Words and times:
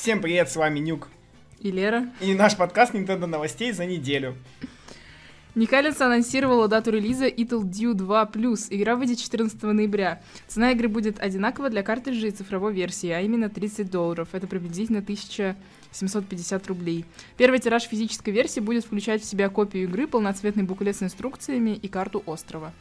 Всем 0.00 0.22
привет, 0.22 0.50
с 0.50 0.56
вами 0.56 0.78
Нюк. 0.78 1.08
И 1.58 1.70
Лера. 1.70 2.08
И 2.22 2.32
наш 2.32 2.56
подкаст 2.56 2.94
Nintendo 2.94 3.26
новостей 3.26 3.70
за 3.72 3.84
неделю. 3.84 4.34
Никалец 5.54 6.00
анонсировала 6.00 6.68
дату 6.68 6.90
релиза 6.90 7.26
Ital 7.26 7.64
Dew 7.64 7.92
2+. 7.92 8.68
Игра 8.70 8.96
выйдет 8.96 9.18
14 9.18 9.62
ноября. 9.62 10.22
Цена 10.48 10.70
игры 10.72 10.88
будет 10.88 11.20
одинакова 11.20 11.68
для 11.68 11.82
картриджей 11.82 12.30
и 12.30 12.32
цифровой 12.32 12.72
версии, 12.72 13.10
а 13.10 13.20
именно 13.20 13.50
30 13.50 13.90
долларов. 13.90 14.28
Это 14.32 14.46
приблизительно 14.46 15.00
1750 15.00 16.66
рублей. 16.68 17.04
Первый 17.36 17.58
тираж 17.58 17.82
физической 17.82 18.30
версии 18.30 18.60
будет 18.60 18.86
включать 18.86 19.20
в 19.20 19.26
себя 19.26 19.50
копию 19.50 19.82
игры, 19.82 20.06
полноцветный 20.06 20.62
буклет 20.62 20.96
с 20.96 21.02
инструкциями 21.02 21.72
и 21.72 21.88
карту 21.88 22.22
острова. 22.24 22.72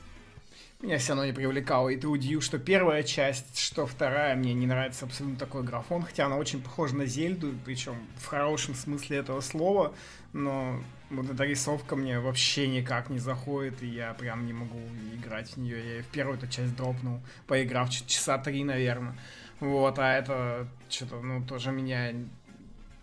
Меня 0.81 0.97
все 0.97 1.09
равно 1.09 1.25
не 1.25 1.33
привлекало. 1.33 1.89
И 1.89 1.97
ты 1.97 2.07
удивил, 2.07 2.39
что 2.39 2.57
первая 2.57 3.03
часть, 3.03 3.59
что 3.59 3.85
вторая, 3.85 4.35
мне 4.37 4.53
не 4.53 4.65
нравится 4.65 5.05
абсолютно 5.05 5.37
такой 5.37 5.61
графон, 5.61 6.03
хотя 6.03 6.25
она 6.25 6.37
очень 6.37 6.61
похожа 6.61 6.95
на 6.95 7.05
Зельду, 7.05 7.53
причем 7.65 7.95
в 8.15 8.25
хорошем 8.27 8.75
смысле 8.75 9.17
этого 9.17 9.41
слова, 9.41 9.93
но 10.31 10.81
вот 11.09 11.29
эта 11.29 11.43
рисовка 11.43 11.97
мне 11.97 12.21
вообще 12.21 12.69
никак 12.69 13.09
не 13.09 13.19
заходит, 13.19 13.83
и 13.83 13.87
я 13.87 14.13
прям 14.13 14.45
не 14.45 14.53
могу 14.53 14.79
играть 15.13 15.49
в 15.49 15.57
нее. 15.57 15.97
Я 15.97 16.01
в 16.01 16.07
первую 16.07 16.37
эту 16.37 16.47
часть 16.47 16.73
дропнул, 16.77 17.19
поиграв 17.45 17.89
часа 17.89 18.37
три, 18.37 18.63
наверное. 18.63 19.17
Вот, 19.59 19.99
а 19.99 20.13
это 20.13 20.65
что-то, 20.87 21.19
ну, 21.19 21.43
тоже 21.43 21.73
меня 21.73 22.13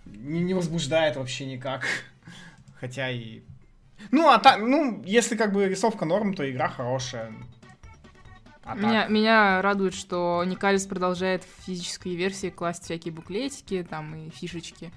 не, 0.07 0.41
не 0.41 0.55
возбуждает 0.55 1.17
вообще 1.17 1.45
никак. 1.45 1.85
Хотя 2.81 3.11
и... 3.11 3.43
Ну, 4.13 4.31
а 4.31 4.39
та, 4.39 4.57
ну, 4.57 5.03
если 5.05 5.37
как 5.37 5.53
бы 5.53 5.69
рисовка 5.69 6.07
норм, 6.07 6.33
то 6.33 6.51
игра 6.51 6.69
хорошая. 6.69 7.35
А 8.67 8.75
меня, 8.75 9.03
так? 9.03 9.11
меня 9.11 9.63
радует, 9.63 9.95
что 9.95 10.43
Никалис 10.45 10.87
продолжает 10.87 11.45
в 11.45 11.65
физической 11.65 12.17
версии 12.17 12.51
класть 12.51 12.83
всякие 12.83 13.15
буклетики 13.15 13.87
там 13.89 14.13
и 14.17 14.31
фишечки. 14.31 14.91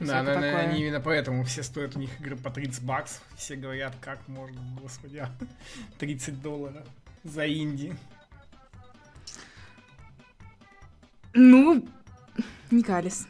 Да, 0.00 0.22
наверное, 0.22 0.52
такое. 0.52 0.70
они 0.70 0.80
именно 0.80 1.00
поэтому 1.00 1.44
все 1.44 1.62
стоят 1.62 1.96
у 1.96 1.98
них 1.98 2.18
игры 2.18 2.36
по 2.36 2.50
30 2.50 2.82
баксов. 2.84 3.22
Все 3.36 3.56
говорят, 3.56 3.94
как 4.00 4.26
можно, 4.26 4.58
господи, 4.80 5.22
30 5.98 6.40
долларов 6.40 6.86
за 7.24 7.46
инди. 7.46 7.94
Ну, 11.34 11.86
Никалис. 12.70 13.28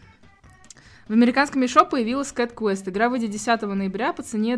В 1.09 1.12
американском 1.12 1.65
eShop 1.65 1.91
появилась 1.91 2.33
Cat 2.33 2.55
Quest. 2.55 2.89
Игра 2.89 3.09
выйдет 3.09 3.31
10 3.31 3.62
ноября 3.62 4.12
по 4.12 4.22
цене 4.22 4.56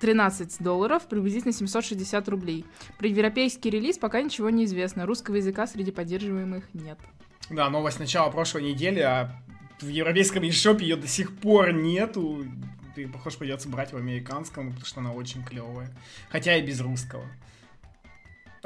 13 0.00 0.62
долларов, 0.62 1.06
приблизительно 1.08 1.52
760 1.52 2.28
рублей. 2.28 2.64
Про 2.98 3.08
европейский 3.08 3.70
релиз 3.70 3.98
пока 3.98 4.22
ничего 4.22 4.50
не 4.50 4.64
известно. 4.64 5.06
Русского 5.06 5.36
языка 5.36 5.66
среди 5.66 5.90
поддерживаемых 5.90 6.64
нет. 6.74 6.98
Да, 7.50 7.70
новость 7.70 7.98
начала 8.00 8.30
прошлой 8.30 8.62
недели, 8.62 9.00
а 9.00 9.40
в 9.80 9.88
европейском 9.88 10.42
eShop 10.42 10.80
ее 10.80 10.96
до 10.96 11.06
сих 11.06 11.36
пор 11.36 11.72
нету. 11.72 12.44
Ты, 12.94 13.06
похож, 13.08 13.36
придется 13.36 13.68
брать 13.68 13.92
в 13.92 13.96
американском, 13.96 14.68
потому 14.70 14.86
что 14.86 15.00
она 15.00 15.12
очень 15.12 15.44
клевая. 15.44 15.94
Хотя 16.30 16.56
и 16.56 16.66
без 16.66 16.80
русского. 16.80 17.26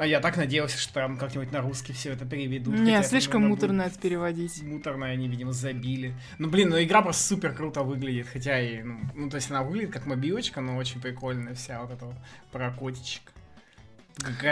А 0.01 0.05
я 0.07 0.19
так 0.19 0.35
надеялся, 0.35 0.79
что 0.79 0.95
там 0.95 1.15
как-нибудь 1.15 1.51
на 1.51 1.61
русский 1.61 1.93
все 1.93 2.13
это 2.13 2.25
переведут. 2.25 2.73
Не, 2.73 3.03
слишком 3.03 3.47
муторно 3.47 3.83
это 3.83 3.99
переводить. 3.99 4.63
Муторно 4.63 5.05
они, 5.05 5.27
видимо, 5.27 5.51
забили. 5.51 6.15
Ну, 6.39 6.49
блин, 6.49 6.69
ну 6.69 6.81
игра 6.81 7.03
просто 7.03 7.21
супер 7.21 7.53
круто 7.53 7.83
выглядит. 7.83 8.25
Хотя 8.25 8.59
и, 8.59 8.81
ну, 8.81 8.99
ну, 9.13 9.29
то 9.29 9.35
есть 9.35 9.51
она 9.51 9.61
выглядит 9.61 9.93
как 9.93 10.07
мобилочка, 10.07 10.59
но 10.59 10.75
очень 10.75 10.99
прикольная 10.99 11.53
вся 11.53 11.79
вот 11.83 11.91
эта 11.91 12.15
про 12.51 12.71
котичек. 12.71 13.31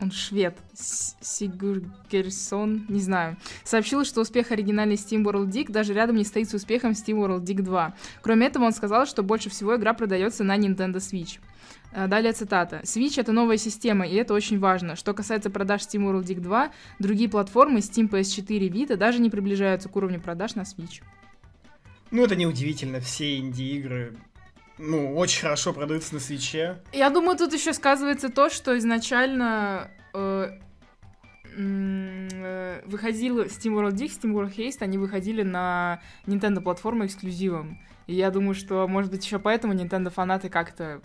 Он 0.00 0.12
швед. 0.12 0.56
Сигургерсон, 0.74 2.86
не 2.88 3.00
знаю. 3.00 3.36
Сообщил, 3.64 4.04
что 4.04 4.20
успех 4.20 4.52
оригинальной 4.52 4.94
Steam 4.94 5.24
World 5.24 5.48
Dig 5.48 5.72
даже 5.72 5.92
рядом 5.92 6.14
не 6.16 6.24
стоит 6.24 6.48
с 6.48 6.54
успехом 6.54 6.92
Steam 6.92 7.16
World 7.16 7.44
Dig 7.44 7.62
2. 7.62 7.96
Кроме 8.22 8.46
этого, 8.46 8.62
он 8.64 8.72
сказал, 8.72 9.06
что 9.06 9.24
больше 9.24 9.50
всего 9.50 9.74
игра 9.76 9.94
продается 9.94 10.44
на 10.44 10.56
Nintendo 10.56 10.98
Switch. 10.98 11.40
А, 11.92 12.06
далее 12.06 12.32
цитата. 12.32 12.80
Switch— 12.84 13.20
это 13.22 13.32
новая 13.32 13.56
система, 13.56 14.06
и 14.06 14.14
это 14.14 14.34
очень 14.34 14.60
важно. 14.60 14.94
Что 14.94 15.14
касается 15.14 15.50
продаж 15.50 15.80
Steam 15.80 16.08
World 16.08 16.24
Dig 16.24 16.38
2, 16.40 16.70
другие 17.00 17.28
платформы 17.28 17.80
Steam, 17.80 18.08
PS4, 18.08 18.68
Vita 18.68 18.96
даже 18.96 19.18
не 19.18 19.30
приближаются 19.30 19.88
к 19.88 19.96
уровню 19.96 20.20
продаж 20.20 20.54
на 20.54 20.60
Switch. 20.60 21.02
Ну, 22.10 22.24
это 22.24 22.36
неудивительно. 22.36 23.00
Все 23.00 23.38
инди-игры 23.38 24.16
ну, 24.78 25.16
очень 25.16 25.42
хорошо 25.42 25.72
продаются 25.72 26.14
на 26.14 26.20
свече. 26.20 26.78
Я 26.92 27.10
думаю, 27.10 27.36
тут 27.36 27.52
еще 27.52 27.72
сказывается 27.72 28.28
то, 28.28 28.48
что 28.48 28.76
изначально 28.78 29.90
э, 30.14 30.50
э, 31.56 32.82
выходил 32.86 33.42
Steam 33.42 33.74
World 33.74 33.94
Dig, 33.94 34.10
Steam 34.10 34.32
World 34.32 34.56
Haste, 34.56 34.78
они 34.80 34.98
выходили 34.98 35.42
на 35.42 36.00
Nintendo 36.26 36.60
платформу 36.60 37.06
эксклюзивом. 37.06 37.78
И 38.06 38.14
я 38.14 38.30
думаю, 38.30 38.54
что, 38.54 38.86
может 38.88 39.10
быть, 39.10 39.24
еще 39.24 39.38
поэтому 39.38 39.74
Nintendo 39.74 40.10
фанаты 40.10 40.48
как-то 40.48 41.02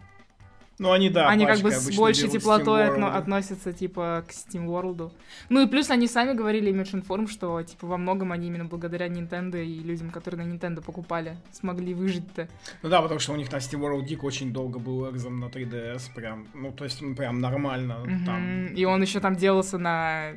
ну, 0.79 0.91
они, 0.91 1.09
да, 1.09 1.29
Они 1.29 1.45
как 1.45 1.59
бы 1.59 1.72
с 1.72 1.95
большей 1.95 2.29
теплотой 2.29 2.88
отно- 2.88 3.16
относятся, 3.16 3.73
типа, 3.73 4.23
к 4.28 4.31
Steam 4.31 4.66
World. 4.66 5.11
Ну 5.50 5.61
и 5.61 5.67
плюс 5.67 5.91
они 5.91 6.07
сами 6.07 6.34
говорили 6.34 6.72
Image 6.72 7.03
Inform, 7.03 7.29
что, 7.29 7.61
типа, 7.61 7.85
во 7.88 7.97
многом 7.97 8.31
они 8.31 8.47
именно 8.47 8.66
благодаря 8.66 9.07
Nintendo 9.07 9.63
и 9.63 9.79
людям, 9.79 10.09
которые 10.09 10.45
на 10.45 10.51
Nintendo 10.51 10.84
покупали, 10.84 11.38
смогли 11.51 11.94
выжить-то. 11.94 12.47
Ну 12.81 12.89
да, 12.89 13.01
потому 13.01 13.19
что 13.19 13.34
у 13.34 13.35
них 13.35 13.51
на 13.51 13.57
Steam 13.57 13.79
World 13.81 14.07
Dig 14.07 14.19
очень 14.23 14.51
долго 14.51 14.79
был 14.79 15.09
экзам 15.11 15.39
на 15.39 15.45
3DS, 15.45 16.13
прям, 16.16 16.47
ну, 16.53 16.72
то 16.72 16.85
есть, 16.85 17.01
ну, 17.01 17.16
прям 17.16 17.40
нормально. 17.40 18.00
Mm-hmm. 18.03 18.25
Там... 18.25 18.66
И 18.67 18.85
он 18.85 19.01
еще 19.01 19.19
там 19.19 19.35
делался 19.35 19.78
на 19.78 20.34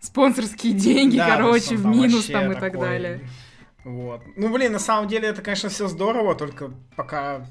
спонсорские 0.00 0.72
деньги, 0.72 1.18
да, 1.18 1.36
короче, 1.36 1.76
в 1.76 1.84
минус 1.84 2.26
там 2.26 2.52
и 2.52 2.54
такой... 2.54 2.70
так 2.70 2.80
далее. 2.80 3.28
Вот. 3.84 4.22
Ну, 4.36 4.52
блин, 4.52 4.72
на 4.72 4.78
самом 4.78 5.08
деле 5.08 5.28
это, 5.28 5.42
конечно, 5.42 5.68
все 5.68 5.88
здорово, 5.88 6.34
только 6.34 6.72
пока 6.96 7.46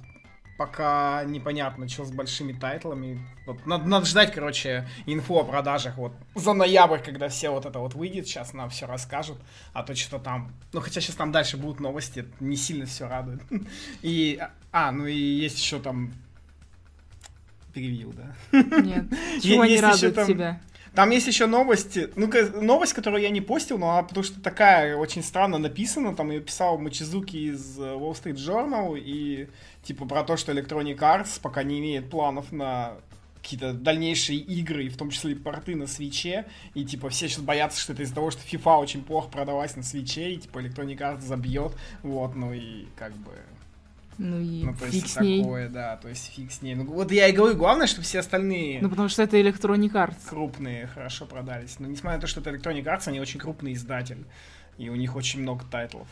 пока 0.61 1.23
непонятно, 1.23 1.89
что 1.89 2.05
с 2.05 2.11
большими 2.11 2.53
тайтлами. 2.53 3.19
Вот, 3.47 3.66
надо, 3.66 3.88
надо 3.88 4.05
ждать, 4.05 4.31
короче, 4.31 4.88
инфу 5.07 5.39
о 5.39 5.44
продажах 5.44 5.97
вот 5.97 6.13
за 6.35 6.53
ноябрь, 6.53 6.99
когда 6.99 7.29
все 7.29 7.49
вот 7.49 7.66
это 7.66 7.79
вот 7.79 7.95
выйдет, 7.95 8.27
сейчас 8.27 8.53
нам 8.53 8.69
все 8.69 8.85
расскажут, 8.85 9.39
а 9.73 9.81
то 9.81 9.95
что 9.95 10.19
там, 10.19 10.51
ну 10.71 10.79
хотя 10.79 11.01
сейчас 11.01 11.16
там 11.16 11.31
дальше 11.31 11.57
будут 11.57 11.79
новости, 11.79 12.25
не 12.39 12.55
сильно 12.55 12.85
все 12.85 13.07
радует. 13.07 13.41
И, 14.03 14.39
а, 14.71 14.91
ну 14.91 15.07
и 15.07 15.16
есть 15.16 15.57
еще 15.57 15.79
там 15.79 16.13
перевил, 17.73 18.13
да? 18.13 18.35
Нет, 18.51 19.05
чего 19.41 19.65
не 19.65 19.80
радует 19.80 20.27
тебя? 20.27 20.62
Там 20.93 21.09
есть 21.11 21.27
еще 21.27 21.45
новости. 21.45 22.09
Ну, 22.15 22.29
новость, 22.61 22.93
которую 22.93 23.21
я 23.21 23.29
не 23.29 23.39
постил, 23.39 23.77
но 23.77 23.91
она 23.91 24.03
потому 24.03 24.23
что 24.23 24.41
такая 24.41 24.97
очень 24.97 25.23
странно 25.23 25.57
написана. 25.57 26.15
Там 26.15 26.31
ее 26.31 26.41
писал 26.41 26.77
Мачизуки 26.77 27.38
из 27.38 27.79
э, 27.79 27.81
Wall 27.81 28.11
Street 28.11 28.35
Journal. 28.35 28.99
И 28.99 29.47
типа 29.83 30.05
про 30.05 30.23
то, 30.23 30.35
что 30.35 30.51
Electronic 30.51 30.97
Arts 30.97 31.39
пока 31.41 31.63
не 31.63 31.79
имеет 31.79 32.09
планов 32.09 32.51
на 32.51 32.95
какие-то 33.41 33.73
дальнейшие 33.73 34.38
игры, 34.38 34.89
в 34.89 34.97
том 34.97 35.09
числе 35.09 35.31
и 35.31 35.35
порты 35.35 35.75
на 35.75 35.88
свече, 35.88 36.45
и 36.75 36.85
типа 36.85 37.09
все 37.09 37.27
сейчас 37.27 37.43
боятся, 37.43 37.79
что 37.79 37.93
это 37.93 38.03
из-за 38.03 38.13
того, 38.13 38.29
что 38.29 38.41
FIFA 38.43 38.79
очень 38.79 39.03
плохо 39.03 39.29
продалась 39.29 39.75
на 39.75 39.81
свече, 39.81 40.33
и 40.33 40.38
типа 40.38 40.59
Electronic 40.59 40.97
Arts 40.97 41.21
забьет, 41.21 41.73
вот, 42.03 42.35
ну 42.35 42.53
и 42.53 42.85
как 42.95 43.13
бы 43.13 43.31
ну 44.18 44.40
и 44.40 44.63
ну, 44.63 44.74
то 44.74 44.86
фиг 44.86 44.94
есть 44.94 45.13
с 45.13 45.19
ней. 45.19 45.42
такое, 45.42 45.69
да, 45.69 45.98
то 45.98 46.08
есть 46.08 46.31
фиг 46.34 46.52
с 46.52 46.62
ней. 46.62 46.75
Ну 46.75 46.86
вот 46.86 47.12
я 47.12 47.28
и 47.28 47.31
говорю, 47.31 47.56
главное, 47.56 47.88
чтобы 47.88 48.04
все 48.04 48.19
остальные... 48.19 48.81
Ну 48.81 48.90
потому 48.90 49.10
что 49.10 49.24
это 49.24 49.38
Electronic 49.38 49.92
Arts. 49.92 50.30
Крупные 50.30 50.88
хорошо 50.88 51.25
продались. 51.25 51.78
Но 51.80 51.88
несмотря 51.88 52.18
на 52.18 52.22
то, 52.22 52.28
что 52.28 52.42
это 52.42 52.52
Electronic 52.52 52.84
Arts, 52.84 53.08
они 53.08 53.19
очень 53.19 53.40
крупный 53.40 53.74
издатель. 53.74 54.25
И 54.78 54.90
у 54.90 54.96
них 54.96 55.16
очень 55.16 55.42
много 55.42 55.63
тайтлов. 55.69 56.08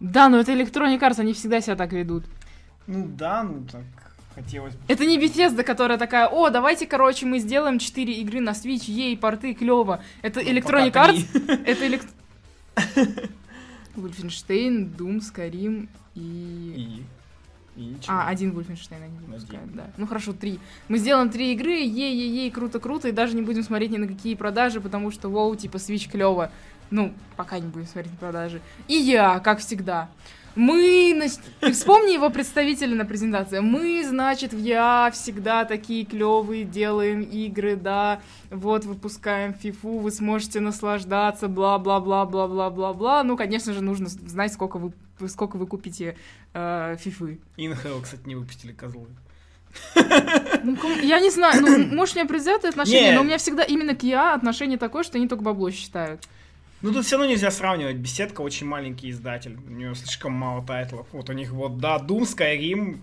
Да, 0.00 0.28
но 0.28 0.38
это 0.38 0.52
Electronic 0.52 1.00
Arts, 1.00 1.20
они 1.20 1.32
всегда 1.32 1.60
себя 1.60 1.76
так 1.76 1.92
ведут. 1.92 2.24
Ну 2.86 3.06
да, 3.06 3.42
ну 3.42 3.64
так... 3.70 3.82
хотелось... 4.34 4.74
Это 4.88 5.06
не 5.06 5.18
Bethesda, 5.18 5.62
которая 5.62 5.98
такая, 5.98 6.28
о, 6.28 6.50
давайте, 6.50 6.86
короче, 6.86 7.26
мы 7.26 7.38
сделаем 7.38 7.78
4 7.78 8.12
игры 8.20 8.40
на 8.40 8.50
Switch, 8.50 8.84
ей, 8.90 9.16
порты, 9.16 9.54
клево. 9.54 10.02
Это 10.22 10.40
Ну, 10.40 10.50
Electronic 10.50 10.92
Arts, 10.92 11.64
это 11.64 11.86
элект... 11.86 12.08
Wolfenstein, 13.96 14.94
Doom, 14.96 15.20
Skyrim 15.20 15.88
и... 16.14 17.00
И... 17.00 17.02
И 17.76 17.86
ничего. 17.86 18.14
А, 18.14 18.28
один 18.28 18.52
Wolfenstein 18.52 19.02
они 19.02 19.16
Один. 19.16 19.26
выпускают, 19.26 19.74
да. 19.74 19.90
Ну 19.96 20.06
хорошо, 20.06 20.32
три. 20.32 20.60
Мы 20.86 20.98
сделаем 20.98 21.28
три 21.28 21.52
игры, 21.54 21.72
ей-ей-ей, 21.72 22.48
круто-круто, 22.52 23.08
и 23.08 23.12
даже 23.12 23.34
не 23.34 23.42
будем 23.42 23.64
смотреть 23.64 23.90
ни 23.90 23.96
на 23.96 24.06
какие 24.06 24.36
продажи, 24.36 24.80
потому 24.80 25.10
что, 25.10 25.28
воу, 25.28 25.56
типа, 25.56 25.78
Switch 25.78 26.08
клево. 26.08 26.52
Ну, 26.90 27.12
пока 27.36 27.58
не 27.58 27.68
будем 27.68 27.86
смотреть 27.86 28.12
на 28.12 28.18
продажи. 28.18 28.60
И 28.88 28.94
я, 28.94 29.40
как 29.40 29.58
всегда. 29.60 30.08
Мы, 30.54 31.28
ты 31.60 31.72
вспомни 31.72 32.12
его 32.12 32.30
представителя 32.30 32.94
на 32.94 33.04
презентации. 33.04 33.58
Мы, 33.58 34.04
значит, 34.06 34.52
в 34.52 34.58
я 34.58 35.10
всегда 35.12 35.64
такие 35.64 36.04
клевые, 36.04 36.64
делаем 36.64 37.22
игры, 37.22 37.74
да, 37.74 38.20
вот 38.50 38.84
выпускаем 38.84 39.52
фифу, 39.52 39.98
вы 39.98 40.12
сможете 40.12 40.60
наслаждаться, 40.60 41.48
бла-бла-бла-бла-бла-бла-бла. 41.48 43.24
Ну, 43.24 43.36
конечно 43.36 43.72
же, 43.72 43.80
нужно 43.80 44.08
знать, 44.08 44.52
сколько 44.52 44.78
вы, 44.78 44.92
сколько 45.28 45.56
вы 45.56 45.66
купите 45.66 46.16
э, 46.52 46.96
фифы. 47.00 47.40
Inhale, 47.56 48.02
кстати, 48.02 48.22
не 48.24 48.36
выпустили 48.36 48.72
козлы. 48.72 49.06
Ну, 50.62 50.78
я 51.02 51.18
не 51.18 51.30
знаю, 51.30 51.60
ну, 51.62 51.96
может, 51.96 52.14
у 52.14 52.18
меня 52.20 52.28
предвзятое 52.28 52.70
отношение, 52.70 53.10
Не. 53.10 53.16
но 53.16 53.22
у 53.22 53.24
меня 53.24 53.38
всегда 53.38 53.64
именно 53.64 53.96
к 53.96 54.04
я 54.04 54.34
отношение 54.34 54.78
такое, 54.78 55.02
что 55.02 55.18
они 55.18 55.26
только 55.26 55.42
бабло 55.42 55.70
считают. 55.72 56.28
Ну, 56.84 56.92
тут 56.92 57.06
все 57.06 57.16
равно 57.16 57.30
нельзя 57.30 57.50
сравнивать. 57.50 57.96
Беседка 57.96 58.42
очень 58.42 58.66
маленький 58.66 59.08
издатель. 59.10 59.56
У 59.66 59.70
нее 59.70 59.94
слишком 59.94 60.32
мало 60.32 60.62
тайтлов. 60.62 61.06
Вот 61.12 61.30
у 61.30 61.32
них 61.32 61.50
вот, 61.50 61.78
да, 61.78 61.96
Doom, 61.96 62.24
Skyrim, 62.24 62.98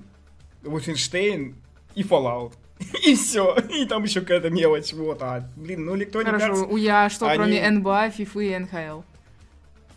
Wolfenstein 0.63 1.55
и 1.95 2.03
Fallout. 2.03 2.53
И 3.03 3.15
все. 3.15 3.55
И 3.73 3.85
там 3.85 4.03
еще 4.03 4.21
какая-то 4.21 4.51
мелочь. 4.51 4.93
Вот, 4.93 5.23
а, 5.23 5.49
блин, 5.55 5.85
ну 5.85 5.95
Electronic 5.95 6.25
Хорошо, 6.25 6.53
Arts... 6.53 6.67
у 6.71 6.77
я 6.77 7.09
что, 7.09 7.25
они- 7.27 7.37
кроме 7.37 7.69
НБА, 7.71 8.07
FIFA 8.09 8.43
и 8.43 8.59
НХЛ? 8.59 9.01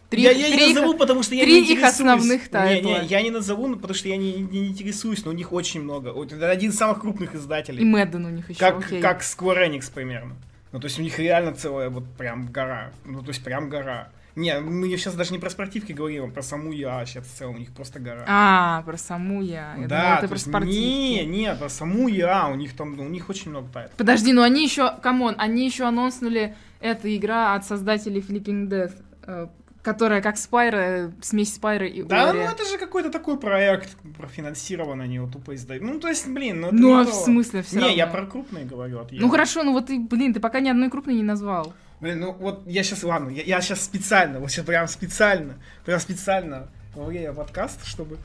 Три, 0.08 0.22
я, 0.22 0.30
я 0.30 0.46
три 0.46 0.56
не 0.56 0.70
их- 0.70 0.76
назову, 0.76 0.94
потому 0.94 1.22
что 1.22 1.34
я 1.34 1.44
не 1.44 1.58
их 1.58 1.64
интересуюсь. 1.64 1.92
основных 1.92 2.42
Не, 2.44 2.48
тайтла. 2.48 3.00
не, 3.02 3.06
я 3.06 3.20
не 3.22 3.30
назову, 3.30 3.66
ну, 3.66 3.76
потому 3.76 3.92
что 3.94 4.08
я 4.08 4.16
не, 4.16 4.32
не 4.34 4.68
интересуюсь, 4.68 5.24
но 5.26 5.30
у 5.30 5.34
них 5.34 5.52
очень 5.52 5.82
много. 5.82 6.10
Это 6.24 6.50
один 6.50 6.70
из 6.70 6.76
самых 6.78 7.00
крупных 7.02 7.34
издателей. 7.34 7.82
И 7.82 7.84
Мэдден 7.84 8.24
у 8.24 8.30
них 8.30 8.48
еще, 8.48 8.58
Как, 8.60 8.78
окей. 8.86 9.02
как 9.02 9.20
Square 9.20 9.68
Enix 9.68 9.92
примерно. 9.92 10.36
Ну, 10.74 10.80
то 10.80 10.86
есть 10.86 10.98
у 10.98 11.02
них 11.02 11.20
реально 11.20 11.52
целая 11.52 11.88
вот 11.88 12.02
прям 12.18 12.48
гора. 12.48 12.90
Ну, 13.04 13.22
то 13.22 13.28
есть 13.28 13.44
прям 13.44 13.68
гора. 13.68 14.08
Не, 14.34 14.58
мы 14.58 14.88
сейчас 14.96 15.14
даже 15.14 15.32
не 15.32 15.38
про 15.38 15.48
спортивки 15.48 15.92
говорим, 15.92 16.24
а 16.24 16.28
про 16.32 16.42
саму 16.42 16.72
я 16.72 17.06
сейчас 17.06 17.26
в 17.26 17.32
целом, 17.32 17.54
у 17.54 17.58
них 17.58 17.70
просто 17.70 18.00
гора. 18.00 18.24
А, 18.26 18.82
про 18.82 18.96
саму 18.96 19.40
я. 19.40 19.68
Я 19.68 19.74
думала, 19.74 19.88
да, 19.88 20.12
это 20.14 20.22
то 20.22 20.28
про 20.30 20.38
спортивки. 20.38 20.76
не, 20.76 21.26
не, 21.26 21.54
про 21.54 21.68
саму 21.68 22.08
я, 22.08 22.48
у 22.48 22.56
них 22.56 22.74
там, 22.74 22.96
ну, 22.96 23.04
у 23.04 23.08
них 23.08 23.28
очень 23.28 23.52
много 23.52 23.68
тайтлов. 23.68 23.96
Подожди, 23.96 24.32
ну 24.32 24.42
они 24.42 24.64
еще, 24.64 24.96
камон, 25.00 25.36
они 25.38 25.64
еще 25.64 25.84
анонснули 25.84 26.56
эта 26.80 27.16
игра 27.16 27.54
от 27.54 27.64
создателей 27.64 28.20
Flipping 28.20 28.68
Death, 28.68 28.94
э, 29.28 29.46
которая 29.84 30.22
как 30.22 30.38
Спайра, 30.38 31.12
смесь 31.20 31.54
Спайра 31.54 31.86
и 31.86 32.02
Да, 32.02 32.30
Ори. 32.30 32.38
ну 32.38 32.44
это 32.46 32.64
же 32.64 32.78
какой-то 32.78 33.10
такой 33.10 33.38
проект, 33.38 33.96
профинансированный, 34.16 35.12
его 35.12 35.28
тупо 35.28 35.54
издают. 35.54 35.84
Ну, 35.84 36.00
то 36.00 36.08
есть, 36.08 36.26
блин, 36.26 36.62
ну 36.62 36.68
Ну 36.72 36.88
не 36.88 37.02
а 37.02 37.04
в 37.04 37.12
смысле 37.12 37.62
все 37.62 37.78
Не, 37.78 37.94
я 37.94 38.06
про 38.06 38.24
крупные 38.26 38.64
говорю. 38.64 39.00
От 39.00 39.12
Ну 39.12 39.28
хорошо, 39.28 39.62
ну 39.62 39.72
вот 39.72 39.86
ты, 39.86 40.00
блин, 40.00 40.32
ты 40.32 40.40
пока 40.40 40.60
ни 40.60 40.70
одной 40.70 40.90
крупной 40.90 41.14
не 41.14 41.22
назвал. 41.22 41.74
Блин, 42.00 42.20
ну 42.20 42.32
вот 42.32 42.62
я 42.66 42.82
сейчас, 42.82 43.04
ладно, 43.04 43.28
я, 43.28 43.60
сейчас 43.60 43.84
специально, 43.84 44.40
вот 44.40 44.50
сейчас 44.50 44.64
прям 44.64 44.88
специально, 44.88 45.54
прям 45.84 46.00
специально 46.00 46.68
во 46.94 47.04
время 47.04 47.32
подкаста, 47.34 47.86
чтобы... 47.86 48.16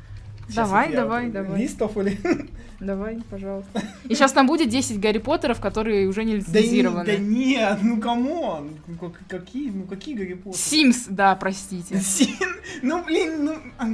Давай, 0.55 0.87
вот 0.87 0.93
я 0.93 1.01
давай, 1.01 1.29
давай. 1.29 1.61
List 1.61 1.85
of 1.85 1.97
или... 1.97 2.17
Давай, 2.79 3.19
пожалуйста. 3.29 3.81
И 4.07 4.15
сейчас 4.15 4.31
там 4.31 4.47
будет 4.47 4.69
10 4.69 4.99
Гарри 5.01 5.17
Поттеров, 5.17 5.59
которые 5.59 6.07
уже 6.07 6.23
не 6.23 6.37
Да, 6.37 6.59
не- 6.59 6.61
лицензированы. 6.61 7.05
да 7.05 7.17
нет, 7.17 7.79
ну 7.83 7.99
come 7.99 8.44
on, 8.44 8.77
ну, 8.87 8.95
как- 8.97 9.19
какие, 9.27 9.69
ну 9.69 9.83
какие 9.85 10.15
Гарри 10.15 10.35
Поттеры? 10.35 10.55
Sims, 10.57 11.05
да, 11.09 11.35
простите. 11.35 11.99
Син- 11.99 12.35
Ну 12.81 13.03
блин, 13.03 13.43
ну... 13.45 13.55
а. 13.77 13.85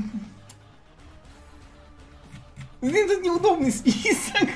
Блин, 2.82 3.08
тут 3.08 3.24
неудобный 3.24 3.72
список. 3.72 4.48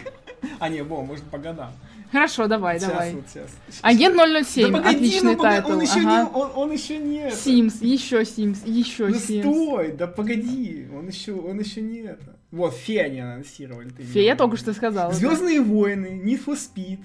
А, 0.59 0.69
не, 0.69 0.83
во, 0.83 1.01
может 1.03 1.25
по 1.25 1.37
годам. 1.37 1.71
Хорошо, 2.11 2.47
давай, 2.47 2.79
Сейчас, 2.79 2.89
давай. 2.91 3.13
вот 3.13 3.23
сейчас. 3.31 3.49
Агент 3.81 4.15
007, 4.47 4.71
Да 4.71 4.77
погоди, 4.79 4.95
отличный 4.95 5.35
ну, 5.35 5.41
title. 5.43 5.71
Он 5.71 5.81
еще 5.81 5.99
не, 5.99 6.05
ага. 6.21 6.29
он, 6.33 6.51
он 6.55 6.71
еще 6.71 6.97
нет. 6.97 7.33
Sims, 7.35 7.81
еще 7.81 8.25
Sims, 8.25 8.63
еще 8.65 9.07
Ну 9.07 9.19
Sims. 9.19 9.45
стой, 9.45 9.91
да 9.91 10.07
погоди, 10.07 10.87
он 10.95 11.07
еще, 11.07 11.33
он 11.33 11.59
еще 11.59 11.81
не 11.81 11.99
это. 11.99 12.35
Вот, 12.51 12.73
Fe 12.75 13.03
они 13.03 13.19
анонсировали. 13.19 13.89
ты 13.89 14.03
Fe, 14.03 14.25
я 14.25 14.35
только 14.35 14.57
что 14.57 14.73
сказала. 14.73 15.11
да. 15.11 15.15
Звездные 15.17 15.61
войны, 15.61 16.21
Need 16.23 16.43
for 16.45 16.55
Speed. 16.57 16.99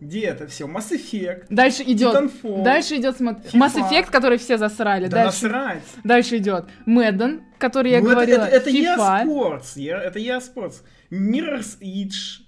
Где 0.00 0.22
это 0.22 0.48
все? 0.48 0.66
Mass 0.66 0.90
Effect. 0.90 1.44
Дальше 1.50 1.84
идет. 1.84 2.14
Titanfall. 2.16 2.64
Дальше 2.64 2.96
идет. 2.96 3.20
Mass 3.20 3.74
Effect, 3.76 4.10
который 4.10 4.36
все 4.38 4.58
засрали. 4.58 5.06
Да 5.06 5.24
дальше, 5.24 5.44
насрать. 5.44 5.82
дальше 6.02 6.38
идет 6.38 6.64
Madden, 6.86 7.42
который 7.58 7.92
я 7.92 8.00
Ну, 8.00 8.06
это- 8.06 8.14
говорила. 8.14 8.44
Это, 8.44 8.56
это, 8.56 8.70
FIFA, 8.70 9.24
eSports, 9.26 9.72
я- 9.76 10.02
это 10.02 10.18
eSports. 10.18 10.82
Mirror's 11.10 11.78
Edge. 11.80 12.41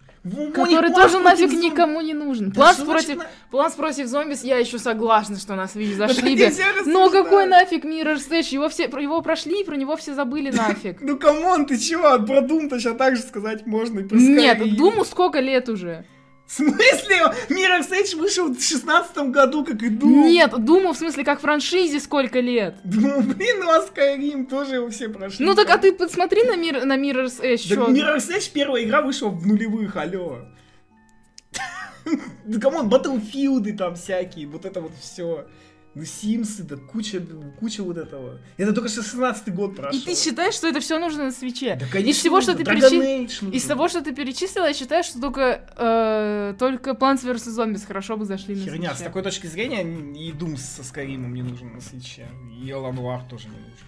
Который 0.54 0.90
тоже 0.90 1.18
нафиг 1.18 1.50
зомби. 1.50 1.66
никому 1.66 2.00
не 2.00 2.14
нужен. 2.14 2.48
Да 2.48 2.54
Plants 2.54 2.78
против, 2.78 3.04
значит 3.04 3.26
Plants 3.50 3.74
против 3.74 4.06
Zombies, 4.06 4.42
я 4.42 4.56
еще 4.56 4.78
согласна, 4.78 5.36
что 5.36 5.54
на 5.54 5.64
Switch 5.64 5.90
на- 5.98 6.08
зашли 6.08 6.50
Но 6.86 7.10
какой 7.10 7.46
нафиг 7.46 7.84
Mirror's 7.84 8.30
Edge? 8.30 8.54
Его 8.54 8.68
все, 8.70 8.84
его 8.84 9.20
прошли, 9.20 9.64
про 9.64 9.76
него 9.76 9.96
все 9.96 10.14
забыли 10.14 10.50
нафиг. 10.56 11.02
Ну 11.02 11.18
come 11.18 11.46
on, 11.46 11.66
ты 11.66 11.76
чего? 11.76 12.18
Про 12.24 12.40
Doom 12.40 12.70
точно 12.70 12.94
так 12.94 13.16
же 13.16 13.22
сказать 13.22 13.66
можно. 13.66 14.00
Нет. 14.00 14.76
Думу 14.76 15.04
сколько 15.04 15.40
лет 15.40 15.68
уже? 15.68 16.04
В 16.46 16.52
смысле? 16.52 17.16
Mirror's 17.48 17.90
Edge 17.90 18.16
вышел 18.16 18.48
в 18.48 18.60
16 18.60 19.16
году, 19.30 19.64
как 19.64 19.82
и 19.82 19.88
Doom. 19.88 20.28
Нет, 20.28 20.52
Думу 20.64 20.92
в 20.92 20.96
смысле 20.96 21.24
как 21.24 21.40
франшизе 21.40 22.00
сколько 22.00 22.40
лет? 22.40 22.76
Ну, 22.84 23.22
блин, 23.22 23.60
ну 23.60 23.70
а 23.70 23.84
Skyrim 23.84 24.46
тоже 24.46 24.76
его 24.76 24.90
все 24.90 25.08
прошли. 25.08 25.44
Ну 25.44 25.54
так 25.54 25.70
а 25.70 25.78
ты 25.78 25.92
посмотри 25.92 26.44
на, 26.44 26.56
мир, 26.56 26.84
на 26.84 26.96
Mirror's 26.98 27.40
Edge, 27.40 27.66
Да 27.70 27.76
чё? 27.76 27.88
Mirror's 27.88 28.28
Edge 28.30 28.50
первая 28.52 28.84
игра 28.84 29.00
вышла 29.00 29.28
в 29.28 29.46
нулевых, 29.46 29.96
алло. 29.96 30.40
Да 32.44 32.60
come 32.60 32.76
on, 32.76 32.88
Battlefield 32.90 33.72
там 33.78 33.94
всякие, 33.94 34.46
вот 34.46 34.66
это 34.66 34.82
вот 34.82 34.92
все. 35.00 35.46
Ну, 35.94 36.04
Sims 36.04 36.44
ы, 36.44 36.64
да 36.64 36.76
куча, 36.76 37.22
куча 37.60 37.82
вот 37.84 37.96
этого. 37.96 38.40
Это 38.56 38.72
только 38.72 38.88
16 38.88 39.54
год 39.54 39.76
прошел. 39.76 39.98
И 39.98 40.02
ты 40.02 40.16
считаешь, 40.16 40.54
что 40.54 40.66
это 40.66 40.80
все 40.80 40.98
нужно 40.98 41.26
на 41.26 41.30
свече? 41.30 41.76
Да, 41.76 41.86
конечно, 41.86 42.10
Из 42.10 42.16
всего, 42.16 42.40
что 42.40 42.54
ты 42.54 42.64
перечислил, 42.64 43.50
из 43.50 43.64
того, 43.64 43.88
что 43.88 44.02
ты 44.02 44.12
перечислила, 44.12 44.66
я 44.66 44.74
считаю, 44.74 45.04
что 45.04 45.20
только, 45.20 45.64
э, 45.76 46.54
только 46.58 46.90
Plants 46.90 47.24
vs. 47.24 47.56
Zombies 47.56 47.86
хорошо 47.86 48.16
бы 48.16 48.24
зашли 48.24 48.56
на 48.56 48.64
Херня, 48.64 48.94
с 48.94 49.02
такой 49.02 49.22
точки 49.22 49.46
зрения 49.46 49.82
и 49.82 50.32
Doom 50.32 50.56
со 50.56 50.82
Skyrim 50.82 51.20
ом 51.20 51.32
не 51.32 51.42
нужен 51.42 51.72
на 51.72 51.80
Switch 51.80 52.15
е. 52.15 52.26
И 52.60 52.68
Alan 52.70 52.96
Wake 52.96 53.28
тоже 53.28 53.48
не 53.48 53.56
нужен. 53.56 53.86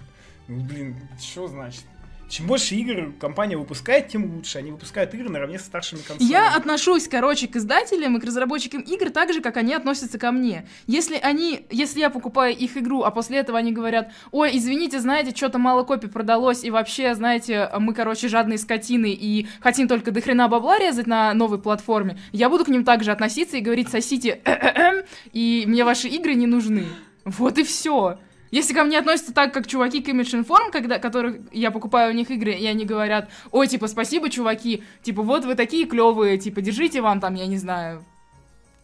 Ну, 0.48 0.60
блин, 0.62 0.96
что 1.20 1.48
значит? 1.48 1.82
Чем 2.28 2.48
больше 2.48 2.74
игр 2.74 3.12
компания 3.20 3.56
выпускает, 3.56 4.08
тем 4.08 4.34
лучше. 4.34 4.58
Они 4.58 4.72
выпускают 4.72 5.14
игры 5.14 5.28
наравне 5.28 5.58
со 5.58 5.66
старшими 5.66 6.00
консолями. 6.00 6.30
Я 6.30 6.54
отношусь, 6.56 7.06
короче, 7.06 7.46
к 7.46 7.56
издателям 7.56 8.16
и 8.16 8.20
к 8.20 8.24
разработчикам 8.24 8.80
игр 8.80 9.10
так 9.10 9.32
же, 9.32 9.40
как 9.40 9.56
они 9.56 9.74
относятся 9.74 10.18
ко 10.18 10.32
мне. 10.32 10.66
Если 10.86 11.16
они, 11.16 11.66
если 11.70 12.00
я 12.00 12.10
покупаю 12.10 12.56
их 12.56 12.76
игру, 12.76 13.02
а 13.02 13.12
после 13.12 13.38
этого 13.38 13.58
они 13.58 13.72
говорят, 13.72 14.12
ой, 14.32 14.56
извините, 14.56 14.98
знаете, 14.98 15.34
что-то 15.36 15.58
мало 15.58 15.84
копий 15.84 16.08
продалось, 16.08 16.64
и 16.64 16.70
вообще, 16.70 17.14
знаете, 17.14 17.70
мы, 17.78 17.94
короче, 17.94 18.28
жадные 18.28 18.58
скотины 18.58 19.12
и 19.12 19.46
хотим 19.60 19.86
только 19.86 20.10
до 20.10 20.20
хрена 20.20 20.48
бабла 20.48 20.78
резать 20.78 21.06
на 21.06 21.32
новой 21.32 21.58
платформе, 21.58 22.18
я 22.32 22.50
буду 22.50 22.64
к 22.64 22.68
ним 22.68 22.84
также 22.84 23.12
относиться 23.12 23.56
и 23.56 23.60
говорить, 23.60 23.88
сосите, 23.88 24.40
и 25.32 25.64
мне 25.66 25.84
ваши 25.84 26.08
игры 26.08 26.34
не 26.34 26.46
нужны. 26.46 26.86
Вот 27.24 27.58
и 27.58 27.62
все. 27.62 28.18
Если 28.50 28.74
ко 28.74 28.84
мне 28.84 28.98
относятся 28.98 29.34
так, 29.34 29.52
как 29.52 29.66
чуваки 29.66 30.02
к 30.02 30.08
Image 30.08 30.44
Inform, 30.44 30.70
когда, 30.70 30.98
которых 30.98 31.36
я 31.52 31.70
покупаю 31.70 32.12
у 32.12 32.14
них 32.16 32.30
игры, 32.30 32.52
и 32.52 32.66
они 32.66 32.84
говорят, 32.84 33.28
ой, 33.50 33.66
типа, 33.66 33.88
спасибо, 33.88 34.30
чуваки, 34.30 34.82
типа, 35.02 35.22
вот 35.22 35.44
вы 35.44 35.54
такие 35.54 35.86
клевые, 35.86 36.38
типа, 36.38 36.60
держите 36.60 37.00
вам 37.00 37.20
там, 37.20 37.34
я 37.34 37.46
не 37.46 37.58
знаю, 37.58 38.04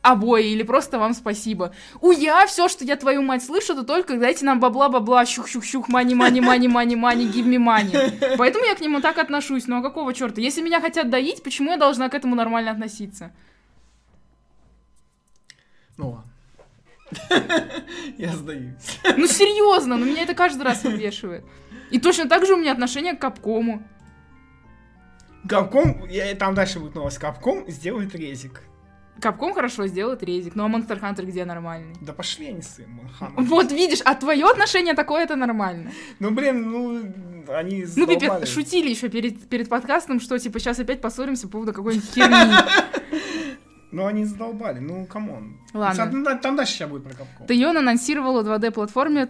обои, 0.03 0.51
или 0.51 0.65
просто 0.65 0.99
вам 0.99 1.15
спасибо. 1.15 1.73
У 2.01 2.11
я 2.11 2.45
все, 2.47 2.69
что 2.69 2.85
я 2.85 2.97
твою 2.97 3.23
мать 3.23 3.45
слышу, 3.45 3.73
это 3.73 3.85
только 3.85 4.19
дайте 4.19 4.45
нам 4.45 4.61
бабла-бабла, 4.61 5.25
щух-щух-щух, 5.25 5.89
мани 5.89 6.15
мани 6.15 6.41
мани 6.41 6.69
мани 6.69 6.97
мани 6.97 7.27
give 7.27 7.47
me 7.47 7.59
money. 7.59 8.37
Поэтому 8.37 8.65
я 8.65 8.75
к 8.75 8.81
нему 8.81 9.01
так 9.01 9.19
отношусь. 9.19 9.69
Ну 9.69 9.79
а 9.79 9.83
какого 9.83 10.13
черта? 10.13 10.41
Если 10.41 10.61
меня 10.61 10.81
хотят 10.81 11.09
доить, 11.09 11.43
почему 11.43 11.71
я 11.71 11.77
должна 11.77 12.09
к 12.09 12.15
этому 12.15 12.35
нормально 12.35 12.73
относиться? 12.73 13.33
Ну 15.97 16.11
ладно. 16.11 16.32
Я 18.19 18.33
сдаюсь. 18.33 18.99
Ну 19.17 19.27
серьезно, 19.27 19.97
ну 19.97 20.07
меня 20.07 20.23
это 20.23 20.35
каждый 20.35 20.63
раз 20.63 20.85
выбешивает. 20.85 21.45
И 21.91 21.99
точно 21.99 22.29
так 22.29 22.47
же 22.47 22.55
у 22.55 22.57
меня 22.57 22.73
отношение 22.73 23.15
к 23.15 23.21
Капкому. 23.21 23.83
Капком, 25.49 26.09
я, 26.09 26.35
там 26.35 26.55
дальше 26.55 26.79
будет 26.79 26.95
новость. 26.95 27.19
Капком 27.19 27.69
сделает 27.69 28.15
резик. 28.15 28.63
Капком 29.21 29.53
хорошо 29.53 29.87
сделает 29.87 30.23
резик, 30.23 30.55
ну 30.55 30.65
а 30.65 30.69
Monster 30.69 30.99
Hunter 31.01 31.25
где 31.25 31.45
нормальный? 31.45 31.95
Да 32.01 32.13
пошли 32.13 32.49
они 32.49 32.63
с 32.63 32.79
им, 32.79 33.01
Вот 33.37 33.71
видишь, 33.71 34.01
а 34.05 34.15
твое 34.15 34.47
отношение 34.47 34.95
такое 34.95 35.25
это 35.25 35.37
нормально. 35.37 35.93
Ну 36.19 36.31
блин, 36.31 36.71
ну 36.71 37.13
они 37.49 37.85
Ну 37.95 38.07
пипец, 38.07 38.49
шутили 38.49 38.89
еще 38.89 39.09
перед, 39.09 39.49
перед 39.49 39.69
подкастом, 39.69 40.19
что 40.19 40.39
типа 40.39 40.59
сейчас 40.59 40.79
опять 40.79 41.01
поссоримся 41.01 41.47
по 41.47 41.53
поводу 41.53 41.73
какой-нибудь 41.73 42.11
херни. 42.11 42.55
Ну, 43.93 44.07
они 44.07 44.25
задолбали, 44.25 44.81
ну, 44.81 45.07
come 45.07 45.36
on. 45.36 45.59
Ладно. 45.75 46.37
Там, 46.39 46.57
дальше 46.57 46.73
сейчас 46.73 46.89
будет 46.89 47.05
про 47.05 47.13
Capcom. 47.13 47.47
Тайон 47.47 47.77
анонсировала 47.77 48.43
2D-платформер 48.43 49.29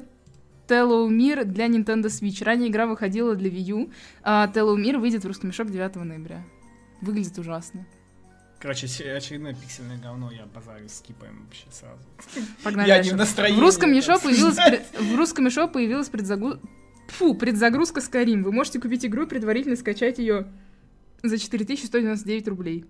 Telomir 0.69 1.45
для 1.45 1.67
Nintendo 1.67 2.05
Switch. 2.05 2.45
Ранее 2.45 2.71
игра 2.71 2.87
выходила 2.87 3.35
для 3.35 3.51
Wii 3.51 3.63
U, 3.63 3.91
а 4.23 4.47
Telomir 4.47 4.99
выйдет 4.99 5.25
в 5.25 5.27
русском 5.27 5.49
мешок 5.49 5.69
9 5.71 5.97
ноября. 5.97 6.45
Выглядит 7.01 7.37
ужасно. 7.39 7.85
Короче, 8.61 8.87
очередное 8.87 9.55
пиксельное 9.55 9.99
говно, 9.99 10.31
я 10.31 10.47
базарю, 10.47 10.89
скипаем 10.89 11.45
вообще 11.45 11.67
сразу. 11.73 12.01
Pогнали 12.63 12.87
я 12.87 12.95
дальше. 12.95 13.11
не 13.11 13.17
в 13.17 13.19
настроении. 13.19 13.59
В 13.59 13.61
русском 13.61 13.93
мешо 13.93 14.21
появилась, 14.21 14.57
в 15.01 15.17
русском 15.17 15.49
появилась 15.73 16.09
предзагрузка... 16.09 16.61
Фу, 17.09 17.35
предзагрузка 17.35 18.01
Skyrim. 18.01 18.43
Вы 18.45 18.53
можете 18.53 18.81
купить 18.81 19.05
игру 19.05 19.25
и 19.25 19.27
предварительно 19.27 19.75
скачать 19.75 20.19
ее 20.19 20.47
за 21.25 21.37
4199 21.39 22.47
рублей. 22.47 22.87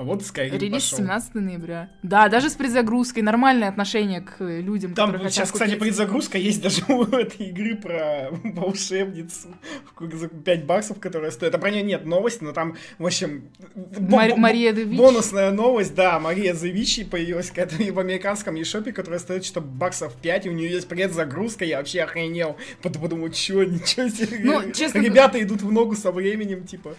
А 0.00 0.02
вот 0.02 0.22
Skyrim 0.22 0.56
Релиз 0.56 0.84
пошел. 0.84 0.98
17 1.00 1.34
ноября. 1.34 1.90
Да, 2.02 2.30
даже 2.30 2.48
с 2.48 2.54
предзагрузкой. 2.54 3.22
Нормальное 3.22 3.68
отношение 3.68 4.22
к 4.22 4.40
э, 4.40 4.62
людям, 4.62 4.94
Там 4.94 5.14
сейчас, 5.28 5.52
кстати, 5.52 5.74
предзагрузка 5.74 6.38
есть 6.38 6.62
даже 6.62 6.82
у 6.88 7.02
этой 7.04 7.48
игры 7.48 7.76
про 7.76 8.30
волшебницу 8.42 9.48
за 10.00 10.28
5 10.28 10.64
баксов, 10.64 11.00
которая 11.00 11.30
стоит. 11.30 11.54
А 11.54 11.58
про 11.58 11.70
нее 11.70 11.82
нет 11.82 12.06
новости, 12.06 12.42
но 12.42 12.52
там, 12.52 12.78
в 12.98 13.04
общем... 13.04 13.50
Мар- 13.74 14.36
Мария 14.38 14.72
Девичи. 14.72 14.96
Бонусная 14.96 15.50
новость, 15.50 15.94
да, 15.94 16.18
Мария 16.18 16.54
Девичи 16.54 17.04
появилась 17.04 17.50
какая-то 17.50 17.92
в 17.92 17.98
американском 17.98 18.54
eShop, 18.54 18.90
которая 18.92 19.20
стоит 19.20 19.44
что-то 19.44 19.60
баксов 19.60 20.14
5, 20.16 20.46
и 20.46 20.48
у 20.48 20.52
нее 20.52 20.70
есть 20.70 20.88
предзагрузка, 20.88 21.66
я 21.66 21.76
вообще 21.76 22.00
охренел. 22.00 22.56
Потом 22.80 23.02
подумал, 23.02 23.28
чё, 23.32 23.64
ничего 23.64 24.08
себе. 24.08 24.38
Ну, 24.44 24.72
честно... 24.72 25.00
Ребята 25.00 25.42
идут 25.42 25.60
в 25.60 25.70
ногу 25.70 25.94
со 25.94 26.10
временем, 26.10 26.64
типа. 26.64 26.94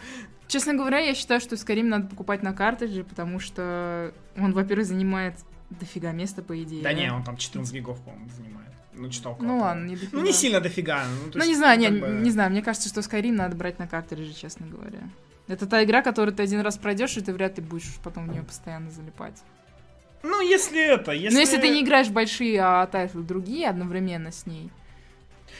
Честно 0.52 0.74
говоря, 0.74 1.00
я 1.00 1.16
считаю, 1.16 1.40
что 1.40 1.56
Skyrim 1.56 1.86
надо 1.86 2.08
покупать 2.08 2.44
на 2.44 2.52
картридже, 2.52 3.06
потому 3.06 3.40
что 3.40 4.14
он, 4.36 4.52
во-первых, 4.52 4.86
занимает 4.86 5.36
дофига 5.70 6.12
места, 6.12 6.42
по 6.42 6.62
идее. 6.62 6.84
Да 6.84 6.92
не, 6.92 7.10
он 7.10 7.24
там 7.24 7.38
14 7.38 7.74
гигов, 7.74 8.02
по-моему, 8.02 8.30
занимает. 8.36 8.68
Ну, 8.92 9.10
читал 9.10 9.38
Ну 9.40 9.60
ладно, 9.60 9.86
не 9.86 9.96
дофига. 9.96 10.18
Ну, 10.18 10.26
не 10.26 10.34
сильно 10.34 10.60
дофига. 10.60 11.06
Ну, 11.06 11.32
ну 11.36 11.46
не 11.46 11.56
знаю, 11.56 11.80
не, 11.80 11.88
бы... 11.88 12.06
не 12.22 12.32
знаю, 12.32 12.52
мне 12.52 12.62
кажется, 12.62 12.90
что 12.90 13.00
Skyrim 13.00 13.32
надо 13.32 13.56
брать 13.56 13.80
на 13.80 13.88
картридже, 13.88 14.34
честно 14.34 14.68
говоря. 14.68 15.00
Это 15.48 15.68
та 15.68 15.86
игра, 15.86 16.02
которую 16.02 16.36
ты 16.36 16.44
один 16.44 16.60
раз 16.60 16.78
пройдешь, 16.78 17.16
и 17.16 17.22
ты 17.22 17.32
вряд 17.32 17.58
ли 17.58 17.64
будешь 17.64 17.96
потом 18.04 18.28
в 18.28 18.34
нее 18.34 18.44
постоянно 18.44 18.92
залипать. 18.92 19.42
Ну, 20.22 20.42
если 20.42 20.84
это, 20.84 21.14
если... 21.14 21.34
Но 21.34 21.40
если 21.40 21.62
ты 21.62 21.70
не 21.70 21.82
играешь 21.82 22.10
большие, 22.10 22.60
а 22.60 22.86
тайтлы 22.88 23.24
другие 23.24 23.70
одновременно 23.70 24.34
с 24.34 24.46
ней, 24.46 24.70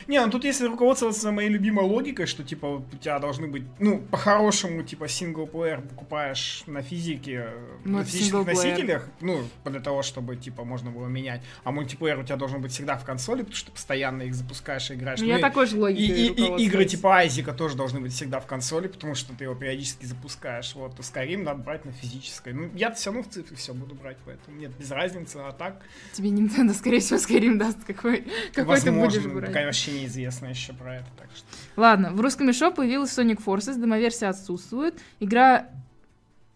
не, 0.08 0.24
ну 0.24 0.32
тут 0.32 0.44
если 0.44 0.66
руководствоваться 0.66 1.32
моей 1.32 1.50
любимой 1.50 1.86
логикой, 1.86 2.26
что 2.26 2.44
типа 2.44 2.66
у 2.66 2.98
тебя 2.98 3.20
должны 3.20 3.48
быть, 3.48 3.64
ну, 3.80 4.00
по-хорошему, 4.00 4.84
типа 4.84 5.08
синглплеер 5.08 5.82
покупаешь 5.82 6.64
на 6.68 6.82
физике, 6.82 7.50
ну, 7.84 8.00
на 8.00 8.04
физических 8.04 8.46
носителях, 8.46 9.08
ну, 9.20 9.44
для 9.66 9.80
того, 9.80 10.02
чтобы 10.04 10.36
типа 10.36 10.64
можно 10.64 10.92
было 10.92 11.08
менять. 11.08 11.42
А 11.64 11.72
мультиплеер 11.72 12.20
у 12.20 12.24
тебя 12.24 12.36
должен 12.36 12.62
быть 12.62 12.72
всегда 12.72 12.98
в 12.98 13.06
консоли, 13.06 13.40
потому 13.40 13.56
что 13.56 13.68
ты 13.68 13.72
постоянно 13.74 14.24
их 14.24 14.36
запускаешь 14.36 14.92
и 14.92 14.96
играешь. 14.96 15.20
Ну, 15.20 15.26
я 15.28 15.40
такой 15.40 15.66
же 15.66 15.78
логикой 15.78 16.06
и, 16.06 16.28
и, 16.28 16.62
и 16.62 16.66
игры 16.66 16.86
типа 16.86 17.18
Айзика 17.18 17.54
тоже 17.54 17.76
должны 17.76 18.00
быть 18.00 18.14
всегда 18.14 18.40
в 18.40 18.46
консоли, 18.46 18.88
потому 18.88 19.16
что 19.16 19.34
ты 19.34 19.46
его 19.46 19.56
периодически 19.56 20.06
запускаешь. 20.06 20.74
Вот, 20.76 20.96
то 20.96 21.02
Skyrim 21.02 21.44
надо 21.44 21.62
брать 21.62 21.86
на 21.86 21.92
физической. 21.92 22.54
Ну, 22.54 22.70
я 22.74 22.92
все 22.92 23.12
равно 23.12 23.24
в 23.24 23.30
цифре 23.34 23.56
все 23.58 23.74
буду 23.74 23.96
брать, 23.96 24.18
поэтому 24.26 24.58
нет, 24.58 24.72
без 24.78 24.92
разницы, 24.92 25.38
а 25.38 25.52
так... 25.52 25.82
Тебе 26.14 26.30
Nintendo, 26.30 26.74
скорее 26.74 27.00
всего, 27.00 27.20
Skyrim 27.20 27.58
даст, 27.58 27.84
какой, 27.86 28.26
какой 28.54 28.80
ты 28.80 28.92
будешь 28.92 29.24
брать. 29.26 29.54
Конечно, 29.54 29.91
вообще 29.92 30.02
неизвестно 30.02 30.48
еще 30.48 30.74
про 30.74 30.96
это. 30.96 31.08
Так 31.18 31.30
что... 31.36 31.46
Ладно, 31.76 32.12
в 32.12 32.22
русском 32.22 32.48
мешо 32.48 32.72
появилась 32.72 33.18
Sonic 33.18 33.44
Forces, 33.44 33.80
демоверсия 33.80 34.30
отсутствует. 34.30 35.00
Игра 35.20 35.68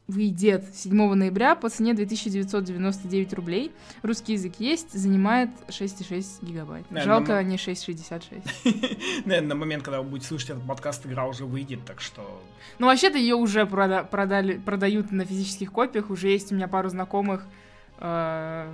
выйдет 0.08 0.63
7 0.75 1.13
ноября 1.15 1.56
по 1.56 1.68
цене 1.70 1.96
2999 1.96 3.34
рублей. 3.34 3.72
Русский 4.04 4.34
язык 4.34 4.54
есть, 4.60 4.94
занимает 4.94 5.50
6,6 5.68 6.46
гигабайт. 6.46 6.89
Наверное, 6.92 7.15
Жалко, 7.15 7.34
на... 7.34 7.44
не 7.44 7.56
6,66. 7.56 9.24
Наверное, 9.25 9.50
на 9.50 9.56
момент, 9.56 9.84
когда 9.84 10.01
вы 10.01 10.10
будете 10.10 10.27
слушать 10.27 10.51
этот 10.51 10.68
подкаст, 10.68 11.06
игра 11.08 11.25
уже 11.25 11.46
выйдет, 11.46 11.86
так 11.86 12.01
что... 12.01 12.42
Ну, 12.77 12.86
вообще-то 12.86 13.18
ее 13.18 13.36
уже 13.36 13.62
прода- 13.62 14.04
продали, 14.04 14.58
продают 14.58 15.12
на 15.12 15.25
физических 15.25 15.72
копиях. 15.72 16.12
Уже 16.12 16.30
есть 16.30 16.51
у 16.51 16.56
меня 16.56 16.68
пару 16.68 16.89
знакомых, 16.89 17.46
э- 17.98 18.72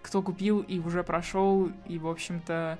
кто 0.00 0.20
купил 0.20 0.60
и 0.60 0.78
уже 0.80 1.04
прошел, 1.04 1.70
и, 1.86 1.98
в 1.98 2.08
общем-то, 2.08 2.78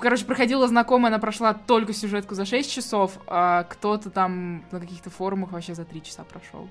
короче, 0.00 0.24
проходила 0.24 0.68
знакомая, 0.68 1.10
она 1.10 1.18
прошла 1.18 1.54
только 1.54 1.92
сюжетку 1.92 2.34
за 2.34 2.44
6 2.44 2.70
часов, 2.70 3.18
а 3.26 3.64
кто-то 3.64 4.10
там 4.10 4.64
на 4.70 4.80
каких-то 4.80 5.10
форумах 5.10 5.52
вообще 5.52 5.74
за 5.74 5.84
3 5.84 6.02
часа 6.02 6.24
прошел. 6.24 6.68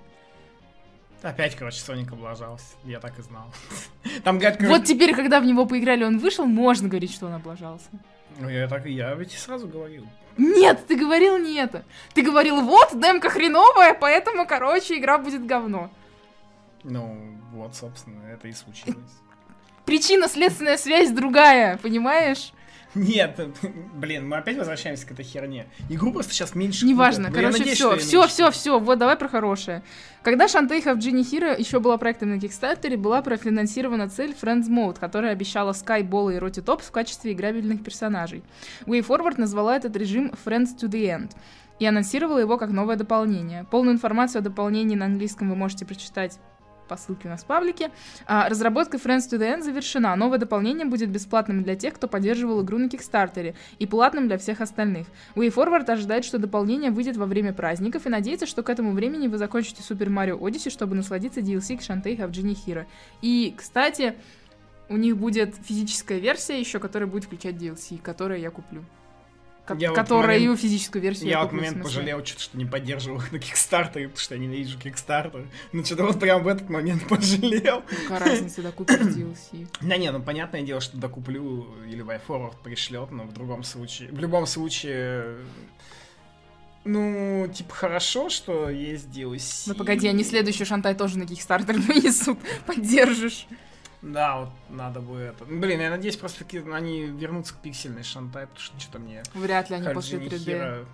Опять, 1.24 1.56
короче, 1.56 1.80
Соник 1.80 2.12
облажался. 2.12 2.66
Я 2.84 3.00
так 3.00 3.18
и 3.20 3.22
знал. 3.22 3.46
Там, 4.24 4.40
говорят, 4.40 4.58
короче... 4.58 4.76
Вот 4.76 4.86
теперь, 4.86 5.16
когда 5.16 5.40
в 5.40 5.46
него 5.46 5.68
поиграли, 5.68 6.04
он 6.04 6.18
вышел, 6.18 6.46
можно 6.46 6.88
говорить, 6.88 7.14
что 7.14 7.28
он 7.28 7.34
облажался. 7.34 7.90
Ну, 8.40 8.50
я 8.50 8.68
так 8.68 8.88
и 8.88 8.92
я 8.92 9.14
ведь 9.14 9.32
сразу 9.34 9.68
говорил. 9.68 10.08
Нет, 10.38 10.88
ты 10.88 10.98
говорил 10.98 11.38
не 11.38 11.58
это. 11.58 11.84
Ты 12.16 12.24
говорил, 12.24 12.62
вот, 12.62 13.00
демка 13.00 13.30
хреновая, 13.30 13.94
поэтому, 13.94 14.48
короче, 14.48 14.98
игра 14.98 15.20
будет 15.20 15.46
говно. 15.46 15.92
Ну, 16.84 17.38
вот, 17.52 17.76
собственно, 17.76 18.24
это 18.26 18.48
и 18.48 18.54
случилось 18.54 19.22
причинно-следственная 19.86 20.78
связь 20.78 21.12
другая, 21.12 21.78
понимаешь? 21.78 22.54
Нет, 22.94 23.40
блин, 23.94 24.28
мы 24.28 24.38
опять 24.38 24.58
возвращаемся 24.58 25.08
к 25.08 25.12
этой 25.12 25.24
херне. 25.24 25.68
Игру 25.90 26.12
просто 26.12 26.34
сейчас 26.34 26.56
меньше. 26.56 26.86
Неважно, 26.86 27.30
купят. 27.30 27.42
короче, 27.42 27.60
надеюсь, 27.60 27.78
все, 27.78 27.96
все, 27.98 28.28
все, 28.28 28.52
все. 28.52 28.80
Вот 28.80 29.00
давай 29.00 29.16
про 29.16 29.30
хорошее. 29.30 29.84
Когда 30.24 30.48
Шантейха 30.48 30.94
в 30.94 30.98
Джинни 30.98 31.24
Хиро 31.24 31.58
еще 31.58 31.80
была 31.80 31.98
проектом 31.98 32.32
на 32.32 32.40
Кикстартере, 32.40 32.98
была 32.98 33.22
профинансирована 33.22 34.10
цель 34.10 34.36
Friends 34.40 34.68
Mode, 34.68 35.00
которая 35.00 35.32
обещала 35.32 35.72
Bola 35.72 36.36
и 36.36 36.38
Роти 36.38 36.62
Топс 36.62 36.88
в 36.88 36.92
качестве 36.92 37.32
играбельных 37.32 37.84
персонажей. 37.84 38.44
WayForward 38.86 39.36
назвала 39.38 39.78
этот 39.78 39.96
режим 39.96 40.34
Friends 40.46 40.76
to 40.78 40.90
the 40.90 41.04
End 41.04 41.32
и 41.80 41.86
анонсировала 41.86 42.40
его 42.40 42.58
как 42.58 42.72
новое 42.72 42.98
дополнение. 42.98 43.66
Полную 43.72 43.96
информацию 43.96 44.40
о 44.40 44.44
дополнении 44.44 44.96
на 44.96 45.06
английском 45.06 45.50
вы 45.50 45.56
можете 45.56 45.86
прочитать 45.86 46.40
по 46.92 46.98
ссылке 46.98 47.30
у 47.30 47.32
нас 47.32 47.44
в 47.44 47.46
паблике. 47.46 47.90
А, 48.26 48.50
разработка 48.50 48.98
Friends 48.98 49.30
to 49.32 49.40
the 49.40 49.56
End 49.56 49.62
завершена. 49.62 50.14
Новое 50.18 50.40
дополнение 50.40 50.86
будет 50.86 51.10
бесплатным 51.10 51.64
для 51.64 51.78
тех, 51.78 51.94
кто 51.94 52.10
поддерживал 52.10 52.62
игру 52.64 52.80
на 52.80 52.90
Кикстартере, 52.90 53.56
и 53.80 53.88
платным 53.88 54.28
для 54.28 54.38
всех 54.38 54.60
остальных. 54.60 55.08
WayForward 55.36 55.90
ожидает, 55.90 56.26
что 56.26 56.38
дополнение 56.38 56.92
выйдет 56.92 57.16
во 57.16 57.28
время 57.28 57.54
праздников, 57.54 58.08
и 58.08 58.10
надеется, 58.10 58.46
что 58.46 58.62
к 58.62 58.70
этому 58.70 58.92
времени 58.92 59.28
вы 59.28 59.38
закончите 59.38 59.82
Super 59.82 60.08
Mario 60.08 60.38
Odyssey, 60.38 60.70
чтобы 60.70 60.96
насладиться 60.96 61.40
DLC 61.40 61.78
к 61.78 61.82
Shantae 61.82 62.18
Genie 62.30 62.58
Hero. 62.68 62.86
И, 63.22 63.54
кстати, 63.56 64.16
у 64.90 64.98
них 64.98 65.16
будет 65.16 65.56
физическая 65.64 66.20
версия 66.20 66.60
еще, 66.60 66.80
которая 66.80 67.08
будет 67.08 67.24
включать 67.24 67.56
DLC, 67.56 68.02
которую 68.02 68.42
я 68.42 68.52
куплю 68.52 68.84
я 69.78 69.92
которая 69.92 70.40
вот 70.40 70.46
момент, 70.46 70.60
и 70.60 70.62
физическую 70.62 71.02
версию. 71.02 71.30
Я, 71.30 71.42
вот 71.44 71.52
момент 71.52 71.82
пожалел, 71.82 72.26
что, 72.26 72.40
что 72.40 72.58
не 72.58 72.66
поддерживал 72.66 73.18
их 73.18 73.32
на 73.32 73.38
Kickstarter, 73.38 74.04
потому 74.04 74.18
что 74.18 74.36
я 74.36 74.42
ненавижу 74.42 74.78
Kickstarter. 74.78 75.48
Ну, 75.72 75.86
что-то 75.86 76.04
вот 76.04 76.20
прям 76.20 76.44
в 76.44 76.48
этот 76.48 76.70
момент 76.70 77.08
пожалел. 77.10 77.84
Ну, 77.90 77.98
какая 78.08 78.20
разница, 78.20 78.62
докупишь 78.62 78.96
DLC. 79.00 79.68
Да 79.82 79.98
не, 79.98 80.12
ну, 80.12 80.22
понятное 80.22 80.62
дело, 80.62 80.82
что 80.82 80.98
докуплю 80.98 81.68
или 81.88 82.04
WiForward 82.04 82.56
пришлет, 82.64 83.12
но 83.12 83.24
в 83.24 83.34
другом 83.34 83.64
случае... 83.64 84.10
В 84.12 84.20
любом 84.20 84.46
случае... 84.46 85.38
Ну, 86.84 87.48
типа, 87.54 87.76
хорошо, 87.76 88.30
что 88.30 88.70
есть 88.70 89.08
DLC. 89.08 89.64
Ну, 89.68 89.76
погоди, 89.76 90.08
они 90.08 90.24
следующий 90.24 90.66
шантай 90.66 90.96
тоже 90.96 91.20
на 91.20 91.24
Kickstarter 91.24 91.74
вынесут. 91.88 92.40
Поддержишь. 92.66 93.48
Да, 94.02 94.40
вот 94.40 94.50
надо 94.70 95.00
бы 95.00 95.18
это. 95.18 95.46
Ну, 95.46 95.60
блин, 95.60 95.80
я 95.80 95.90
надеюсь, 95.90 96.18
просто 96.18 96.44
они 96.74 97.06
вернутся 97.06 97.54
к 97.54 97.58
пиксельной 97.58 98.04
шантай, 98.04 98.48
потому 98.48 98.60
что 98.60 98.80
что-то 98.80 99.00
мне... 99.00 99.24
Вряд 99.34 99.70
ли 99.70 99.76
они 99.76 99.94
после 99.94 100.20
3D. 100.20 100.86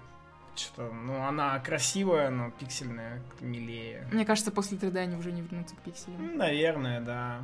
Что-то, 0.55 0.91
ну, 0.91 1.23
она 1.23 1.59
красивая, 1.59 2.29
но 2.31 2.51
пиксельная 2.51 3.21
милее. 3.39 4.07
Мне 4.11 4.25
кажется, 4.25 4.51
после 4.51 4.77
3D 4.77 4.97
они 4.97 5.15
уже 5.15 5.31
не 5.31 5.41
вернутся 5.41 5.75
к 5.75 5.79
пикселям. 5.79 6.35
Наверное, 6.35 6.99
да. 6.99 7.43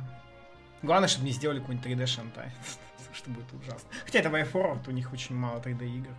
Главное, 0.82 1.08
чтобы 1.08 1.26
не 1.26 1.32
сделали 1.32 1.60
какой-нибудь 1.60 1.86
3D 1.86 2.06
шантай. 2.06 2.50
что 3.14 3.30
будет 3.30 3.46
ужасно. 3.52 3.88
Хотя 4.04 4.18
это 4.20 4.28
Wayforward, 4.28 4.88
у 4.88 4.90
них 4.90 5.12
очень 5.12 5.34
мало 5.34 5.60
3D 5.60 5.86
игр. 5.96 6.10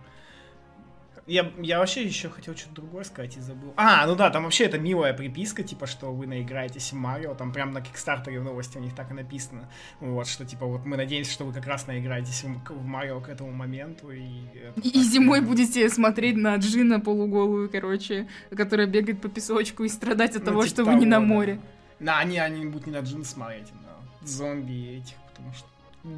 Я, 1.26 1.50
я 1.58 1.80
вообще 1.80 2.04
еще 2.04 2.28
хотел 2.28 2.54
что-то 2.54 2.76
другое 2.76 3.02
сказать 3.02 3.36
и 3.36 3.40
забыл. 3.40 3.74
А, 3.76 4.06
ну 4.06 4.14
да, 4.14 4.30
там 4.30 4.44
вообще 4.44 4.64
это 4.64 4.78
милая 4.78 5.12
приписка, 5.12 5.64
типа, 5.64 5.86
что 5.86 6.12
вы 6.12 6.26
наиграетесь 6.28 6.92
в 6.92 6.94
Марио, 6.94 7.34
там 7.34 7.52
прям 7.52 7.72
на 7.72 7.80
Кикстартере 7.80 8.38
в 8.38 8.44
новости 8.44 8.78
у 8.78 8.80
них 8.80 8.94
так 8.94 9.10
и 9.10 9.14
написано. 9.14 9.68
Вот, 9.98 10.28
что 10.28 10.44
типа 10.44 10.66
вот 10.66 10.84
мы 10.84 10.96
надеемся, 10.96 11.32
что 11.32 11.44
вы 11.44 11.52
как 11.52 11.66
раз 11.66 11.88
наиграетесь 11.88 12.44
в, 12.44 12.86
Марио 12.86 13.20
к 13.20 13.28
этому 13.28 13.50
моменту. 13.50 14.12
И, 14.12 14.20
и, 14.82 14.88
и 14.88 15.02
зимой 15.02 15.40
будете 15.40 15.88
смотреть 15.88 16.36
на 16.36 16.54
Джина 16.56 17.00
полуголую, 17.00 17.68
короче, 17.70 18.28
которая 18.56 18.86
бегает 18.86 19.20
по 19.20 19.28
песочку 19.28 19.82
и 19.82 19.88
страдать 19.88 20.36
от 20.36 20.42
ну, 20.42 20.46
того, 20.46 20.62
типа 20.62 20.68
что 20.68 20.84
того, 20.84 20.92
вы 20.92 21.00
не 21.00 21.06
на 21.06 21.18
море. 21.18 21.60
На, 21.98 22.18
они, 22.18 22.38
они 22.38 22.66
будут 22.66 22.86
не 22.86 22.92
на 22.92 23.00
джин 23.00 23.24
смотреть, 23.24 23.68
а 23.72 24.22
на 24.22 24.28
зомби 24.28 24.98
этих, 24.98 25.16
потому 25.32 25.52
что 25.54 25.66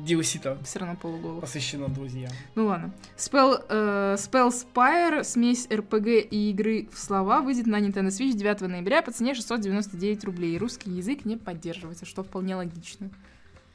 DLC-то 0.06 0.58
Все 0.64 0.78
равно 0.80 0.96
полуголов. 0.96 1.40
посвящено 1.40 1.88
друзьям. 1.88 2.30
Ну 2.54 2.66
ладно. 2.66 2.92
Spell, 3.16 3.64
э, 3.68 4.16
Spell 4.18 4.50
Spire, 4.50 5.24
смесь 5.24 5.66
RPG 5.68 6.20
и 6.30 6.50
игры 6.50 6.88
в 6.92 6.98
слова, 6.98 7.40
выйдет 7.40 7.66
на 7.66 7.80
Nintendo 7.80 8.08
Switch 8.08 8.32
9 8.32 8.60
ноября 8.62 9.02
по 9.02 9.10
цене 9.12 9.34
699 9.34 10.24
рублей. 10.24 10.58
Русский 10.58 10.90
язык 10.90 11.24
не 11.24 11.36
поддерживается, 11.36 12.04
что 12.06 12.22
вполне 12.22 12.54
логично. 12.56 13.10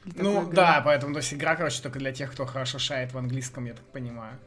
Ну, 0.05 0.43
игры. 0.43 0.55
да, 0.55 0.81
поэтому 0.83 1.13
то 1.13 1.19
есть 1.19 1.33
игра, 1.33 1.55
короче, 1.55 1.81
только 1.81 1.97
для 1.99 2.11
тех, 2.11 2.31
кто 2.31 2.45
хорошо 2.45 2.77
шает 2.77 3.13
в 3.13 3.17
английском, 3.17 3.65
я 3.65 3.73
так 3.73 3.85
понимаю. 3.85 4.37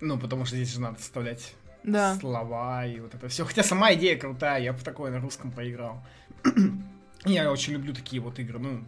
Ну, 0.00 0.18
потому 0.18 0.44
что 0.44 0.56
здесь 0.56 0.72
же 0.72 0.80
надо 0.80 0.98
вставлять 0.98 1.54
Да. 1.82 2.14
слова 2.16 2.84
и 2.86 3.00
вот 3.00 3.14
это 3.14 3.28
все. 3.28 3.44
Хотя 3.44 3.62
сама 3.62 3.94
идея 3.94 4.18
крутая, 4.18 4.60
я 4.62 4.72
бы 4.72 4.78
в 4.78 4.84
такое 4.84 5.10
на 5.10 5.18
русском 5.20 5.50
поиграл. 5.50 6.02
я 7.24 7.50
очень 7.50 7.72
люблю 7.72 7.92
такие 7.94 8.20
вот 8.22 8.38
игры, 8.38 8.58
ну, 8.58 8.84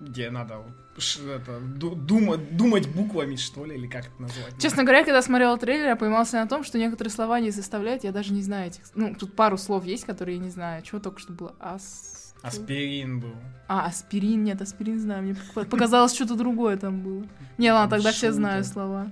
где 0.00 0.30
надо 0.30 0.62
это, 0.96 1.60
ду- 1.60 1.94
думать, 1.94 2.56
думать 2.56 2.88
буквами, 2.88 3.36
что 3.36 3.64
ли, 3.64 3.74
или 3.76 3.86
как 3.86 4.06
это 4.06 4.22
назвать. 4.22 4.58
Честно 4.60 4.82
говоря, 4.82 5.04
когда 5.04 5.22
смотрела 5.22 5.56
трейлер, 5.58 5.86
я 5.88 5.96
поймался 5.96 6.36
на 6.36 6.46
том, 6.46 6.62
что 6.64 6.78
некоторые 6.78 7.10
слова 7.12 7.40
не 7.40 7.50
составляют, 7.52 8.04
я 8.04 8.12
даже 8.12 8.32
не 8.32 8.42
знаю 8.42 8.68
этих... 8.68 8.82
Ну, 8.94 9.14
тут 9.14 9.34
пару 9.34 9.56
слов 9.56 9.84
есть, 9.84 10.04
которые 10.04 10.36
я 10.36 10.42
не 10.42 10.50
знаю. 10.50 10.82
Чего 10.82 11.00
только 11.00 11.18
что 11.20 11.32
было? 11.32 11.54
Ас... 11.58 12.34
Аспирин 12.42 13.20
был. 13.20 13.34
А, 13.68 13.86
аспирин, 13.86 14.44
нет, 14.44 14.60
аспирин 14.60 15.00
знаю. 15.00 15.22
Мне 15.22 15.32
пок- 15.54 15.64
показалось, 15.64 16.14
что-то 16.14 16.34
другое 16.36 16.76
там 16.76 17.00
было. 17.00 17.24
Не, 17.56 17.72
ладно, 17.72 17.96
тогда 17.96 18.12
все 18.12 18.32
знаю 18.32 18.62
слова. 18.64 19.10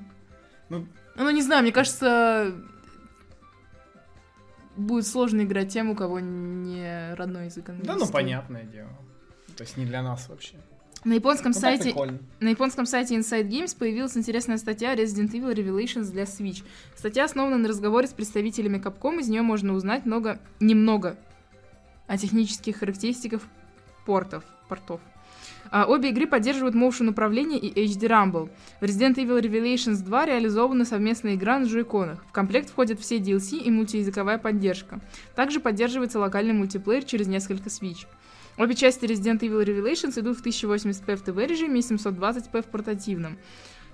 Ну, 0.68 0.86
Ну, 1.16 1.30
не 1.30 1.42
знаю, 1.42 1.62
мне 1.62 1.72
кажется, 1.72 2.54
будет 4.76 5.06
сложно 5.06 5.42
играть 5.42 5.72
тем, 5.72 5.90
у 5.90 5.94
кого 5.96 6.20
не 6.20 7.14
родной 7.14 7.46
язык 7.46 7.66
да, 7.66 7.72
английский. 7.72 7.98
ну, 8.04 8.06
понятное 8.12 8.64
дело. 8.64 8.90
То 9.56 9.64
есть 9.64 9.76
не 9.76 9.84
для 9.86 10.02
нас 10.02 10.28
вообще. 10.28 10.56
На 11.04 11.14
японском 11.14 11.52
Ну, 11.52 11.60
сайте. 11.60 11.94
На 12.38 12.48
японском 12.48 12.86
сайте 12.86 13.16
Inside 13.16 13.48
Games 13.48 13.76
появилась 13.76 14.16
интересная 14.16 14.56
статья 14.56 14.94
Resident 14.94 15.32
Evil 15.32 15.52
Revelations 15.52 16.10
для 16.12 16.22
Switch. 16.22 16.62
Статья 16.94 17.24
основана 17.24 17.58
на 17.58 17.68
разговоре 17.68 18.06
с 18.06 18.12
представителями 18.12 18.78
Capcom, 18.78 19.18
из 19.20 19.28
нее 19.28 19.42
можно 19.42 19.72
узнать 19.74 20.06
много, 20.06 20.38
немного 20.60 21.16
о 22.06 22.16
технических 22.16 22.76
характеристиках 22.76 23.42
портов, 24.06 24.44
портов. 24.68 25.00
А, 25.70 25.86
обе 25.86 26.10
игры 26.10 26.26
поддерживают 26.26 26.76
motion 26.76 27.08
управление 27.08 27.58
и 27.58 27.84
HD 27.86 28.08
Rumble. 28.08 28.50
В 28.80 28.84
Resident 28.84 29.14
Evil 29.16 29.40
Revelations 29.40 30.04
2 30.04 30.26
реализована 30.26 30.84
совместная 30.84 31.34
игра 31.34 31.58
на 31.58 31.64
джойконах. 31.64 32.24
В 32.26 32.32
комплект 32.32 32.70
входят 32.70 33.00
все 33.00 33.16
DLC 33.18 33.58
и 33.58 33.70
мультиязыковая 33.70 34.38
поддержка. 34.38 35.00
Также 35.34 35.60
поддерживается 35.60 36.20
локальный 36.20 36.52
мультиплеер 36.52 37.04
через 37.04 37.26
несколько 37.26 37.70
Switch. 37.70 38.06
Обе 38.58 38.74
части 38.74 39.06
Resident 39.06 39.40
Evil 39.40 39.64
Revelations 39.64 40.20
идут 40.20 40.38
в 40.38 40.44
1080p 40.44 41.16
в 41.16 41.22
ТВ 41.22 41.36
режиме 41.38 41.80
и 41.80 41.82
720p 41.82 42.62
в 42.62 42.66
портативном. 42.66 43.38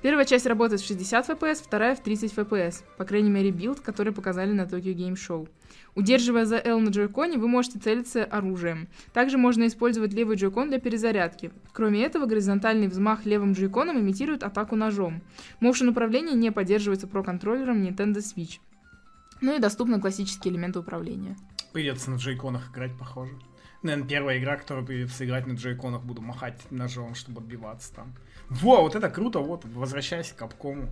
Первая 0.03 0.25
часть 0.25 0.47
работает 0.47 0.81
в 0.81 0.87
60 0.87 1.29
FPS, 1.29 1.63
вторая 1.63 1.95
в 1.95 2.03
30 2.03 2.33
FPS. 2.33 2.83
По 2.97 3.05
крайней 3.05 3.31
мере, 3.31 3.53
билд, 3.53 3.81
который 3.81 4.13
показали 4.13 4.53
на 4.53 4.63
Tokyo 4.63 4.95
Game 4.95 5.15
Show. 5.15 5.49
Удерживая 5.95 6.45
за 6.45 6.57
L 6.57 6.81
на 6.81 6.89
джойконе, 6.91 7.39
вы 7.39 7.47
можете 7.47 7.79
целиться 7.79 8.25
оружием. 8.25 8.89
Также 9.13 9.39
можно 9.39 9.67
использовать 9.67 10.13
левый 10.13 10.37
джойкон 10.37 10.71
для 10.71 10.81
перезарядки. 10.81 11.53
Кроме 11.73 12.03
этого, 12.05 12.27
горизонтальный 12.27 12.89
взмах 12.89 13.27
левым 13.27 13.53
джойконом 13.53 13.99
имитирует 14.01 14.43
атаку 14.43 14.75
ножом. 14.75 15.23
Motion 15.61 15.89
управление 15.89 16.35
не 16.35 16.51
поддерживается 16.51 17.07
про-контроллером 17.07 17.83
Nintendo 17.83 18.19
Switch. 18.19 18.59
Ну 19.41 19.57
и 19.57 19.61
доступны 19.61 20.01
классические 20.01 20.53
элементы 20.53 20.81
управления. 20.81 21.37
Придется 21.73 22.11
на 22.11 22.17
джейконах 22.17 22.71
играть, 22.71 22.97
похоже. 22.99 23.33
Наверное, 23.83 24.09
первая 24.09 24.39
игра, 24.39 24.57
которую 24.57 24.87
придется 24.87 25.25
играть 25.25 25.47
на 25.47 25.53
джейконах, 25.53 26.03
буду 26.03 26.21
махать 26.21 26.61
ножом, 26.71 27.15
чтобы 27.15 27.41
отбиваться 27.41 27.95
там. 27.95 28.13
Во, 28.49 28.83
вот 28.83 28.95
это 28.97 29.09
круто, 29.09 29.39
вот, 29.39 29.65
возвращайся 29.65 30.35
к 30.35 30.39
Капкому. 30.39 30.89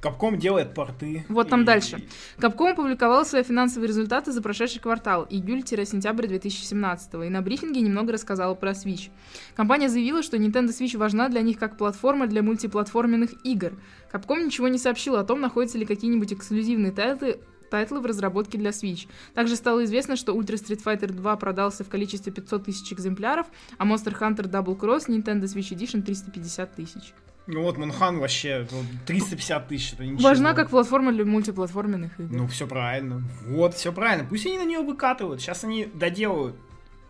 Капком 0.00 0.38
делает 0.38 0.74
порты. 0.74 1.24
Вот 1.28 1.48
там 1.48 1.62
И- 1.62 1.64
дальше. 1.64 2.04
Capcom 2.36 2.72
опубликовал 2.72 3.24
свои 3.24 3.42
финансовые 3.42 3.88
результаты 3.88 4.30
за 4.30 4.42
прошедший 4.42 4.80
квартал, 4.80 5.26
июль-сентябрь 5.30 6.26
2017 6.26 7.26
и 7.26 7.30
на 7.30 7.40
брифинге 7.40 7.80
немного 7.80 8.12
рассказала 8.12 8.54
про 8.54 8.72
Switch. 8.72 9.10
Компания 9.54 9.88
заявила, 9.88 10.22
что 10.22 10.36
Nintendo 10.36 10.68
Switch 10.68 10.96
важна 10.98 11.28
для 11.28 11.40
них 11.40 11.58
как 11.58 11.78
платформа 11.78 12.26
для 12.26 12.42
мультиплатформенных 12.42 13.30
игр. 13.44 13.72
Capcom 14.12 14.44
ничего 14.44 14.68
не 14.68 14.78
сообщила 14.78 15.20
о 15.20 15.24
том, 15.24 15.40
находятся 15.40 15.78
ли 15.78 15.86
какие-нибудь 15.86 16.32
эксклюзивные 16.34 16.92
тайтлы 16.92 17.40
тайтлы 17.68 18.00
в 18.00 18.06
разработке 18.06 18.58
для 18.58 18.70
Switch. 18.70 19.08
Также 19.34 19.56
стало 19.56 19.84
известно, 19.84 20.16
что 20.16 20.36
Ultra 20.36 20.54
Street 20.54 20.82
Fighter 20.82 21.12
2 21.12 21.36
продался 21.36 21.84
в 21.84 21.88
количестве 21.88 22.32
500 22.32 22.64
тысяч 22.64 22.92
экземпляров, 22.92 23.46
а 23.78 23.86
Monster 23.86 24.18
Hunter 24.18 24.50
Double 24.50 24.78
Cross 24.78 25.08
Nintendo 25.08 25.44
Switch 25.44 25.76
Edition 25.76 26.02
350 26.02 26.74
тысяч. 26.74 27.14
Ну 27.46 27.62
вот 27.62 27.76
Монхан 27.78 28.18
вообще 28.18 28.66
вот, 28.70 28.84
350 29.06 29.68
тысяч, 29.68 29.92
это 29.92 30.04
ничего. 30.04 30.28
Важна 30.28 30.52
как 30.52 30.70
платформа 30.70 31.12
для 31.12 31.24
мультиплатформенных 31.24 32.18
игр. 32.18 32.34
Ну, 32.34 32.46
все 32.48 32.66
правильно. 32.66 33.22
Вот, 33.46 33.74
все 33.74 33.92
правильно. 33.92 34.26
Пусть 34.28 34.46
они 34.46 34.58
на 34.58 34.64
нее 34.64 34.80
выкатывают. 34.80 35.40
Сейчас 35.40 35.62
они 35.62 35.84
доделают. 35.84 36.56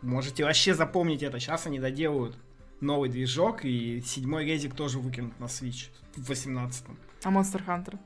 Можете 0.03 0.45
вообще 0.45 0.75
запомнить 0.75 1.23
это. 1.23 1.41
Сейчас 1.41 1.67
они 1.67 1.81
доделают 1.81 2.37
новый 2.81 3.09
движок, 3.09 3.65
и 3.65 4.03
седьмой 4.03 4.45
резик 4.45 4.75
тоже 4.75 4.99
выкинут 4.99 5.41
на 5.41 5.47
Switch 5.47 5.89
в 6.15 6.31
18-м. 6.31 6.99
А 7.25 7.29
Monster 7.31 7.63
Hunter? 7.67 7.99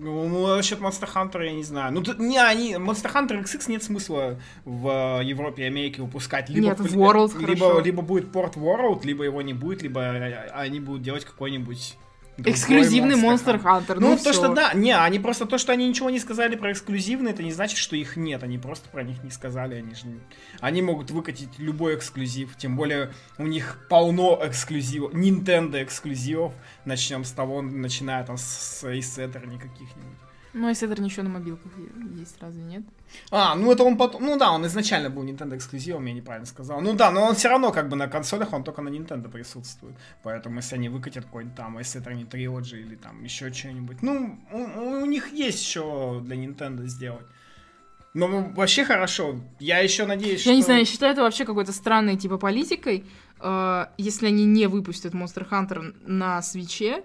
Ну, 0.00 0.28
ну, 0.28 0.46
насчет 0.56 0.78
Monster 0.78 1.08
Hunter 1.12 1.44
я 1.44 1.52
не 1.52 1.64
знаю. 1.64 1.92
Ну, 1.92 2.02
тут, 2.02 2.18
не, 2.18 2.38
они, 2.38 2.74
Monster 2.74 3.12
Hunter 3.12 3.42
XX 3.42 3.64
нет 3.68 3.82
смысла 3.82 4.40
в 4.64 5.20
э, 5.20 5.24
Европе 5.24 5.64
и 5.64 5.66
Америке 5.66 6.02
выпускать. 6.02 6.48
Либо, 6.48 6.68
Нет, 6.68 6.78
в 6.80 6.96
World 6.96 7.36
либо, 7.38 7.66
хорошо. 7.66 7.80
либо 7.80 8.02
будет 8.02 8.30
порт 8.30 8.56
World, 8.56 9.00
либо 9.04 9.24
его 9.24 9.42
не 9.42 9.54
будет, 9.54 9.82
либо 9.82 10.00
э, 10.00 10.50
они 10.50 10.78
будут 10.78 11.02
делать 11.02 11.24
какой-нибудь 11.24 11.96
Эксклюзивный 12.44 13.14
Monster 13.16 13.60
Hunter. 13.60 13.62
Hunter. 13.62 13.94
Ну, 14.00 14.10
Ну, 14.10 14.16
то, 14.16 14.32
что 14.32 14.54
да, 14.54 14.72
не, 14.74 14.96
они 14.96 15.18
просто 15.18 15.44
то, 15.46 15.58
что 15.58 15.72
они 15.72 15.88
ничего 15.88 16.08
не 16.10 16.18
сказали 16.20 16.56
про 16.56 16.72
эксклюзивные, 16.72 17.34
это 17.34 17.42
не 17.42 17.52
значит, 17.52 17.78
что 17.78 17.96
их 17.96 18.16
нет, 18.16 18.42
они 18.42 18.58
просто 18.58 18.88
про 18.88 19.02
них 19.02 19.22
не 19.24 19.30
сказали, 19.30 19.74
они 19.74 19.94
же, 19.94 20.06
не- 20.06 20.20
они 20.60 20.82
могут 20.82 21.10
выкатить 21.10 21.58
любой 21.58 21.96
эксклюзив, 21.96 22.56
тем 22.56 22.76
более 22.76 23.12
у 23.38 23.46
них 23.46 23.86
полно 23.88 24.38
эксклюзивов, 24.42 25.12
Nintendo 25.14 25.82
эксклюзивов, 25.82 26.52
начнем 26.84 27.24
с 27.24 27.32
того, 27.32 27.60
начиная 27.62 28.24
там 28.24 28.36
с 28.38 28.84
Ace 28.84 29.18
Attorney 29.18 29.58
каких-нибудь. 29.58 30.18
Ну, 30.54 30.68
если 30.68 30.90
это 30.90 31.02
еще 31.02 31.22
на 31.22 31.28
мобилках 31.28 31.72
есть, 32.16 32.36
разве 32.40 32.62
нет? 32.62 32.82
А, 33.30 33.54
ну 33.54 33.70
это 33.72 33.84
он 33.84 33.96
потом, 33.96 34.24
ну 34.24 34.36
да, 34.38 34.50
он 34.52 34.66
изначально 34.66 35.10
был 35.10 35.24
Nintendo 35.24 35.56
эксклюзивом, 35.56 36.06
я 36.06 36.12
неправильно 36.14 36.46
сказал. 36.46 36.80
Ну 36.80 36.94
да, 36.94 37.10
но 37.10 37.24
он 37.24 37.34
все 37.34 37.48
равно 37.48 37.70
как 37.70 37.88
бы 37.88 37.96
на 37.96 38.08
консолях, 38.08 38.52
он 38.52 38.64
только 38.64 38.82
на 38.82 38.88
Nintendo 38.88 39.30
присутствует. 39.30 39.94
Поэтому 40.22 40.56
если 40.56 40.76
они 40.76 40.88
выкатят 40.88 41.24
какой-нибудь 41.24 41.56
там, 41.56 41.78
если 41.78 42.00
это 42.00 42.12
не 42.14 42.24
Trilogy 42.24 42.80
или 42.80 42.96
там 42.96 43.22
еще 43.24 43.52
что-нибудь, 43.52 44.02
ну, 44.02 44.38
у, 44.52 45.02
у 45.02 45.06
них 45.06 45.32
есть 45.32 45.60
еще 45.62 46.20
для 46.24 46.36
Nintendo 46.36 46.86
сделать. 46.86 47.26
Но 48.14 48.26
вообще 48.56 48.84
хорошо. 48.84 49.40
Я 49.60 49.78
еще 49.78 50.06
надеюсь, 50.06 50.40
Я 50.40 50.52
что... 50.52 50.54
не 50.54 50.62
знаю, 50.62 50.80
я 50.80 50.86
считаю 50.86 51.12
это 51.12 51.22
вообще 51.22 51.44
какой-то 51.44 51.72
странной 51.72 52.16
типа 52.16 52.38
политикой. 52.38 53.04
э, 53.40 53.86
если 53.98 54.26
они 54.26 54.44
не 54.44 54.66
выпустят 54.66 55.12
Monster 55.14 55.48
Hunter 55.48 55.94
на 56.06 56.42
свече 56.42 57.04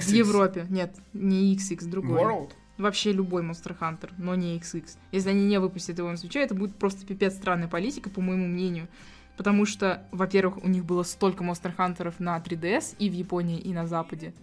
в 0.00 0.08
XX. 0.08 0.16
Европе. 0.16 0.66
Нет, 0.68 0.96
не 1.12 1.54
XX, 1.54 1.88
другой. 1.88 2.20
World? 2.20 2.50
Вообще 2.78 3.12
любой 3.12 3.42
Monster 3.42 3.76
Hunter, 3.78 4.10
но 4.18 4.34
не 4.34 4.58
XX. 4.58 4.84
Если 5.12 5.30
они 5.30 5.46
не 5.46 5.58
выпустят 5.60 5.98
его 5.98 6.10
на 6.10 6.16
свече, 6.16 6.40
это 6.40 6.54
будет 6.54 6.76
просто 6.76 7.06
пипец 7.06 7.34
странная 7.34 7.68
политика, 7.68 8.10
по 8.10 8.20
моему 8.20 8.46
мнению. 8.46 8.88
Потому 9.36 9.66
что, 9.66 10.06
во-первых, 10.12 10.62
у 10.62 10.68
них 10.68 10.84
было 10.84 11.02
столько 11.02 11.44
Monster 11.44 11.74
Hunter'ов 11.76 12.14
на 12.18 12.38
3DS 12.38 12.96
и 12.98 13.08
в 13.08 13.12
Японии, 13.12 13.58
и 13.58 13.72
на 13.72 13.86
Западе. 13.86 14.34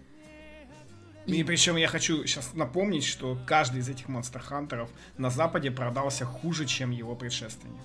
И 1.26 1.44
причем 1.44 1.76
я 1.76 1.88
хочу 1.88 2.26
сейчас 2.26 2.54
напомнить, 2.54 3.04
что 3.04 3.38
каждый 3.46 3.82
из 3.82 3.90
этих 3.90 4.08
Monster 4.08 4.40
Хантеров 4.40 4.90
на 5.18 5.30
Западе 5.30 5.70
продался 5.70 6.26
хуже, 6.26 6.66
чем 6.66 6.92
его 6.92 7.16
предшественник. 7.16 7.82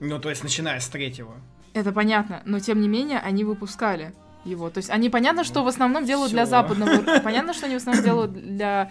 Ну, 0.00 0.18
то 0.18 0.30
есть, 0.30 0.42
начиная 0.42 0.80
с 0.80 0.88
третьего. 0.88 1.36
Это 1.72 1.92
понятно, 1.92 2.42
но 2.44 2.58
тем 2.58 2.80
не 2.80 2.88
менее 2.88 3.18
они 3.18 3.44
выпускали 3.44 4.12
его. 4.46 4.70
То 4.70 4.78
есть 4.78 4.90
они 4.90 5.10
понятно, 5.10 5.44
что 5.44 5.62
в 5.62 5.68
основном 5.68 6.04
делают 6.04 6.32
для 6.32 6.44
всё. 6.44 6.50
западного 6.50 6.90
ры- 6.90 7.20
Понятно, 7.22 7.52
что 7.52 7.66
они 7.66 7.74
в 7.74 7.78
основном 7.78 8.04
делают 8.04 8.32
для... 8.32 8.90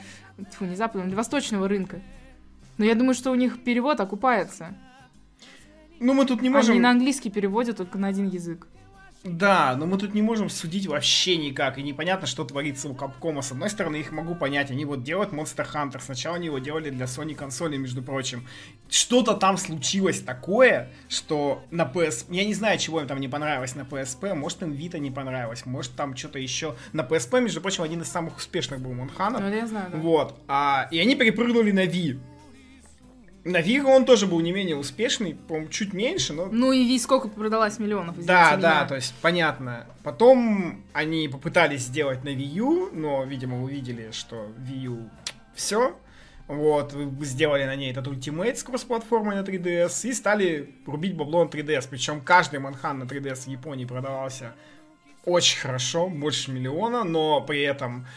Фу, 0.51 0.65
не 0.65 0.75
западного, 0.75 1.07
для 1.07 1.17
восточного 1.17 1.67
рынка. 1.67 2.01
Но 2.77 2.85
я 2.85 2.95
думаю, 2.95 3.13
что 3.13 3.31
у 3.31 3.35
них 3.35 3.63
перевод 3.63 3.99
окупается. 3.99 4.75
Ну, 5.99 6.13
мы 6.13 6.25
тут 6.25 6.41
не 6.41 6.49
можем... 6.49 6.71
Они 6.71 6.79
на 6.81 6.91
английский 6.91 7.29
переводят 7.29 7.77
только 7.77 7.97
на 7.97 8.07
один 8.07 8.27
язык. 8.27 8.67
Да, 9.25 9.75
но 9.75 9.87
мы 9.87 9.97
тут 9.97 10.13
не 10.13 10.21
можем 10.21 10.49
судить 10.49 10.85
вообще 10.85 11.35
никак, 11.35 11.79
и 11.79 11.83
непонятно, 11.83 12.27
что 12.27 12.45
творится 12.45 12.87
у 12.87 12.93
Капкома. 12.93 13.41
С 13.41 13.51
одной 13.51 13.71
стороны, 13.71 13.95
их 13.95 14.11
могу 14.11 14.35
понять, 14.35 14.69
они 14.69 14.85
вот 14.85 15.01
делают 15.01 15.31
Monster 15.31 15.67
Hunter, 15.73 15.99
сначала 15.99 16.35
они 16.35 16.45
его 16.45 16.59
делали 16.59 16.91
для 16.91 17.05
Sony 17.05 17.33
консоли, 17.33 17.77
между 17.77 18.03
прочим. 18.03 18.47
Что-то 18.87 19.33
там 19.33 19.57
случилось 19.57 20.21
такое, 20.21 20.91
что 21.09 21.63
на 21.71 21.91
PS... 21.91 22.25
Я 22.29 22.45
не 22.45 22.53
знаю, 22.53 22.77
чего 22.77 23.01
им 23.01 23.07
там 23.07 23.19
не 23.19 23.27
понравилось 23.27 23.73
на 23.73 23.81
PSP, 23.81 24.35
может 24.35 24.61
им 24.61 24.73
Vita 24.73 24.99
не 24.99 25.09
понравилось, 25.09 25.65
может 25.65 25.95
там 25.95 26.15
что-то 26.15 26.37
еще... 26.37 26.75
На 26.93 27.01
PSP, 27.01 27.41
между 27.41 27.61
прочим, 27.61 27.81
один 27.81 28.01
из 28.03 28.07
самых 28.07 28.37
успешных 28.37 28.79
был 28.79 28.93
Монханов. 28.93 29.41
Ну, 29.41 29.51
я 29.51 29.65
знаю, 29.65 29.89
да. 29.91 29.97
Вот. 29.97 30.39
А, 30.47 30.87
и 30.91 30.99
они 30.99 31.15
перепрыгнули 31.15 31.71
на 31.71 31.85
Wii. 31.85 32.19
На 33.45 33.61
Виго 33.61 33.89
он 33.89 34.05
тоже 34.05 34.25
был 34.25 34.39
не 34.39 34.51
менее 34.51 34.75
успешный, 34.75 35.35
по-моему, 35.35 35.69
чуть 35.69 35.93
меньше, 35.93 36.33
но... 36.33 36.47
Ну 36.51 36.71
и 36.71 36.83
Ви 36.83 36.97
сколько 36.97 37.27
продалось 37.27 37.77
миллионов? 37.77 38.15
Да, 38.25 38.47
извините 38.47 38.61
да, 38.61 38.75
меня. 38.77 38.87
то 38.87 38.95
есть 38.95 39.13
понятно. 39.21 39.85
Потом 40.03 40.83
они 40.93 41.27
попытались 41.27 41.81
сделать 41.81 42.23
на 42.23 42.29
Wii 42.29 42.53
U, 42.55 42.89
но, 42.91 43.23
видимо, 43.23 43.63
увидели, 43.63 44.09
что 44.11 44.47
Wii 44.57 44.77
U 44.85 45.09
все. 45.53 45.95
Вот, 46.47 46.95
сделали 47.21 47.65
на 47.65 47.75
ней 47.75 47.91
этот 47.91 48.07
Ultimate 48.07 48.55
с 48.55 48.63
кросс-платформой 48.63 49.35
на 49.35 49.41
3DS 49.41 50.09
и 50.09 50.13
стали 50.13 50.75
рубить 50.87 51.15
бабло 51.15 51.43
на 51.43 51.47
3DS. 51.47 51.87
Причем 51.87 52.21
каждый 52.21 52.59
манхан 52.59 52.97
на 52.97 53.03
3DS 53.03 53.45
в 53.45 53.47
Японии 53.47 53.85
продавался 53.85 54.55
очень 55.23 55.59
хорошо, 55.59 56.07
больше 56.07 56.51
миллиона, 56.51 57.03
но 57.03 57.41
при 57.41 57.61
этом 57.61 58.07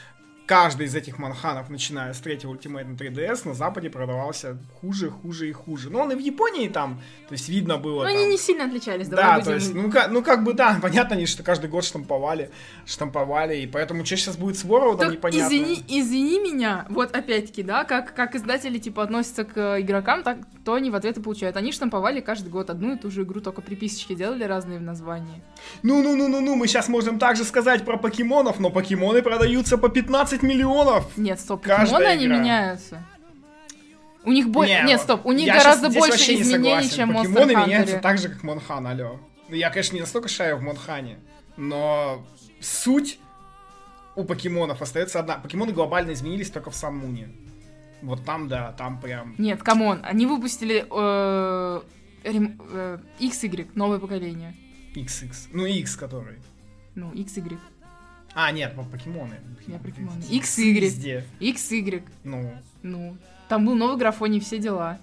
каждый 0.49 0.87
из 0.87 0.95
этих 0.95 1.19
манханов, 1.19 1.69
начиная 1.69 2.15
с 2.15 2.21
третьего 2.21 2.55
Ultimate 2.55 2.87
на 2.87 2.95
3DS, 2.95 3.47
на 3.47 3.55
Западе 3.55 3.91
продавался 3.91 4.57
хуже, 4.81 5.11
хуже 5.11 5.51
и 5.51 5.53
хуже. 5.53 5.91
Но 5.91 6.01
он 6.01 6.13
и 6.13 6.15
в 6.15 6.19
Японии 6.19 6.69
там, 6.69 7.01
то 7.29 7.35
есть 7.35 7.51
видно 7.51 7.77
было 7.77 8.05
Но 8.05 8.09
там... 8.09 8.17
они 8.17 8.31
не 8.31 8.39
сильно 8.39 8.65
отличались, 8.65 9.09
давай 9.09 9.25
Да, 9.25 9.33
будем... 9.35 9.45
то 9.45 9.55
есть, 9.55 9.75
ну 9.75 9.91
как, 9.91 10.11
ну 10.11 10.23
как 10.23 10.45
бы 10.45 10.55
да, 10.55 10.79
понятно, 10.83 11.17
они 11.17 11.27
что 11.27 11.43
каждый 11.43 11.69
год 11.69 11.85
штамповали, 11.85 12.51
штамповали, 12.87 13.59
и 13.59 13.67
поэтому 13.67 14.07
что 14.07 14.17
сейчас 14.17 14.39
будет 14.39 14.57
с 14.57 14.65
World, 14.65 14.99
Так, 14.99 15.13
непонятно. 15.13 15.47
извини, 15.47 15.85
извини 15.87 16.41
меня, 16.41 16.87
вот 16.89 17.15
опять-таки, 17.15 17.63
да, 17.63 17.85
как, 17.85 18.15
как 18.15 18.35
издатели, 18.35 18.79
типа, 18.79 19.03
относятся 19.03 19.45
к 19.45 19.55
э, 19.55 19.83
игрокам, 19.83 20.23
так, 20.23 20.39
то 20.65 20.75
они 20.75 20.91
в 20.91 20.95
ответ 20.95 21.19
и 21.19 21.21
получают. 21.21 21.59
Они 21.59 21.73
штамповали 21.73 22.21
каждый 22.21 22.49
год 22.49 22.71
одну 22.71 22.95
и 22.95 22.99
ту 22.99 23.11
же 23.11 23.23
игру, 23.23 23.43
только 23.43 23.61
приписочки 23.61 24.15
делали 24.15 24.45
разные 24.45 24.79
в 24.79 24.83
названии. 24.83 25.43
Ну-ну-ну-ну-ну, 25.83 26.57
мы 26.57 26.67
сейчас 26.67 26.89
можем 26.89 27.19
также 27.19 27.45
сказать 27.45 27.85
про 27.85 27.99
покемонов, 27.99 28.61
но 28.61 28.71
покемоны 28.71 29.21
продаются 29.21 29.77
по 29.77 29.91
15 29.91 30.38
миллионов. 30.43 31.17
Нет, 31.17 31.41
стоп, 31.41 31.63
покемоны, 31.63 32.05
они 32.05 32.27
игра. 32.27 32.39
меняются. 32.39 33.05
У 34.25 34.33
них 34.33 34.49
больше... 34.49 34.75
Не, 34.75 34.83
Нет, 34.83 35.01
стоп, 35.01 35.25
у 35.25 35.33
них 35.33 35.53
гораздо 35.53 35.89
больше 35.89 36.35
не 36.35 36.43
изменений, 36.43 36.65
согласен. 36.89 36.97
чем 36.97 37.11
Monster 37.13 37.23
Покемоны 37.35 37.55
меняются 37.55 37.97
Hunter. 37.97 38.01
так 38.01 38.19
же, 38.19 38.29
как 38.29 38.43
Монхан, 38.43 38.87
алло. 38.87 39.21
Ну, 39.49 39.55
Я, 39.55 39.71
конечно, 39.71 39.95
не 39.95 40.01
настолько 40.01 40.29
шарю 40.29 40.59
в 40.59 40.63
Монхане, 40.63 41.19
но 41.57 42.27
суть 42.61 43.19
у 44.17 44.25
покемонов 44.25 44.83
остается 44.83 45.21
одна. 45.21 45.37
Покемоны 45.39 45.73
глобально 45.73 46.13
изменились 46.13 46.51
только 46.51 46.71
в 46.71 46.75
Sun 46.75 46.91
Moon'е. 46.91 47.29
Вот 48.03 48.25
там, 48.25 48.49
да, 48.49 48.73
там 48.73 49.01
прям... 49.01 49.35
Нет, 49.39 49.63
come 49.63 49.85
on, 49.85 50.01
они 50.05 50.27
выпустили 50.27 50.85
э, 50.89 51.81
рем- 52.25 52.61
э, 52.71 52.99
XY, 53.21 53.71
новое 53.75 53.99
поколение. 53.99 54.55
XX. 54.95 55.33
Ну, 55.53 55.65
X 55.65 55.97
который. 55.97 56.39
Ну, 56.95 57.13
XY. 57.13 57.59
А, 58.35 58.53
нет, 58.53 58.75
по- 58.77 58.85
покемоны. 58.85 59.37
Я 59.67 59.79
покемоны. 59.79 60.23
X 60.31 60.59
XY. 60.59 60.73
Везде. 60.81 61.25
XY. 61.41 62.03
Ну, 62.25 62.53
Ну, 62.83 63.17
там 63.49 63.67
был 63.67 63.75
новый 63.75 63.97
графоний, 63.99 64.41
все 64.41 64.59
дела. 64.59 64.99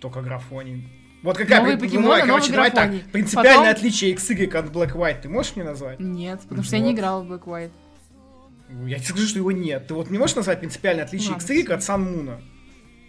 только 0.00 0.22
графоний. 0.22 0.88
Вот 1.24 1.36
какая 1.36 1.58
Новые 1.60 1.76
покемоны, 1.78 2.02
давай, 2.04 2.20
короче, 2.22 2.52
новый 2.52 2.52
давай 2.52 2.70
графоний. 2.70 3.00
так. 3.00 3.10
Принципиальное 3.10 3.54
Потом- 3.56 3.68
отличие 3.72 4.14
XY 4.14 4.54
от 4.56 4.66
Black 4.66 4.92
White 4.94 5.22
ты 5.22 5.28
можешь 5.28 5.56
мне 5.56 5.64
назвать? 5.64 5.98
Нет, 5.98 6.40
потому 6.42 6.62
что 6.62 6.76
я 6.76 6.82
не 6.82 6.90
Вот. 6.92 6.94
играла 6.98 7.22
в 7.24 7.32
Black 7.32 7.44
White. 7.44 7.70
Я 8.86 8.96
тебе 8.98 9.06
скажу, 9.08 9.26
что 9.26 9.38
его 9.38 9.50
нет. 9.50 9.86
Ты 9.88 9.94
вот 9.94 10.10
не 10.10 10.18
можешь 10.18 10.36
назвать 10.36 10.60
принципиальное 10.60 11.04
отличие 11.04 11.32
Ладно, 11.32 11.44
XY 11.44 11.64
всё. 11.64 11.74
от 11.74 11.80
Sun 11.80 12.06
Moon? 12.06 12.40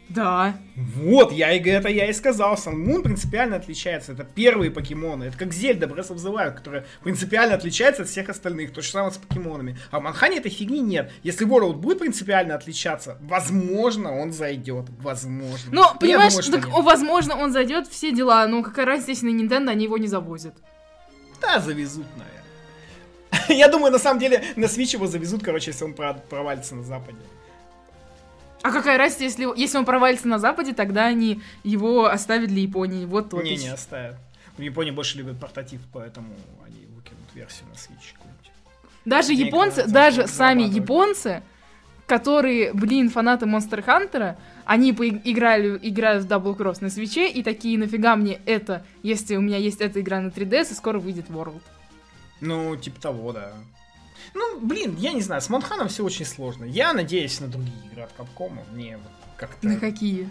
Да. 0.09 0.55
Вот, 0.75 1.31
я 1.31 1.51
и 1.53 1.59
это 1.61 1.87
я 1.87 2.07
и 2.09 2.13
сказал. 2.13 2.55
Moon 2.55 3.03
принципиально 3.03 3.57
отличается. 3.57 4.13
Это 4.13 4.23
первые 4.23 4.71
покемоны. 4.71 5.25
Это 5.25 5.37
как 5.37 5.53
Зельда 5.53 5.85
Breath 5.85 6.09
of 6.09 6.15
the 6.15 6.33
Wild, 6.33 6.55
которая 6.55 6.85
принципиально 7.03 7.55
отличается 7.55 8.01
от 8.01 8.09
всех 8.09 8.29
остальных. 8.29 8.73
То 8.73 8.81
же 8.81 8.89
самое 8.89 9.11
с 9.11 9.17
покемонами. 9.17 9.77
А 9.91 9.99
в 9.99 10.03
Манхане 10.03 10.37
этой 10.37 10.49
фигни 10.49 10.79
нет. 10.79 11.11
Если 11.21 11.45
World 11.47 11.73
будет 11.75 11.99
принципиально 11.99 12.55
отличаться, 12.55 13.17
возможно, 13.21 14.11
он 14.17 14.33
зайдет. 14.33 14.85
Возможно. 14.99 15.69
Ну, 15.71 15.81
Но 15.81 15.87
я 15.91 15.97
понимаешь, 15.99 16.33
думаю, 16.33 16.43
что 16.43 16.51
так, 16.53 16.65
нет. 16.65 16.83
возможно, 16.83 17.35
он 17.35 17.51
зайдет, 17.51 17.87
все 17.87 18.11
дела, 18.11 18.47
но 18.47 18.63
какая 18.63 18.87
разница, 18.87 19.11
если 19.11 19.29
на 19.29 19.39
Nintendo 19.39 19.69
они 19.69 19.83
его 19.85 19.97
не 19.99 20.07
завозят. 20.07 20.55
Да, 21.39 21.59
завезут, 21.59 22.07
наверное. 22.17 22.39
Я 23.59 23.67
думаю, 23.67 23.91
на 23.91 23.99
самом 23.99 24.19
деле, 24.19 24.43
на 24.55 24.65
Switch 24.65 24.93
его 24.93 25.05
завезут, 25.05 25.43
короче, 25.43 25.69
если 25.71 25.85
он 25.85 25.93
про- 25.93 26.15
провалится 26.15 26.75
на 26.75 26.83
Западе. 26.83 27.19
А 28.61 28.71
какая 28.71 28.97
разница, 28.97 29.23
если, 29.23 29.59
если 29.59 29.77
он 29.77 29.85
провалится 29.85 30.27
на 30.27 30.39
Западе, 30.39 30.73
тогда 30.73 31.05
они 31.05 31.41
его 31.63 32.05
оставят 32.05 32.49
для 32.49 32.61
Японии. 32.61 33.05
Вот 33.05 33.29
то. 33.29 33.41
Не, 33.41 33.55
не 33.55 33.69
оставят. 33.69 34.17
В 34.57 34.61
Японии 34.61 34.91
больше 34.91 35.17
любят 35.17 35.39
портатив, 35.39 35.79
поэтому 35.93 36.35
они 36.65 36.85
выкинут 36.87 37.33
версию 37.33 37.69
на 37.69 37.75
Switch. 37.75 38.15
Даже 39.05 39.29
денег 39.29 39.47
японцы, 39.47 39.87
даже 39.87 40.27
сами 40.27 40.63
японцы, 40.63 41.41
которые, 42.05 42.73
блин, 42.73 43.09
фанаты 43.09 43.45
Monster 43.45 43.83
Hunter, 43.85 44.35
они 44.65 44.93
поиграли, 44.93 45.79
играют 45.81 46.25
в 46.25 46.27
Double 46.27 46.57
Cross 46.57 46.79
на 46.81 46.89
свече 46.89 47.29
и 47.29 47.41
такие, 47.41 47.77
нафига 47.77 48.15
мне 48.15 48.41
это, 48.45 48.83
если 49.01 49.35
у 49.35 49.41
меня 49.41 49.57
есть 49.57 49.79
эта 49.79 50.01
игра 50.01 50.19
на 50.19 50.27
3DS, 50.27 50.71
и 50.71 50.73
скоро 50.73 50.99
выйдет 50.99 51.29
World. 51.29 51.61
Ну, 52.41 52.75
типа 52.75 52.99
того, 52.99 53.31
да. 53.31 53.53
Ну, 54.33 54.59
блин, 54.61 54.95
я 54.97 55.13
не 55.13 55.21
знаю, 55.21 55.41
с 55.41 55.49
Монханом 55.49 55.87
все 55.87 56.03
очень 56.03 56.25
сложно. 56.25 56.65
Я 56.65 56.93
надеюсь 56.93 57.39
на 57.39 57.47
другие 57.47 57.77
игры 57.91 58.03
от 58.03 58.11
Capcom. 58.17 58.59
Мне 58.73 58.97
вот 58.97 59.11
как-то... 59.37 59.67
На 59.67 59.77
какие? 59.77 60.29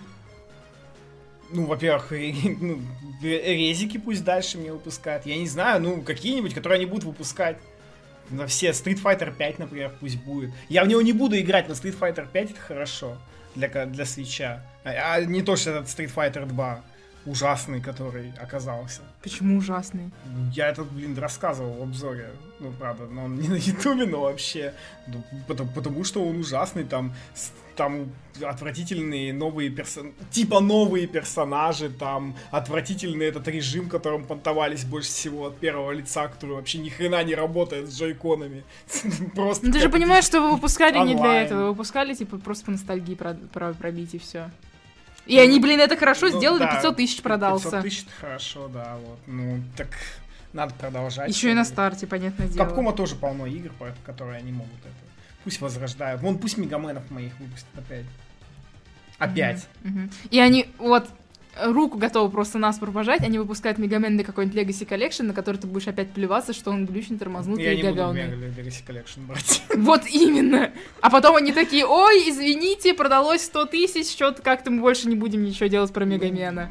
Ну, 1.51 1.67
во-первых, 1.67 2.11
ну, 2.61 2.81
резики 3.23 3.99
пусть 3.99 4.25
дальше 4.25 4.59
мне 4.59 4.73
выпускают. 4.73 5.27
Я 5.27 5.37
не 5.37 5.49
знаю, 5.49 5.81
ну, 5.83 6.03
какие-нибудь, 6.03 6.55
которые 6.55 6.77
они 6.77 6.87
будут 6.87 7.05
выпускать. 7.05 7.59
На 8.31 8.47
все 8.47 8.71
Street 8.71 9.03
Fighter 9.03 9.35
5, 9.35 9.59
например, 9.59 9.95
пусть 9.99 10.19
будет. 10.23 10.51
Я 10.69 10.85
в 10.85 10.89
него 10.89 11.01
не 11.01 11.15
буду 11.15 11.39
играть, 11.39 11.67
но 11.67 11.75
Street 11.75 11.99
Fighter 11.99 12.29
5 12.31 12.51
это 12.51 12.61
хорошо 12.61 13.17
для, 13.55 13.87
для 13.87 14.05
свеча. 14.05 14.63
А, 14.85 15.15
а 15.15 15.25
не 15.25 15.43
то, 15.43 15.57
что 15.57 15.71
этот 15.71 15.87
Street 15.87 16.13
Fighter 16.15 16.45
2 16.47 16.85
ужасный, 17.27 17.81
который 17.81 18.33
оказался. 18.41 19.03
Почему 19.23 19.59
ужасный? 19.59 20.11
Я 20.53 20.69
это, 20.69 20.85
блин, 20.85 21.19
рассказывал 21.19 21.75
в 21.75 21.83
обзоре. 21.83 22.31
Ну, 22.61 22.73
правда, 22.73 23.07
но 23.07 23.25
он 23.25 23.39
не 23.39 23.49
на 23.49 23.55
ютубе, 23.55 24.07
но 24.07 24.23
вообще. 24.23 24.75
Ну, 25.07 25.23
потому, 25.47 25.71
потому 25.71 26.05
что 26.05 26.25
он 26.27 26.39
ужасный, 26.41 26.85
там, 26.85 27.13
там 27.77 28.11
отвратительные 28.43 29.33
новые 29.33 29.71
персонажи, 29.71 30.15
типа 30.33 30.61
новые 30.61 31.07
персонажи, 31.07 31.89
там 31.89 32.35
отвратительный 32.51 33.27
этот 33.27 33.47
режим, 33.49 33.89
которым 33.89 34.25
понтовались 34.25 34.85
больше 34.85 35.09
всего 35.09 35.47
от 35.47 35.59
первого 35.59 35.93
лица, 35.93 36.27
который 36.29 36.57
вообще 36.57 36.79
ни 36.79 36.89
хрена 36.89 37.23
не 37.25 37.35
работает 37.37 37.89
с 37.89 37.99
джойконами. 37.99 38.65
Просто 39.35 39.67
Ну 39.67 39.73
ты 39.73 39.81
же 39.81 39.89
понимаешь, 39.89 40.25
что 40.25 40.41
вы 40.41 40.53
выпускали 40.53 40.99
не 40.99 41.15
для 41.15 41.43
этого, 41.43 41.61
вы 41.61 41.69
выпускали 41.69 42.15
типа 42.15 42.39
просто 42.39 42.65
по 42.65 42.71
ностальгии 42.73 43.15
про, 43.15 43.35
про- 43.35 43.73
пробить 43.73 44.15
и 44.15 44.19
все. 44.19 44.51
И 45.29 45.39
они, 45.39 45.61
блин, 45.61 45.79
это 45.81 45.97
хорошо 45.97 46.29
Ну, 46.29 46.39
сделали, 46.39 46.61
да, 46.61 46.75
500 46.77 46.97
тысяч 46.97 47.23
продался. 47.23 47.65
500 47.71 47.83
тысяч 47.83 48.07
хорошо, 48.21 48.69
да, 48.69 48.97
вот. 49.05 49.19
Ну, 49.27 49.63
так 49.77 49.89
надо 50.53 50.73
продолжать. 50.75 51.29
Еще 51.29 51.51
и 51.51 51.55
на 51.55 51.65
старте, 51.65 52.07
понятное 52.07 52.49
дело. 52.49 52.65
Капкома 52.65 52.93
тоже 52.93 53.15
полно 53.15 53.47
игр, 53.47 53.71
по- 53.79 53.95
которые 54.07 54.39
они 54.39 54.53
могут 54.53 54.79
это. 54.81 54.95
Пусть 55.45 55.61
возрождают. 55.61 56.23
Вон 56.23 56.39
пусть 56.39 56.57
Мегаменов 56.57 57.11
моих 57.11 57.39
выпустят 57.39 57.69
опять. 57.77 58.07
Опять. 59.19 59.67
Мгм. 59.83 60.11
И 60.31 60.41
они 60.41 60.71
вот 60.79 61.09
руку 61.61 61.99
готовы 61.99 62.31
просто 62.31 62.59
нас 62.59 62.79
пожать, 62.79 63.23
они 63.23 63.39
выпускают 63.39 63.79
Мегамен 63.79 64.17
на 64.17 64.25
какой-нибудь 64.25 64.59
Legacy 64.59 64.87
Collection, 64.87 65.25
на 65.25 65.35
который 65.35 65.57
ты 65.57 65.67
будешь 65.67 65.89
опять 65.89 66.11
плеваться, 66.11 66.53
что 66.53 66.71
он 66.71 66.87
глючный, 66.87 67.19
тормознутый 67.19 67.65
Я 67.65 67.73
и 67.73 67.77
не 67.77 67.83
буду 67.83 67.95
говёный. 67.95 68.23
Mega 68.23 68.57
Legacy 68.57 68.83
Collection 68.87 69.27
брать. 69.27 69.63
Вот 69.77 70.07
именно. 70.07 70.73
А 71.01 71.11
потом 71.11 71.37
они 71.37 71.53
такие, 71.53 71.87
ой, 71.87 72.29
извините, 72.29 72.95
продалось 72.95 73.43
100 73.43 73.67
тысяч, 73.67 74.11
что-то 74.11 74.43
как-то 74.43 74.71
мы 74.71 74.81
больше 74.81 75.09
не 75.09 75.17
будем 75.17 75.45
ничего 75.45 75.67
делать 75.67 75.93
про 75.93 76.05
Мегамена. 76.05 76.71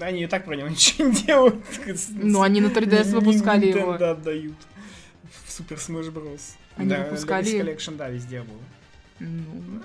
Они 0.00 0.22
и 0.24 0.26
так 0.26 0.44
про 0.44 0.54
него 0.56 0.68
ничего 0.70 1.08
не 1.08 1.14
делают. 1.14 1.56
Ну, 2.10 2.42
они 2.42 2.60
на 2.60 2.68
3DS 2.68 3.08
Не- 3.08 3.14
выпускали 3.14 3.66
не 3.66 3.70
его. 3.72 3.94
Nintendo 3.94 4.10
отдают. 4.12 4.56
В 5.44 5.60
Super 5.60 5.76
Smash 5.76 6.12
Bros. 6.12 6.40
Они 6.76 6.88
да, 6.88 7.04
выпускали- 7.04 7.44
Legacy 7.44 7.76
Collection, 7.76 7.96
да, 7.96 8.08
везде 8.08 8.40
был. 8.42 8.56
Ну. 9.18 9.82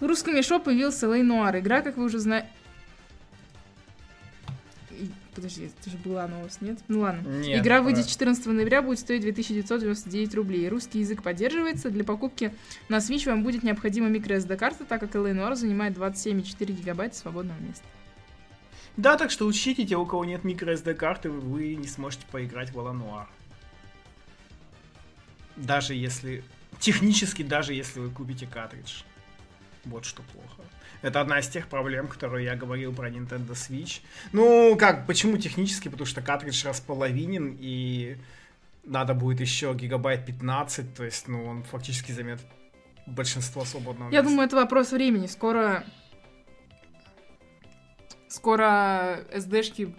В 0.00 0.06
русском 0.06 0.34
мешо 0.34 0.58
появился 0.58 1.06
Лей 1.12 1.22
Нуар. 1.22 1.56
Игра, 1.58 1.80
как 1.80 1.96
вы 1.96 2.04
уже 2.06 2.18
знаете... 2.18 2.48
Подожди, 5.34 5.70
это 5.78 5.90
же 5.90 5.96
была 5.96 6.26
новость, 6.28 6.60
нет? 6.60 6.78
Ну 6.88 7.00
ладно. 7.00 7.26
Нет, 7.26 7.62
Игра 7.62 7.80
выйдет 7.80 8.04
да. 8.04 8.10
14 8.10 8.46
ноября, 8.46 8.82
будет 8.82 8.98
стоить 8.98 9.22
2999 9.22 10.34
рублей. 10.34 10.68
Русский 10.68 10.98
язык 10.98 11.22
поддерживается. 11.22 11.90
Для 11.90 12.04
покупки 12.04 12.52
на 12.90 12.96
Switch 12.96 13.26
вам 13.26 13.42
будет 13.42 13.62
необходима 13.62 14.10
microSD-карта, 14.10 14.84
так 14.84 15.00
как 15.00 15.14
LA 15.14 15.32
Noir 15.32 15.54
занимает 15.54 15.96
27,4 15.96 16.72
гигабайта 16.72 17.16
свободного 17.16 17.58
места. 17.60 17.84
Да, 18.98 19.16
так 19.16 19.30
что 19.30 19.46
учтите, 19.46 19.86
те, 19.86 19.96
у 19.96 20.04
кого 20.04 20.26
нет 20.26 20.44
microSD 20.44 20.94
карты, 20.94 21.30
вы 21.30 21.76
не 21.76 21.88
сможете 21.88 22.26
поиграть 22.30 22.70
в 22.72 22.78
Noir. 22.78 23.26
Даже 25.56 25.94
если... 25.94 26.44
Технически, 26.78 27.42
даже 27.42 27.74
если 27.74 28.00
вы 28.00 28.10
купите 28.10 28.46
картридж. 28.46 29.02
Вот 29.84 30.04
что 30.04 30.22
плохо. 30.22 30.62
Это 31.02 31.20
одна 31.20 31.40
из 31.40 31.48
тех 31.48 31.66
проблем, 31.68 32.06
которые 32.06 32.44
я 32.44 32.54
говорил 32.54 32.94
про 32.94 33.10
Nintendo 33.10 33.50
Switch. 33.50 34.00
Ну, 34.32 34.76
как, 34.78 35.06
почему 35.06 35.36
технически? 35.36 35.88
Потому 35.88 36.06
что 36.06 36.22
картридж 36.22 36.64
располовинен, 36.66 37.56
и 37.58 38.16
надо 38.84 39.14
будет 39.14 39.40
еще 39.40 39.74
гигабайт 39.74 40.24
15, 40.24 40.94
то 40.94 41.04
есть, 41.04 41.26
ну, 41.26 41.44
он 41.44 41.64
фактически 41.64 42.12
займет 42.12 42.40
большинство 43.06 43.64
свободного 43.64 44.10
Я 44.10 44.18
места. 44.18 44.30
думаю, 44.30 44.46
это 44.46 44.56
вопрос 44.56 44.92
времени. 44.92 45.26
Скоро 45.26 45.84
Скоро 48.28 49.18
SD-шки 49.30 49.94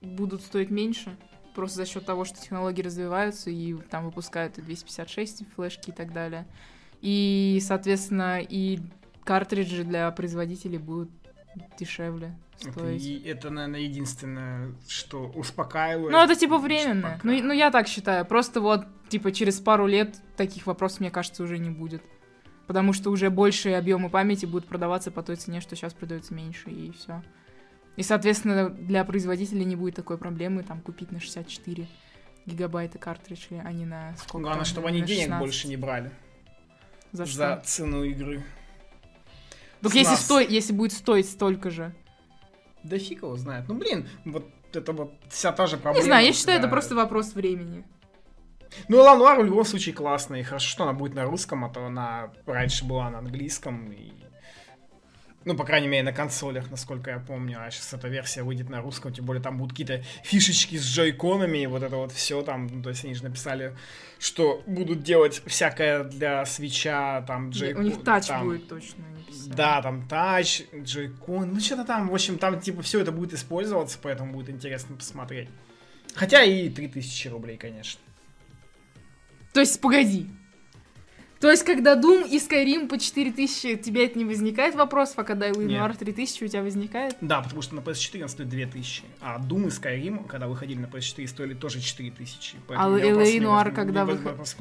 будут 0.00 0.42
стоить 0.42 0.68
меньше, 0.70 1.16
просто 1.54 1.76
за 1.76 1.86
счет 1.86 2.04
того, 2.04 2.24
что 2.24 2.40
технологии 2.40 2.82
развиваются 2.82 3.50
и 3.50 3.74
там 3.74 4.06
выпускают 4.06 4.58
и 4.58 4.62
256 4.62 5.44
флешки 5.54 5.90
и 5.90 5.92
так 5.92 6.12
далее. 6.12 6.44
И, 7.00 7.60
соответственно, 7.62 8.40
и 8.40 8.80
картриджи 9.24 9.84
для 9.84 10.10
производителей 10.10 10.78
будут 10.78 11.10
дешевле. 11.78 12.36
Это, 12.64 12.86
это, 12.86 13.50
наверное, 13.50 13.80
единственное, 13.80 14.74
что 14.88 15.28
успокаивает. 15.28 16.10
Ну, 16.10 16.18
это 16.18 16.34
типа 16.34 16.58
временно. 16.58 17.20
Ну, 17.22 17.32
ну, 17.42 17.52
я 17.52 17.70
так 17.70 17.86
считаю. 17.86 18.24
Просто 18.24 18.60
вот, 18.60 18.84
типа, 19.08 19.30
через 19.30 19.60
пару 19.60 19.86
лет 19.86 20.16
таких 20.36 20.66
вопросов, 20.66 21.00
мне 21.00 21.10
кажется, 21.10 21.44
уже 21.44 21.58
не 21.58 21.70
будет. 21.70 22.02
Потому 22.66 22.92
что 22.92 23.10
уже 23.10 23.30
большие 23.30 23.78
объемы 23.78 24.10
памяти 24.10 24.44
будут 24.44 24.68
продаваться 24.68 25.10
по 25.10 25.22
той 25.22 25.36
цене, 25.36 25.60
что 25.60 25.76
сейчас 25.76 25.94
продается 25.94 26.34
меньше, 26.34 26.68
и 26.68 26.90
все. 26.92 27.22
И, 27.96 28.02
соответственно, 28.02 28.68
для 28.68 29.04
производителя 29.04 29.64
не 29.64 29.76
будет 29.76 29.94
такой 29.94 30.18
проблемы 30.18 30.62
там 30.62 30.80
купить 30.80 31.12
на 31.12 31.20
64 31.20 31.88
гигабайта 32.46 32.98
картридж, 32.98 33.46
а 33.50 33.72
не 33.72 33.84
на 33.84 34.14
сколько 34.16 34.44
Главное, 34.44 34.64
там, 34.64 34.64
чтобы 34.64 34.88
они 34.88 35.02
денег 35.02 35.38
больше 35.38 35.68
не 35.68 35.76
брали. 35.76 36.10
За 37.12 37.26
что? 37.26 37.36
За 37.36 37.62
цену 37.64 38.04
игры. 38.04 38.44
Так 39.80 39.94
если, 39.94 40.14
сто... 40.16 40.40
если 40.40 40.72
будет 40.72 40.92
стоить 40.92 41.28
столько 41.28 41.70
же. 41.70 41.94
Да 42.82 42.98
фиг 42.98 43.22
его 43.22 43.36
знает. 43.36 43.66
Ну, 43.68 43.74
блин, 43.74 44.08
вот 44.24 44.46
это 44.72 44.92
вот 44.92 45.12
вся 45.30 45.52
та 45.52 45.66
же 45.66 45.76
проблема. 45.76 45.98
Не 45.98 46.04
знаю, 46.04 46.26
я 46.26 46.32
считаю, 46.32 46.58
это 46.58 46.68
просто 46.68 46.94
вопрос 46.94 47.34
времени. 47.34 47.84
Ну, 48.88 48.98
Лануар 48.98 49.40
в 49.40 49.44
любом 49.44 49.64
случае 49.64 49.94
классная. 49.94 50.40
И 50.40 50.42
хорошо, 50.42 50.68
что 50.68 50.84
она 50.84 50.92
будет 50.92 51.14
на 51.14 51.24
русском, 51.24 51.64
а 51.64 51.70
то 51.70 51.86
она 51.86 52.32
раньше 52.46 52.84
была 52.84 53.10
на 53.10 53.18
английском. 53.18 53.90
И 53.92 54.12
ну, 55.44 55.56
по 55.56 55.64
крайней 55.64 55.88
мере, 55.88 56.02
на 56.02 56.12
консолях, 56.12 56.70
насколько 56.70 57.10
я 57.10 57.18
помню. 57.18 57.58
А 57.60 57.70
сейчас 57.70 57.92
эта 57.94 58.08
версия 58.08 58.42
выйдет 58.42 58.68
на 58.68 58.80
русском, 58.80 59.12
тем 59.12 59.24
более 59.24 59.42
там 59.42 59.56
будут 59.56 59.72
какие-то 59.72 60.02
фишечки 60.22 60.76
с 60.76 60.84
джойконами, 60.84 61.58
и 61.58 61.66
вот 61.66 61.82
это 61.82 61.96
вот 61.96 62.12
все 62.12 62.42
там. 62.42 62.66
Ну, 62.66 62.82
то 62.82 62.90
есть 62.90 63.04
они 63.04 63.14
же 63.14 63.24
написали, 63.24 63.76
что 64.18 64.62
будут 64.66 65.02
делать 65.02 65.42
всякое 65.46 66.04
для 66.04 66.44
свеча, 66.44 67.22
там, 67.22 67.50
джойкон. 67.50 67.84
У 67.84 67.88
них 67.88 68.02
тач 68.02 68.26
там, 68.26 68.44
будет 68.44 68.68
точно. 68.68 69.04
Да, 69.46 69.80
там 69.80 70.06
тач, 70.08 70.64
джойкон, 70.74 71.54
ну 71.54 71.60
что-то 71.60 71.84
там, 71.84 72.08
в 72.08 72.14
общем, 72.14 72.38
там 72.38 72.60
типа 72.60 72.82
все 72.82 73.00
это 73.00 73.12
будет 73.12 73.32
использоваться, 73.32 73.98
поэтому 74.02 74.32
будет 74.32 74.50
интересно 74.50 74.96
посмотреть. 74.96 75.48
Хотя 76.14 76.42
и 76.42 76.68
3000 76.68 77.28
рублей, 77.28 77.56
конечно. 77.56 78.00
То 79.52 79.60
есть, 79.60 79.80
погоди, 79.80 80.28
то 81.40 81.50
есть, 81.50 81.64
когда 81.64 81.94
Doom 81.94 82.28
и 82.28 82.38
Skyrim 82.38 82.88
по 82.88 82.98
4000, 82.98 83.76
тебе 83.76 84.06
это 84.06 84.18
не 84.18 84.24
возникает 84.24 84.74
вопросов, 84.74 85.20
а 85.20 85.24
когда 85.24 85.46
L.A. 85.46 85.64
Noir 85.64 85.96
3000 85.96 86.44
у 86.44 86.48
тебя 86.48 86.62
возникает? 86.62 87.16
Да, 87.20 87.40
потому 87.40 87.62
что 87.62 87.76
на 87.76 87.80
PS4 87.80 88.22
он 88.22 88.28
стоит 88.28 88.48
2000, 88.48 89.04
а 89.20 89.38
Doom 89.38 89.66
и 89.66 89.70
Skyrim, 89.70 90.26
когда 90.26 90.48
выходили 90.48 90.80
на 90.80 90.86
PS4, 90.86 91.26
стоили 91.28 91.54
тоже 91.54 91.80
4000. 91.80 92.56
А 92.70 92.88
L.A. 92.88 93.38
Noir, 93.38 93.72
когда, 93.72 94.04
вы... 94.04 94.18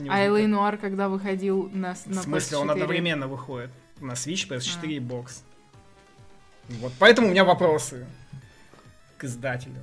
а 0.10 0.28
Noir, 0.28 0.78
когда 0.78 1.10
выходил 1.10 1.70
на, 1.74 1.96
на 2.06 2.22
В 2.22 2.24
смысле, 2.24 2.58
PS4? 2.58 2.62
он 2.62 2.72
одновременно 2.72 3.28
выходит 3.28 3.72
на 4.00 4.12
Switch, 4.12 4.48
PS4 4.48 4.84
а. 4.84 4.86
и 4.88 5.00
Box. 5.00 5.42
Вот, 6.70 6.94
поэтому 7.00 7.28
у 7.28 7.32
меня 7.32 7.44
вопросы 7.44 8.06
к 9.18 9.24
издателю. 9.24 9.82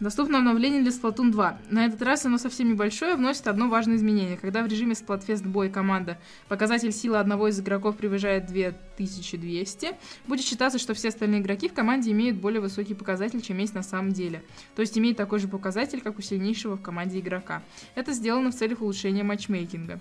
Доступно 0.00 0.38
обновление 0.38 0.80
для 0.80 0.92
Splatoon 0.92 1.30
2. 1.30 1.58
На 1.68 1.84
этот 1.84 2.00
раз 2.00 2.24
оно 2.24 2.38
совсем 2.38 2.70
небольшое, 2.70 3.16
вносит 3.16 3.46
одно 3.46 3.68
важное 3.68 3.96
изменение. 3.96 4.38
Когда 4.38 4.62
в 4.62 4.66
режиме 4.66 4.94
Splatfest 4.94 5.46
бой 5.46 5.68
команда 5.68 6.18
показатель 6.48 6.90
силы 6.90 7.18
одного 7.18 7.48
из 7.48 7.60
игроков 7.60 7.98
превышает 7.98 8.46
2200, 8.46 9.88
будет 10.26 10.40
считаться, 10.42 10.78
что 10.78 10.94
все 10.94 11.08
остальные 11.08 11.42
игроки 11.42 11.68
в 11.68 11.74
команде 11.74 12.12
имеют 12.12 12.38
более 12.38 12.62
высокий 12.62 12.94
показатель, 12.94 13.42
чем 13.42 13.58
есть 13.58 13.74
на 13.74 13.82
самом 13.82 14.12
деле. 14.12 14.42
То 14.74 14.80
есть 14.80 14.96
имеет 14.96 15.18
такой 15.18 15.38
же 15.38 15.48
показатель, 15.48 16.00
как 16.00 16.18
у 16.18 16.22
сильнейшего 16.22 16.78
в 16.78 16.82
команде 16.82 17.20
игрока. 17.20 17.62
Это 17.94 18.14
сделано 18.14 18.52
в 18.52 18.54
целях 18.54 18.80
улучшения 18.80 19.22
матчмейкинга. 19.22 20.00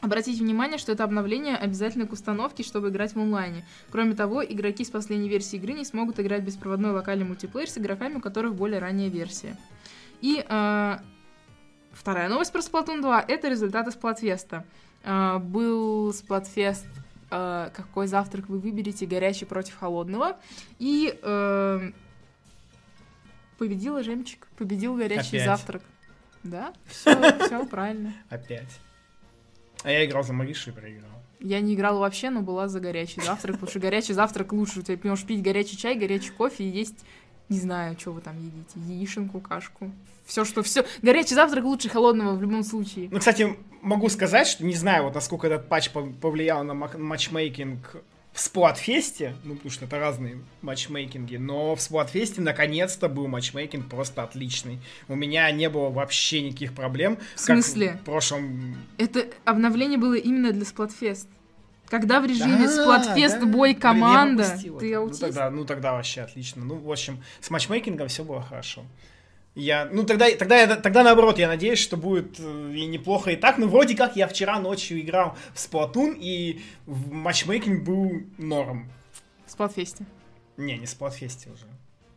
Обратите 0.00 0.42
внимание, 0.42 0.78
что 0.78 0.92
это 0.92 1.04
обновление 1.04 1.56
обязательно 1.56 2.06
к 2.06 2.12
установке, 2.12 2.62
чтобы 2.62 2.90
играть 2.90 3.14
в 3.14 3.18
онлайне. 3.18 3.64
Кроме 3.90 4.14
того, 4.14 4.44
игроки 4.44 4.84
с 4.84 4.90
последней 4.90 5.28
версии 5.28 5.56
игры 5.56 5.72
не 5.72 5.84
смогут 5.84 6.20
играть 6.20 6.42
беспроводной 6.42 6.90
локальный 6.90 7.24
мультиплеер 7.24 7.68
с 7.68 7.78
игроками, 7.78 8.16
у 8.16 8.20
которых 8.20 8.54
более 8.54 8.78
ранняя 8.78 9.08
версия. 9.08 9.56
И 10.20 10.44
э, 10.46 10.96
вторая 11.92 12.28
новость 12.28 12.52
про 12.52 12.60
Splatoon 12.60 13.00
2— 13.00 13.24
это 13.28 13.48
результаты 13.48 13.90
Сплатфеста. 13.90 14.64
Э, 15.02 15.38
был 15.38 16.12
Сплатфест 16.12 16.86
э, 17.30 17.70
«Какой 17.74 18.06
завтрак 18.06 18.48
вы 18.48 18.58
выберете? 18.58 19.06
Горячий 19.06 19.46
против 19.46 19.78
холодного». 19.78 20.36
И 20.78 21.18
э, 21.22 21.90
победила 23.58 24.02
Жемчик, 24.02 24.46
победил 24.58 24.94
горячий 24.96 25.38
Опять. 25.38 25.44
завтрак. 25.44 25.82
Да, 26.42 26.72
все, 26.86 27.38
все 27.46 27.66
правильно. 27.66 28.12
Опять. 28.28 28.78
А 29.86 29.90
я 29.92 30.04
играл 30.04 30.24
за 30.24 30.32
Маришу 30.32 30.70
и 30.70 30.72
проиграл. 30.72 31.12
Я 31.38 31.60
не 31.60 31.74
играл 31.74 32.00
вообще, 32.00 32.30
но 32.30 32.40
была 32.40 32.66
за 32.66 32.80
горячий 32.80 33.20
завтрак, 33.20 33.54
потому 33.54 33.70
что 33.70 33.78
горячий 33.78 34.14
завтрак 34.14 34.52
лучше. 34.52 34.82
Ты 34.82 34.98
можешь 35.04 35.24
пить 35.24 35.42
горячий 35.42 35.76
чай, 35.76 35.94
горячий 35.94 36.30
кофе 36.30 36.64
и 36.64 36.68
есть, 36.68 37.04
не 37.48 37.60
знаю, 37.60 37.96
что 37.96 38.10
вы 38.10 38.20
там 38.20 38.36
едите, 38.36 38.80
яишенку, 38.80 39.38
кашку. 39.38 39.92
Все, 40.24 40.44
что 40.44 40.64
все. 40.64 40.84
Горячий 41.02 41.36
завтрак 41.36 41.64
лучше 41.64 41.88
холодного 41.88 42.34
в 42.34 42.42
любом 42.42 42.64
случае. 42.64 43.08
Ну, 43.12 43.20
кстати, 43.20 43.56
могу 43.80 44.08
сказать, 44.08 44.48
что 44.48 44.64
не 44.64 44.74
знаю, 44.74 45.04
вот 45.04 45.14
насколько 45.14 45.46
этот 45.46 45.68
патч 45.68 45.90
повлиял 45.90 46.64
на 46.64 46.74
матчмейкинг 46.74 48.02
в 48.36 48.40
Сплатфесте, 48.40 49.34
ну, 49.44 49.54
потому 49.54 49.70
что 49.70 49.86
это 49.86 49.98
разные 49.98 50.38
матчмейкинги, 50.60 51.36
но 51.36 51.74
в 51.74 51.80
Сплатфесте 51.80 52.42
наконец-то 52.42 53.08
был 53.08 53.28
матчмейкинг 53.28 53.88
просто 53.88 54.22
отличный. 54.22 54.78
У 55.08 55.14
меня 55.14 55.50
не 55.52 55.70
было 55.70 55.88
вообще 55.88 56.42
никаких 56.42 56.74
проблем. 56.74 57.16
В 57.34 57.40
смысле? 57.40 57.92
Как 57.92 58.00
в 58.02 58.04
прошлом... 58.04 58.76
Это 58.98 59.26
обновление 59.46 59.96
было 59.96 60.18
именно 60.18 60.52
для 60.52 60.66
Сплатфест. 60.66 61.30
Когда 61.88 62.20
в 62.20 62.26
режиме 62.26 62.66
да, 62.66 62.82
Сплатфест 62.82 63.40
да. 63.40 63.46
бой 63.46 63.74
команда, 63.74 64.58
Блин, 64.60 64.78
ты 64.80 64.94
аутист? 64.94 65.22
Ну 65.22 65.26
тогда, 65.28 65.50
ну 65.50 65.64
тогда 65.64 65.92
вообще 65.92 66.20
отлично. 66.20 66.62
Ну, 66.62 66.74
в 66.74 66.92
общем, 66.92 67.22
с 67.40 67.48
матчмейкингом 67.48 68.08
все 68.08 68.22
было 68.22 68.42
хорошо. 68.42 68.84
Я, 69.56 69.88
ну 69.90 70.04
тогда, 70.04 70.30
тогда, 70.36 70.58
я, 70.58 70.76
тогда 70.76 71.02
наоборот, 71.02 71.38
я 71.38 71.48
надеюсь, 71.48 71.78
что 71.78 71.96
будет 71.96 72.38
э, 72.38 72.72
и 72.74 72.84
неплохо 72.84 73.30
и 73.30 73.36
так. 73.36 73.56
Но 73.56 73.66
вроде 73.66 73.96
как 73.96 74.14
я 74.14 74.28
вчера 74.28 74.60
ночью 74.60 75.00
играл 75.00 75.34
в 75.54 75.56
Splatoon, 75.56 76.18
и 76.20 76.62
в 76.84 77.10
матчмейкинг 77.10 77.82
был 77.82 78.22
норм. 78.36 78.92
В 79.46 79.50
Сплатфесте? 79.50 80.04
Не, 80.58 80.76
не 80.76 80.84
в 80.84 80.90
Сплатфесте 80.90 81.48
уже. 81.48 81.64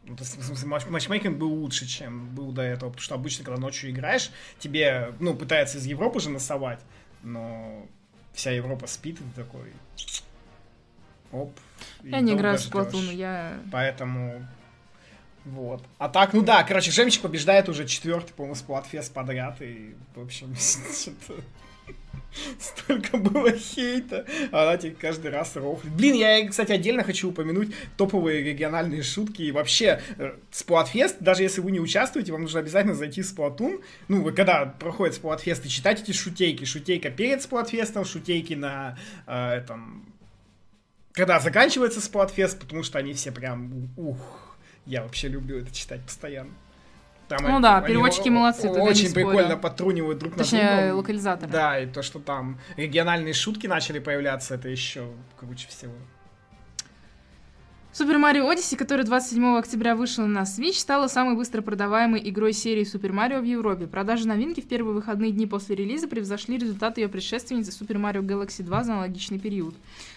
Ну, 0.03 0.17
то 0.17 0.25
есть, 0.25 0.65
матч, 0.65 0.85
матчмейкинг 0.87 1.37
был 1.37 1.53
лучше, 1.53 1.87
чем 1.87 2.27
был 2.35 2.51
до 2.51 2.61
этого. 2.61 2.89
Потому 2.89 3.01
что 3.01 3.15
обычно, 3.15 3.45
когда 3.45 3.61
ночью 3.61 3.89
играешь, 3.89 4.31
тебе, 4.57 5.13
ну, 5.21 5.33
пытаются 5.33 5.77
из 5.77 5.85
Европы 5.85 6.19
же 6.19 6.29
насовать, 6.29 6.81
но 7.23 7.87
вся 8.33 8.51
Европа 8.51 8.85
спит, 8.87 9.17
и 9.21 9.23
ты 9.23 9.43
такой... 9.43 9.71
Оп. 11.31 11.57
Я 12.03 12.19
не 12.19 12.33
играю 12.33 12.57
в 12.57 12.61
Splatoon, 12.61 13.13
я... 13.13 13.61
Поэтому 13.71 14.45
вот. 15.45 15.83
А 15.97 16.09
так, 16.09 16.33
ну 16.33 16.41
да, 16.41 16.63
короче, 16.63 16.91
Жемчик 16.91 17.21
побеждает 17.21 17.69
уже 17.69 17.85
четвертый, 17.85 18.33
по-моему, 18.33 18.55
Сплатфест 18.55 19.13
подряд. 19.13 19.61
И, 19.61 19.95
в 20.15 20.21
общем. 20.21 20.55
Столько 22.59 23.17
было 23.17 23.51
хейта, 23.51 24.25
а 24.51 24.63
она 24.63 24.77
тебе 24.77 24.95
каждый 24.99 25.31
раз 25.31 25.55
рофлит. 25.55 25.91
Блин, 25.93 26.13
я, 26.13 26.47
кстати, 26.47 26.71
отдельно 26.71 27.03
хочу 27.03 27.29
упомянуть 27.29 27.73
топовые 27.97 28.43
региональные 28.43 29.01
шутки. 29.01 29.41
И 29.41 29.51
вообще, 29.51 30.01
Сплатфест, 30.51 31.17
даже 31.19 31.41
если 31.41 31.61
вы 31.61 31.71
не 31.71 31.79
участвуете, 31.79 32.31
вам 32.31 32.43
нужно 32.43 32.59
обязательно 32.59 32.93
зайти 32.93 33.21
в 33.21 33.25
Сплатун. 33.25 33.81
Ну, 34.07 34.23
когда 34.33 34.65
проходит 34.65 35.15
Сплатфест, 35.15 35.65
и 35.65 35.69
читать 35.69 36.03
эти 36.03 36.11
шутейки. 36.11 36.65
Шутейка 36.65 37.09
перед 37.09 37.41
Сплатфестом, 37.41 38.05
шутейки 38.05 38.53
на 38.53 38.97
э, 39.25 39.55
этом... 39.55 40.05
Когда 41.13 41.39
заканчивается 41.39 41.99
Сплатфест, 41.99 42.59
потому 42.59 42.83
что 42.83 42.99
они 42.99 43.13
все 43.13 43.31
прям... 43.31 43.89
Ух, 43.97 44.48
я 44.89 45.03
вообще 45.03 45.27
люблю 45.27 45.59
это 45.59 45.73
читать 45.73 46.01
постоянно. 46.01 46.51
Там 47.27 47.37
ну 47.43 47.53
они, 47.53 47.61
да, 47.61 47.79
переводчики 47.81 48.27
они 48.27 48.31
молодцы. 48.31 48.69
Очень 48.69 49.13
прикольно 49.13 49.55
подтрунивают 49.55 50.17
друг 50.17 50.35
Точнее, 50.35 50.63
на 50.63 50.81
друга. 50.81 50.97
локализаторы. 50.97 51.51
Да, 51.51 51.79
и 51.79 51.85
то, 51.85 52.01
что 52.01 52.19
там 52.19 52.59
региональные 52.75 53.35
шутки 53.35 53.67
начали 53.67 53.99
появляться, 53.99 54.55
это 54.55 54.67
еще 54.67 55.11
круче 55.37 55.67
всего. 55.67 55.93
Super 57.93 58.17
Mario 58.17 58.51
Odyssey, 58.51 58.77
который 58.77 59.05
27 59.05 59.57
октября 59.57 59.95
вышел 59.95 60.25
на 60.25 60.41
Switch, 60.41 60.73
стала 60.73 61.07
самой 61.07 61.35
быстро 61.35 61.61
продаваемой 61.61 62.21
игрой 62.29 62.53
серии 62.53 62.83
Super 62.83 63.11
Mario 63.11 63.41
в 63.41 63.43
Европе. 63.43 63.85
Продажи 63.85 64.27
новинки 64.27 64.61
в 64.61 64.67
первые 64.67 64.95
выходные 64.95 65.31
дни 65.31 65.45
после 65.45 65.75
релиза 65.75 66.07
превзошли 66.07 66.57
результаты 66.57 67.01
ее 67.01 67.09
предшественницы 67.09 67.71
Super 67.71 67.97
Mario 67.97 68.21
Galaxy 68.21 68.63
2 68.63 68.83
за 68.83 68.93
аналогичный 68.93 69.39
период. 69.39 69.75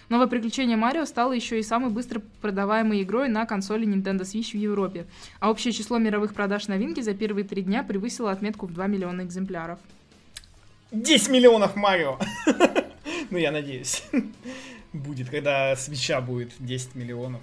Новое 0.09 0.27
приключение 0.27 0.77
Марио 0.77 1.05
стало 1.05 1.33
еще 1.33 1.59
и 1.59 1.63
самой 1.63 1.89
быстро 1.89 2.21
продаваемой 2.41 3.03
игрой 3.03 3.29
на 3.29 3.45
консоли 3.45 3.87
Nintendo 3.87 4.21
Switch 4.21 4.51
в 4.51 4.57
Европе, 4.57 5.05
а 5.39 5.49
общее 5.49 5.71
число 5.73 5.97
мировых 5.97 6.33
продаж 6.33 6.67
новинки 6.67 7.01
за 7.01 7.13
первые 7.13 7.45
три 7.45 7.61
дня 7.61 7.83
превысило 7.83 8.31
отметку 8.31 8.67
в 8.67 8.73
2 8.73 8.87
миллиона 8.87 9.21
экземпляров. 9.21 9.79
10 10.91 11.29
миллионов 11.29 11.75
Марио! 11.75 12.19
Ну, 13.29 13.39
я 13.39 13.51
надеюсь. 13.51 14.03
Будет, 14.93 15.29
когда 15.29 15.75
свеча 15.75 16.21
будет 16.21 16.51
10 16.59 16.93
миллионов. 16.93 17.41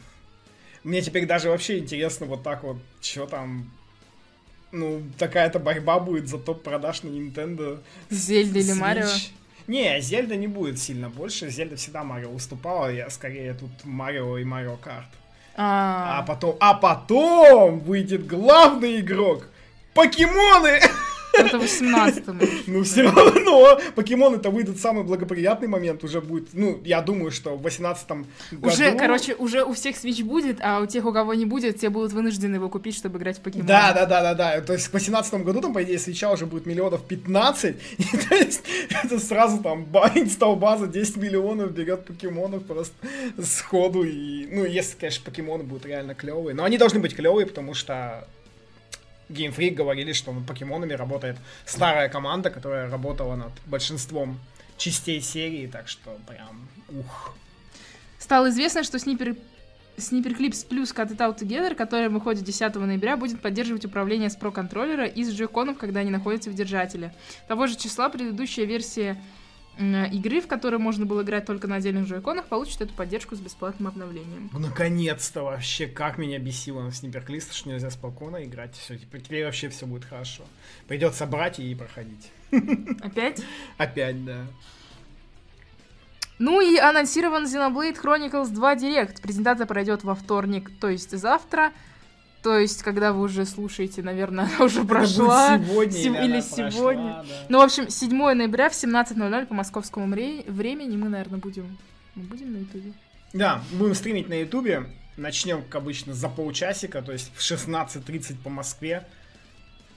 Мне 0.85 1.03
теперь 1.03 1.27
даже 1.27 1.49
вообще 1.51 1.79
интересно 1.79 2.27
вот 2.27 2.45
так 2.45 2.63
вот, 2.63 2.77
что 3.01 3.27
там 3.27 3.69
ну, 4.73 5.03
такая-то 5.19 5.59
борьба 5.59 5.99
будет 5.99 6.29
за 6.29 6.39
топ 6.39 6.63
продаж 6.63 7.03
на 7.03 7.09
Nintendo. 7.09 7.81
Зельда 8.09 8.61
или 8.61 8.73
Марио? 8.73 9.09
Не, 9.71 10.01
Зельда 10.01 10.35
не 10.35 10.49
будет 10.49 10.81
сильно 10.81 11.09
больше. 11.09 11.49
Зельда 11.49 11.77
всегда 11.77 12.03
Марио 12.03 12.31
уступала. 12.31 12.91
Я 12.91 13.09
скорее 13.09 13.55
тут 13.55 13.71
Марио 13.85 14.37
и 14.37 14.43
Марио 14.43 14.77
Карт. 14.77 15.07
А, 15.55 16.19
а 16.19 16.23
потом, 16.25 16.57
а 16.59 16.75
потом 16.75 17.79
выйдет 17.79 18.27
главный 18.27 18.99
игрок. 18.99 19.47
Покемоны! 19.95 20.81
Это 21.47 21.59
18 21.59 22.25
Ну, 22.67 22.83
все 22.83 23.03
равно, 23.03 23.79
покемоны 23.95 24.37
это 24.37 24.51
выйдут 24.51 24.77
в 24.77 24.81
самый 24.81 25.05
благоприятный 25.05 25.69
момент, 25.69 26.05
уже 26.05 26.21
будет, 26.21 26.49
ну, 26.53 26.81
я 26.85 27.01
думаю, 27.01 27.31
что 27.31 27.57
в 27.57 27.63
18 27.63 28.09
году... 28.09 28.27
Уже, 28.63 28.93
короче, 28.93 29.35
уже 29.35 29.65
у 29.65 29.73
всех 29.73 29.97
Switch 29.97 30.23
будет, 30.25 30.59
а 30.61 30.81
у 30.81 30.87
тех, 30.87 31.05
у 31.05 31.13
кого 31.13 31.35
не 31.35 31.47
будет, 31.47 31.79
те 31.81 31.91
будут 31.91 32.13
вынуждены 32.13 32.57
его 32.57 32.69
купить, 32.69 32.97
чтобы 32.97 33.19
играть 33.19 33.39
в 33.39 33.41
покемоны. 33.41 33.69
Да, 33.69 33.93
да, 33.93 34.07
да, 34.07 34.23
да, 34.23 34.35
да, 34.35 34.61
то 34.61 34.73
есть 34.73 34.89
к 34.89 34.93
18 34.93 35.35
году 35.45 35.61
там, 35.61 35.73
по 35.73 35.83
идее, 35.83 35.99
свеча 35.99 36.31
уже 36.31 36.47
будет 36.47 36.67
миллионов 36.67 37.03
15, 37.07 37.77
и 37.99 38.17
то 38.17 38.35
есть 38.35 38.63
это 38.91 39.19
сразу 39.19 39.59
там 39.63 39.85
инстал 40.15 40.57
база 40.57 40.87
10 40.87 41.17
миллионов 41.17 41.73
берет 41.73 42.05
покемонов 42.05 42.65
просто 42.65 42.95
сходу, 43.43 44.05
и, 44.05 44.47
ну, 44.51 44.65
если, 44.65 44.97
конечно, 44.97 45.25
покемоны 45.25 45.65
будут 45.65 45.87
реально 45.87 46.15
клевые, 46.15 46.55
но 46.55 46.65
они 46.65 46.79
должны 46.79 47.01
быть 47.01 47.15
клевые, 47.15 47.47
потому 47.47 47.75
что 47.75 48.27
Game 49.31 49.55
Freak 49.57 49.75
говорили, 49.75 50.13
что 50.13 50.33
над 50.33 50.47
покемонами 50.47 50.93
работает 50.93 51.37
старая 51.65 52.09
команда, 52.09 52.51
которая 52.51 52.91
работала 52.91 53.37
над 53.37 53.53
большинством 53.67 54.39
частей 54.77 55.21
серии, 55.21 55.67
так 55.67 55.89
что 55.89 56.19
прям 56.27 56.69
ух. 56.89 57.35
Стало 58.19 58.51
известно, 58.51 58.83
что 58.83 58.99
Снипер 58.99 59.37
Sniper 59.97 60.37
Clips 60.37 60.67
Plus 60.69 60.95
Cut 60.95 61.11
It 61.11 61.19
Out 61.19 61.39
Together, 61.39 61.75
который 61.75 62.09
выходит 62.09 62.45
10 62.45 62.75
ноября, 62.77 63.17
будет 63.17 63.41
поддерживать 63.41 63.85
управление 63.85 64.31
с 64.31 64.37
Pro 64.37 64.51
контроллера 64.51 65.07
и 65.07 65.23
с 65.25 65.31
джойконов, 65.31 65.79
когда 65.79 66.01
они 66.01 66.11
находятся 66.11 66.51
в 66.51 66.55
держателе. 66.55 67.15
Того 67.49 67.67
же 67.67 67.77
числа 67.77 68.09
предыдущая 68.09 68.65
версия 68.65 69.21
игры, 69.79 70.41
в 70.41 70.47
которой 70.47 70.77
можно 70.77 71.07
было 71.07 71.23
играть 71.23 71.47
только 71.47 71.67
на 71.67 71.77
отдельных 71.77 72.07
джойконах, 72.07 72.47
получит 72.47 72.81
эту 72.81 72.93
поддержку 72.95 73.35
с 73.35 73.41
бесплатным 73.41 73.89
обновлением. 73.89 74.51
Ну, 74.53 74.59
наконец-то 74.59 75.43
вообще, 75.43 75.87
как 75.87 76.19
меня 76.19 76.39
бесило 76.39 76.83
на 76.83 76.93
Снипперклист, 76.93 77.53
что 77.55 77.71
нельзя 77.71 77.91
спокойно 77.91 78.45
играть. 78.45 78.77
Все, 78.77 78.99
теперь, 78.99 79.23
теперь 79.23 79.45
вообще 79.45 79.69
все 79.69 79.87
будет 79.87 80.05
хорошо. 80.05 80.45
Придется 80.87 81.27
брать 81.27 81.59
и 81.59 81.75
проходить. 81.75 82.31
Опять? 83.01 83.43
Опять, 83.79 84.25
да. 84.25 84.47
Ну 86.39 86.61
и 86.63 86.79
анонсирован 86.79 87.45
Xenoblade 87.45 88.01
Chronicles 88.03 88.49
2 88.49 88.77
Direct. 88.77 89.21
Презентация 89.21 89.67
пройдет 89.67 90.05
во 90.05 90.15
вторник, 90.15 90.71
то 90.81 90.89
есть 90.89 91.11
завтра. 91.11 91.73
То 92.43 92.59
есть, 92.59 92.83
когда 92.83 93.13
вы 93.13 93.23
уже 93.23 93.45
слушаете, 93.45 94.03
наверное, 94.03 94.45
она 94.57 94.65
уже 94.65 94.85
прошла. 94.85 95.59
сегодня 95.59 95.93
Сем... 95.93 96.15
или 96.15 96.41
сегодня. 96.41 97.13
Прошла, 97.13 97.25
да. 97.29 97.47
Ну, 97.49 97.59
в 97.59 97.63
общем, 97.63 97.91
7 97.91 98.11
ноября 98.11 98.71
в 98.71 98.73
17.00 98.73 99.47
по 99.47 99.55
московскому 99.55 100.07
времени 100.07 100.97
мы, 100.97 101.09
наверное, 101.09 101.39
будем... 101.39 101.79
Мы 102.15 102.25
будем 102.25 102.53
на 102.53 102.59
ютубе. 102.59 102.93
Да, 103.33 103.63
будем 103.73 103.95
стримить 103.95 104.29
на 104.29 104.41
ютубе. 104.41 104.87
Начнем, 105.17 105.63
как 105.63 105.77
обычно, 105.77 106.15
за 106.15 106.29
полчасика, 106.29 107.03
то 107.03 107.13
есть 107.13 107.31
в 107.35 107.41
16.30 107.41 108.37
по 108.43 108.51
Москве. 108.51 109.07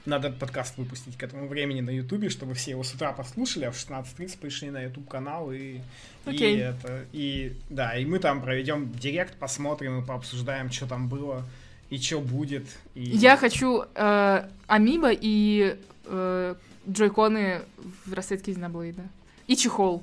Надо 0.06 0.32
подкаст 0.32 0.78
выпустить 0.78 1.18
к 1.18 1.24
этому 1.24 1.48
времени 1.48 1.80
на 1.80 1.90
Ютубе, 1.90 2.28
чтобы 2.28 2.56
все 2.56 2.72
его 2.72 2.84
с 2.84 2.94
утра 2.94 3.14
послушали, 3.14 3.64
а 3.64 3.72
в 3.72 3.76
16.30 3.76 4.38
пришли 4.38 4.70
на 4.70 4.82
Ютуб 4.82 5.08
канал 5.08 5.54
и, 5.54 5.80
okay. 6.26 6.56
и 6.56 6.58
это. 6.58 7.06
И 7.14 7.58
да, 7.70 7.98
и 7.98 8.04
мы 8.04 8.20
там 8.20 8.42
проведем 8.42 8.92
директ, 8.92 9.38
посмотрим 9.40 10.02
и 10.02 10.06
пообсуждаем, 10.06 10.70
что 10.72 10.88
там 10.88 11.08
было 11.08 11.46
и 11.94 12.00
что 12.00 12.20
будет. 12.20 12.66
И... 12.96 13.04
Я 13.04 13.38
хочу 13.38 13.84
э, 13.94 14.48
Амиба 14.66 15.12
и 15.12 15.78
э, 16.06 16.56
джойконы 16.90 17.62
в 18.06 18.14
расцветке 18.14 18.52
Xenoblade'а. 18.52 19.04
И 19.46 19.56
чехол. 19.56 20.02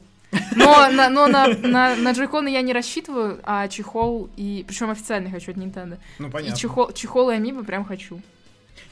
Но, 0.54 0.88
на, 0.92 1.08
но 1.10 1.26
на, 1.26 1.48
на, 1.48 1.96
на 1.96 2.12
джойконы 2.12 2.48
я 2.48 2.62
не 2.62 2.72
рассчитываю, 2.72 3.40
а 3.42 3.66
чехол 3.66 4.30
и... 4.36 4.64
Причем 4.68 4.90
официальный 4.90 5.32
хочу 5.32 5.50
от 5.50 5.56
Nintendo. 5.56 5.98
Ну, 6.20 6.30
понятно. 6.30 6.54
И 6.54 6.56
чехол, 6.56 6.92
чехол 6.92 7.30
и 7.30 7.34
амиибо 7.34 7.64
прям 7.64 7.84
хочу. 7.84 8.22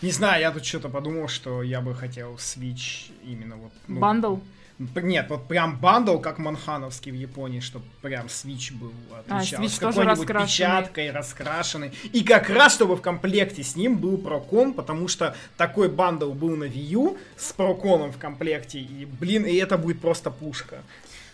Не 0.02 0.10
знаю, 0.10 0.40
я 0.40 0.50
тут 0.50 0.64
что-то 0.64 0.88
подумал, 0.88 1.28
что 1.28 1.62
я 1.62 1.80
бы 1.80 1.94
хотел 1.94 2.34
Switch 2.34 3.12
именно 3.22 3.54
вот... 3.54 3.70
Ну, 3.86 4.00
Бандл? 4.00 4.38
Нет, 4.78 5.26
вот 5.28 5.48
прям 5.48 5.76
бандл, 5.76 6.18
как 6.18 6.38
монхановский 6.38 7.10
в 7.10 7.16
Японии, 7.16 7.58
чтобы 7.58 7.84
прям 8.00 8.26
Switch 8.26 8.72
был 8.72 8.92
отличался. 9.18 9.60
А, 9.60 9.68
с 9.68 9.78
какой-нибудь 9.78 10.26
печаткой, 10.26 11.10
раскрашенный. 11.10 11.92
И 12.12 12.22
как 12.22 12.48
раз, 12.48 12.74
чтобы 12.74 12.94
в 12.94 13.02
комплекте 13.02 13.64
с 13.64 13.74
ним 13.74 13.98
был 13.98 14.18
Pro 14.18 14.41
Con, 14.41 14.72
потому 14.74 15.08
что 15.08 15.34
такой 15.56 15.88
бандл 15.88 16.32
был 16.32 16.56
на 16.56 16.64
Wii 16.64 16.86
U 16.90 17.18
с 17.36 17.52
Pro 17.52 17.72
Con'ом 17.72 18.12
в 18.12 18.18
комплекте, 18.18 18.78
и, 18.78 19.04
блин, 19.04 19.44
и 19.44 19.56
это 19.56 19.78
будет 19.78 20.00
просто 20.00 20.30
пушка. 20.30 20.82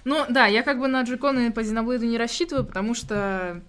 Ну, 0.04 0.24
да, 0.28 0.46
я 0.46 0.62
как 0.62 0.78
бы 0.78 0.88
на 0.88 1.02
джойконы 1.02 1.50
по 1.52 1.60
Xenoblade 1.60 2.06
не 2.06 2.18
рассчитываю, 2.18 2.64
потому 2.64 2.94
что 2.94 3.60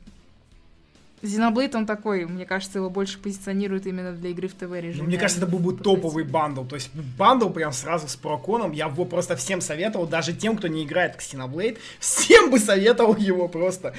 Xenoblade, 1.22 1.76
он 1.76 1.86
такой, 1.86 2.26
мне 2.26 2.46
кажется, 2.46 2.80
его 2.80 2.90
больше 2.90 3.18
позиционируют 3.20 3.86
именно 3.86 4.12
для 4.12 4.30
игры 4.30 4.48
в 4.48 4.54
ТВ-режиме. 4.54 5.02
Ну, 5.02 5.06
мне 5.06 5.18
кажется, 5.18 5.42
это 5.42 5.52
был 5.52 5.60
бы 5.60 5.74
топовый 5.76 6.24
бандл. 6.24 6.64
То 6.64 6.76
есть 6.76 6.92
бандл 7.18 7.50
прям 7.50 7.72
сразу 7.74 8.08
с 8.08 8.16
Pro 8.16 8.32
Con'ом. 8.32 8.72
Я 8.72 8.88
его 8.88 9.06
просто 9.06 9.36
всем 9.36 9.62
советовал, 9.62 10.06
даже 10.08 10.34
тем, 10.34 10.58
кто 10.58 10.68
не 10.68 10.84
играет 10.84 11.16
в 11.16 11.20
Xenoblade, 11.20 11.78
всем 12.00 12.52
бы 12.52 12.60
советовал 12.60 13.16
его 13.16 13.48
просто. 13.48 13.96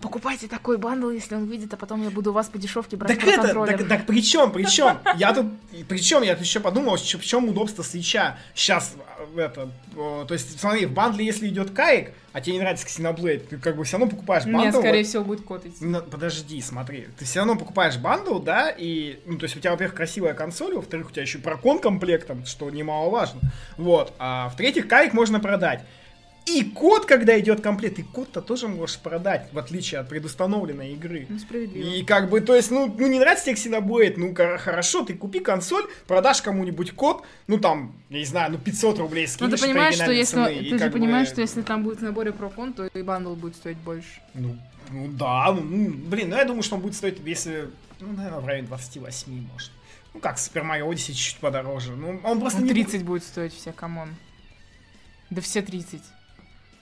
Покупайте 0.00 0.48
такой 0.48 0.78
бандл, 0.78 1.10
если 1.10 1.34
он 1.34 1.46
выйдет, 1.46 1.74
а 1.74 1.76
потом 1.76 2.02
я 2.02 2.10
буду 2.10 2.30
у 2.30 2.32
вас 2.32 2.48
по 2.48 2.58
дешевке 2.58 2.96
брать 2.96 3.18
так 3.18 3.28
это, 3.28 3.66
так, 3.66 3.88
так 3.88 4.06
при 4.06 4.22
чем, 4.22 4.52
при 4.52 4.64
чем? 4.64 4.98
Я 5.16 5.34
тут, 5.34 5.46
причем 5.88 6.22
я 6.22 6.34
тут 6.34 6.44
еще 6.44 6.60
подумал, 6.60 6.96
в 6.96 7.24
чем 7.24 7.48
удобство 7.48 7.82
свитча. 7.82 8.38
Сейчас 8.54 8.94
это, 9.36 9.70
то 9.94 10.28
есть, 10.30 10.58
смотри, 10.58 10.86
в 10.86 10.92
бандле, 10.92 11.26
если 11.26 11.48
идет 11.48 11.70
кайк, 11.70 12.12
а 12.32 12.40
тебе 12.40 12.54
не 12.54 12.60
нравится 12.60 12.86
Xenoblade, 12.86 13.46
ты 13.48 13.58
как 13.58 13.76
бы 13.76 13.84
все 13.84 13.98
равно 13.98 14.10
покупаешь 14.10 14.44
бандл. 14.44 14.60
Нет, 14.60 14.74
скорее 14.74 15.04
всего, 15.04 15.24
будет 15.24 15.42
код 15.42 15.66
идти. 15.66 15.84
Ну, 15.84 16.02
подожди, 16.02 16.60
смотри. 16.60 17.08
Ты 17.18 17.24
все 17.24 17.40
равно 17.40 17.56
покупаешь 17.56 17.96
бандл, 17.96 18.38
да, 18.38 18.70
и, 18.70 19.20
ну, 19.26 19.38
то 19.38 19.44
есть 19.44 19.56
у 19.56 19.60
тебя, 19.60 19.72
во-первых, 19.72 19.96
красивая 19.96 20.34
консоль, 20.34 20.74
во-вторых, 20.74 21.08
у 21.08 21.10
тебя 21.10 21.22
еще 21.22 21.38
Pro 21.38 21.58
Con 21.58 21.78
комплектом, 21.78 22.46
что 22.46 22.70
немаловажно. 22.70 23.40
Вот. 23.76 24.12
А 24.18 24.48
в-третьих, 24.50 24.86
кайк 24.88 25.12
можно 25.12 25.40
продать. 25.40 25.84
И 26.56 26.64
код, 26.64 27.06
когда 27.06 27.38
идет 27.38 27.60
комплект, 27.60 27.98
и 27.98 28.02
код-то 28.02 28.40
тоже 28.40 28.68
можешь 28.68 28.98
продать, 28.98 29.48
в 29.52 29.58
отличие 29.58 30.00
от 30.00 30.08
предустановленной 30.08 30.92
игры. 30.92 31.26
Ну, 31.28 31.38
справедливо. 31.38 31.86
И 31.86 32.02
как 32.04 32.30
бы, 32.30 32.40
то 32.40 32.54
есть, 32.54 32.70
ну, 32.70 32.92
ну 32.98 33.06
не 33.06 33.18
нравится 33.18 33.54
тебе 33.54 33.78
Xenoblade, 33.78 34.14
ну 34.16 34.34
хорошо, 34.34 35.04
ты 35.04 35.14
купи 35.14 35.40
консоль, 35.40 35.84
продашь 36.06 36.42
кому-нибудь 36.42 36.92
код, 36.92 37.24
ну 37.46 37.58
там, 37.58 37.94
я 38.08 38.18
не 38.18 38.24
знаю, 38.24 38.52
ну 38.52 38.58
500 38.58 38.98
рублей 38.98 39.28
скинешь. 39.28 39.50
Ну 39.50 39.56
ты 39.56 39.62
понимаешь, 39.62 39.94
что 39.94 40.10
если, 40.10 40.34
цены, 40.34 40.70
ты 40.70 40.78
же 40.78 40.90
понимаешь, 40.90 41.28
бы... 41.28 41.32
что 41.32 41.40
если 41.42 41.62
там 41.62 41.82
будет 41.82 41.98
в 41.98 42.02
наборе 42.02 42.32
Pro 42.32 42.49
Con, 42.49 42.72
то 42.72 42.86
и 42.86 43.02
бандл 43.02 43.34
будет 43.34 43.56
стоить 43.56 43.78
больше. 43.78 44.20
Ну, 44.34 44.56
ну 44.90 45.08
да, 45.08 45.52
ну, 45.52 45.62
ну, 45.62 45.90
блин, 45.90 46.30
ну 46.30 46.36
я 46.36 46.44
думаю, 46.44 46.62
что 46.62 46.76
он 46.76 46.82
будет 46.82 46.94
стоить, 46.94 47.18
если, 47.24 47.70
ну, 48.00 48.12
наверное, 48.12 48.40
в 48.40 48.46
районе 48.46 48.66
28, 48.66 49.46
может. 49.52 49.70
Ну 50.12 50.20
как, 50.20 50.36
Super 50.36 50.64
Mario 50.64 50.90
Odyssey 50.90 51.12
чуть-чуть 51.12 51.38
подороже. 51.38 51.92
Ну, 51.92 52.20
он 52.24 52.40
просто 52.40 52.60
ну, 52.60 52.68
30 52.68 52.94
не... 52.94 53.04
будет 53.04 53.22
стоить 53.22 53.54
все, 53.54 53.72
come 53.72 53.97
on. 53.97 54.16
Да 55.30 55.40
все 55.40 55.62
30. 55.62 56.02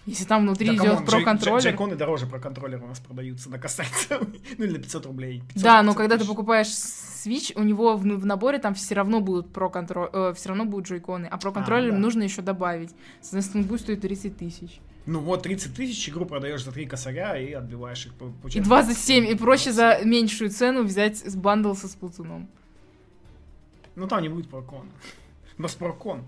Если 0.09 0.25
там 0.25 0.43
внутри 0.43 0.69
да, 0.69 0.75
идет 0.75 1.05
Pro 1.05 1.21
Controller. 1.23 1.63
Джойконы 1.63 1.95
дороже 1.95 2.27
Pro 2.27 2.39
Controller 2.39 2.83
у 2.83 2.87
нас 2.87 2.99
продаются 2.99 3.51
на 3.51 3.59
касается. 3.59 4.19
ну 4.59 4.65
или 4.65 4.73
на 4.73 4.79
500 4.79 5.07
рублей. 5.07 5.43
500, 5.49 5.63
да, 5.63 5.83
но 5.83 5.93
когда 5.93 6.17
ты 6.17 6.25
покупаешь 6.25 6.69
Switch, 6.69 7.53
у 7.57 7.63
него 7.63 7.95
в, 7.97 8.03
в 8.03 8.27
наборе 8.27 8.59
там 8.59 8.75
все 8.75 8.95
равно 8.95 9.21
будут 9.21 9.53
Pro 9.53 9.69
Controller, 9.69 10.09
э, 10.11 10.33
все 10.35 10.49
равно 10.49 10.65
будут 10.65 10.89
джойконы, 10.89 11.27
а 11.27 11.37
Pro 11.37 11.53
Controller 11.53 11.91
а, 11.91 11.93
да. 11.93 11.99
нужно 11.99 12.23
еще 12.23 12.41
добавить. 12.41 12.91
Соответственно, 13.21 13.65
он 13.65 13.69
будет 13.69 13.83
стоить 13.83 14.01
30 14.01 14.39
тысяч. 14.39 14.81
Ну 15.05 15.21
вот 15.21 15.43
30 15.43 15.75
тысяч 15.75 16.09
игру 16.09 16.25
продаешь 16.25 16.65
за 16.65 16.73
3 16.73 16.87
косаря 16.87 17.37
и 17.37 17.53
отбиваешь 17.53 18.07
их. 18.07 18.15
По, 18.15 18.27
по 18.27 18.49
и 18.49 18.61
27, 18.61 19.27
и 19.27 19.35
проще 19.35 19.73
за 19.73 20.01
меньшую 20.05 20.49
цену 20.49 20.85
взять 20.85 21.19
с 21.19 21.37
бандл 21.37 21.75
со 21.75 21.87
сплатуном. 21.87 22.49
Ну 23.95 24.07
там 24.07 24.23
не 24.23 24.31
будет 24.31 24.49
прокона. 24.49 24.89
Но 25.59 25.69
с 25.69 25.75
прокон 25.75 26.25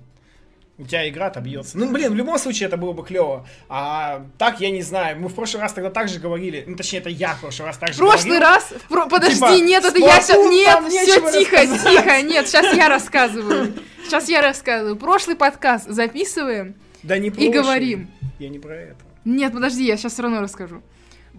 у 0.80 0.86
тебя 0.86 1.08
игра 1.08 1.26
отобьется. 1.26 1.76
Ну, 1.78 1.90
блин, 1.92 2.12
в 2.12 2.14
любом 2.14 2.38
случае 2.38 2.66
это 2.66 2.76
было 2.78 2.92
бы 2.92 3.05
клево. 3.05 3.46
А 3.68 4.24
так, 4.38 4.61
я 4.61 4.70
не 4.70 4.80
знаю. 4.82 5.20
Мы 5.20 5.28
в 5.28 5.34
прошлый 5.34 5.62
раз 5.62 5.74
тогда 5.74 5.90
также 5.90 6.18
говорили. 6.18 6.64
Ну, 6.66 6.74
точнее, 6.76 7.00
это 7.00 7.11
я 7.11 7.34
в 7.34 7.40
прошлый 7.40 7.66
раз 7.66 7.76
также 7.76 7.98
Прошлый 7.98 8.38
говорил. 8.38 8.48
раз? 8.48 8.72
Про... 8.88 9.07
Подожди, 9.07 9.34
типа, 9.34 9.52
нет, 9.62 9.84
это 9.84 9.98
я 9.98 10.20
сейчас... 10.22 10.38
Нет, 10.38 10.88
все 10.88 11.38
тихо, 11.38 11.57
рассказать. 11.62 11.82
тихо. 11.82 12.22
Нет, 12.22 12.48
сейчас 12.48 12.74
я 12.74 12.88
рассказываю. 12.88 13.74
Сейчас 14.05 14.28
я 14.28 14.40
рассказываю. 14.40 14.96
Прошлый 14.96 15.36
подкаст 15.36 15.86
записываем 15.88 16.74
да 17.02 17.18
не 17.18 17.28
и 17.28 17.48
говорим. 17.50 18.11
Я 18.38 18.48
не 18.48 18.59
про 18.59 18.74
это. 18.74 18.96
Нет, 19.24 19.52
подожди, 19.52 19.84
я 19.84 19.96
сейчас 19.96 20.14
все 20.14 20.22
равно 20.22 20.40
расскажу. 20.40 20.82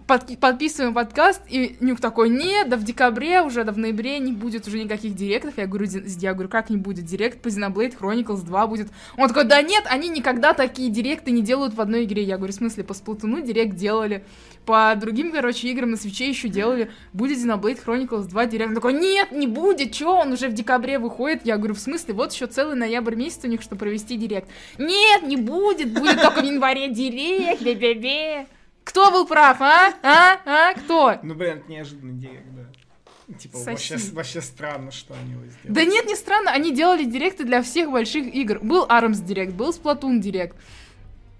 Под- 0.06 0.38
подписываем 0.38 0.94
подкаст, 0.94 1.40
и 1.48 1.76
Нюк 1.80 2.00
такой, 2.00 2.28
нет, 2.28 2.68
да 2.68 2.76
в 2.76 2.84
декабре 2.84 3.42
уже, 3.42 3.64
да 3.64 3.72
в 3.72 3.78
ноябре 3.78 4.18
не 4.18 4.32
будет 4.32 4.66
уже 4.66 4.82
никаких 4.82 5.14
директов. 5.14 5.54
Я 5.56 5.66
говорю, 5.66 5.86
«Ди- 5.86 6.02
я 6.18 6.32
говорю, 6.34 6.48
как 6.48 6.70
не 6.70 6.76
будет? 6.76 7.04
Директ 7.04 7.40
по 7.42 7.48
Xenoblade 7.48 7.96
Chronicles 7.98 8.44
2 8.44 8.66
будет. 8.66 8.88
Он 9.16 9.28
такой, 9.28 9.44
да 9.44 9.60
нет, 9.62 9.84
они 9.88 10.08
никогда 10.08 10.52
такие 10.54 10.90
директы 10.90 11.30
не 11.30 11.42
делают 11.42 11.74
в 11.74 11.80
одной 11.80 12.04
игре. 12.04 12.22
Я 12.22 12.36
говорю, 12.36 12.52
в 12.52 12.56
смысле, 12.56 12.84
по 12.84 12.92
Splatoon 12.92 13.42
директ 13.42 13.76
делали, 13.76 14.24
по 14.66 14.94
другим, 14.96 15.32
короче, 15.32 15.68
играм 15.68 15.90
на 15.90 15.96
свече 15.96 16.28
еще 16.28 16.48
делали. 16.48 16.90
Будет 17.12 17.38
Xenoblade 17.38 17.84
Chronicles 17.84 18.28
2 18.28 18.46
директ. 18.46 18.68
Он 18.70 18.74
такой, 18.74 18.92
нет, 18.94 19.32
не 19.32 19.46
будет, 19.46 19.92
чё, 19.92 20.16
он 20.16 20.32
уже 20.32 20.48
в 20.48 20.52
декабре 20.54 20.98
выходит. 20.98 21.40
Я 21.44 21.56
говорю, 21.56 21.74
в 21.74 21.80
смысле, 21.80 22.14
вот 22.14 22.32
еще 22.32 22.46
целый 22.46 22.76
ноябрь 22.76 23.14
месяц 23.14 23.40
у 23.44 23.48
них, 23.48 23.62
чтобы 23.62 23.80
провести 23.80 24.16
директ. 24.16 24.48
Нет, 24.78 25.22
не 25.24 25.36
будет, 25.36 25.92
будет 25.92 26.20
только 26.20 26.40
в 26.40 26.44
январе 26.44 26.88
Direct, 26.88 27.62
бе-бе-бе. 27.62 28.46
Кто 28.84 29.10
был 29.10 29.26
прав, 29.26 29.60
а? 29.60 29.94
А? 30.02 30.40
А? 30.44 30.74
Кто? 30.74 31.18
Ну, 31.22 31.34
блин, 31.34 31.58
это 31.58 31.70
неожиданный 31.70 32.14
Direct, 32.14 32.46
да. 32.54 33.34
Типа, 33.38 33.58
вообще, 33.58 33.96
вообще 34.12 34.42
странно, 34.42 34.90
что 34.90 35.14
они 35.14 35.32
его 35.32 35.42
сделали. 35.46 35.74
Да 35.74 35.84
нет, 35.84 36.06
не 36.06 36.16
странно, 36.16 36.50
они 36.50 36.74
делали 36.74 37.04
директы 37.04 37.44
для 37.44 37.62
всех 37.62 37.90
больших 37.90 38.26
игр. 38.34 38.58
Был 38.60 38.86
Arms 38.86 39.24
Direct, 39.24 39.54
был 39.54 39.70
Splatoon 39.70 40.18
Direct. 40.18 40.56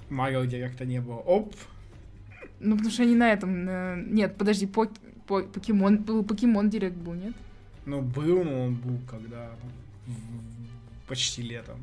Марио 0.09 0.45
директа 0.45 0.84
не 0.84 1.01
было. 1.01 1.16
Оп. 1.16 1.55
Ну, 2.61 2.76
потому 2.76 2.90
что 2.90 3.03
они 3.03 3.14
на 3.14 3.32
этом... 3.32 4.14
Нет, 4.14 4.36
подожди, 4.36 4.66
пок- 4.66 4.97
по- 5.26 5.43
Покемон... 5.43 5.99
Был 5.99 6.22
Pokemon 6.23 6.70
Direct 6.70 6.97
был, 6.97 7.14
нет? 7.14 7.34
Ну, 7.84 8.01
был, 8.01 8.45
но 8.45 8.66
он 8.66 8.74
был 8.76 8.99
когда? 9.11 9.51
Почти 11.09 11.43
летом. 11.43 11.76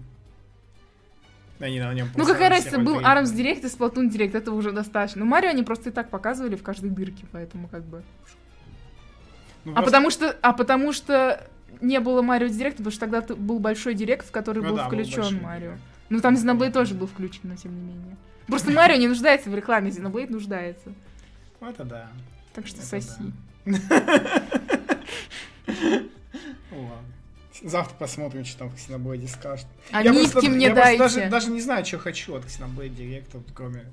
Они 1.59 1.79
на 1.79 1.93
нем 1.93 2.07
Ну, 2.15 2.25
какая 2.25 2.49
разница, 2.49 2.79
был. 2.79 2.99
Arms 3.01 3.33
Директ 3.35 3.63
и 3.63 3.67
Splatoon 3.67 4.09
Директ, 4.09 4.35
этого 4.35 4.55
уже 4.55 4.71
достаточно. 4.71 5.23
Ну, 5.23 5.29
Марио 5.29 5.49
они 5.49 5.63
просто 5.63 5.89
и 5.89 5.91
так 5.91 6.09
показывали 6.09 6.55
в 6.55 6.63
каждой 6.63 6.89
дырке, 6.89 7.25
поэтому 7.31 7.67
как 7.67 7.83
бы... 7.83 8.01
Ну, 9.65 9.73
А 9.73 9.75
просто- 9.75 9.85
потому 9.91 10.09
что... 10.09 10.35
А 10.41 10.53
потому 10.53 10.93
что 10.93 11.45
не 11.81 11.99
было 11.99 12.21
Марио 12.21 12.47
Директа, 12.47 12.77
потому 12.77 12.91
что 12.91 12.99
тогда 13.01 13.21
был 13.35 13.59
большой 13.59 13.93
Директ, 13.93 14.27
в 14.27 14.31
который 14.31 14.63
Ну 14.63 14.69
был 14.69 14.77
да, 14.77 14.83
был 14.83 14.89
включен 14.91 15.21
большой 15.21 15.39
Марио. 15.41 15.67
директ. 15.71 15.81
Ну, 16.09 16.19
там 16.21 16.33
Xenoblade 16.35 16.71
тоже 16.71 16.95
был 16.95 17.07
включен, 17.07 17.41
но 17.43 17.55
тем 17.55 17.75
не 17.75 17.81
менее. 17.81 18.15
Просто 18.47 18.71
Марио 18.71 18.95
не 18.95 19.07
нуждается 19.07 19.49
в 19.49 19.55
рекламе, 19.55 19.91
Xenoblade 19.91 20.31
нуждается. 20.31 20.91
Ну, 21.61 21.69
Это 21.69 21.83
да. 21.83 22.07
Так 22.53 22.65
что 22.67 22.77
Это 22.77 22.87
соси. 22.87 23.11
Ну 23.65 23.65
ладно. 26.71 27.05
Завтра 27.63 27.95
посмотрим, 27.95 28.45
что 28.45 28.59
там 28.59 28.69
Xenoblade 28.69 29.27
скажут. 29.27 29.67
А 29.91 30.01
Я 30.01 30.13
просто- 30.13 30.49
мне 30.49 30.67
я 30.67 30.73
просто 30.73 30.97
дайте. 30.97 30.99
Даже, 30.99 31.29
даже 31.29 31.51
не 31.51 31.61
знаю, 31.61 31.85
что 31.85 31.97
хочу 31.97 32.35
от 32.35 32.45
Xenoblade 32.45 32.95
Direct, 32.95 33.29
вот 33.33 33.47
кроме 33.53 33.85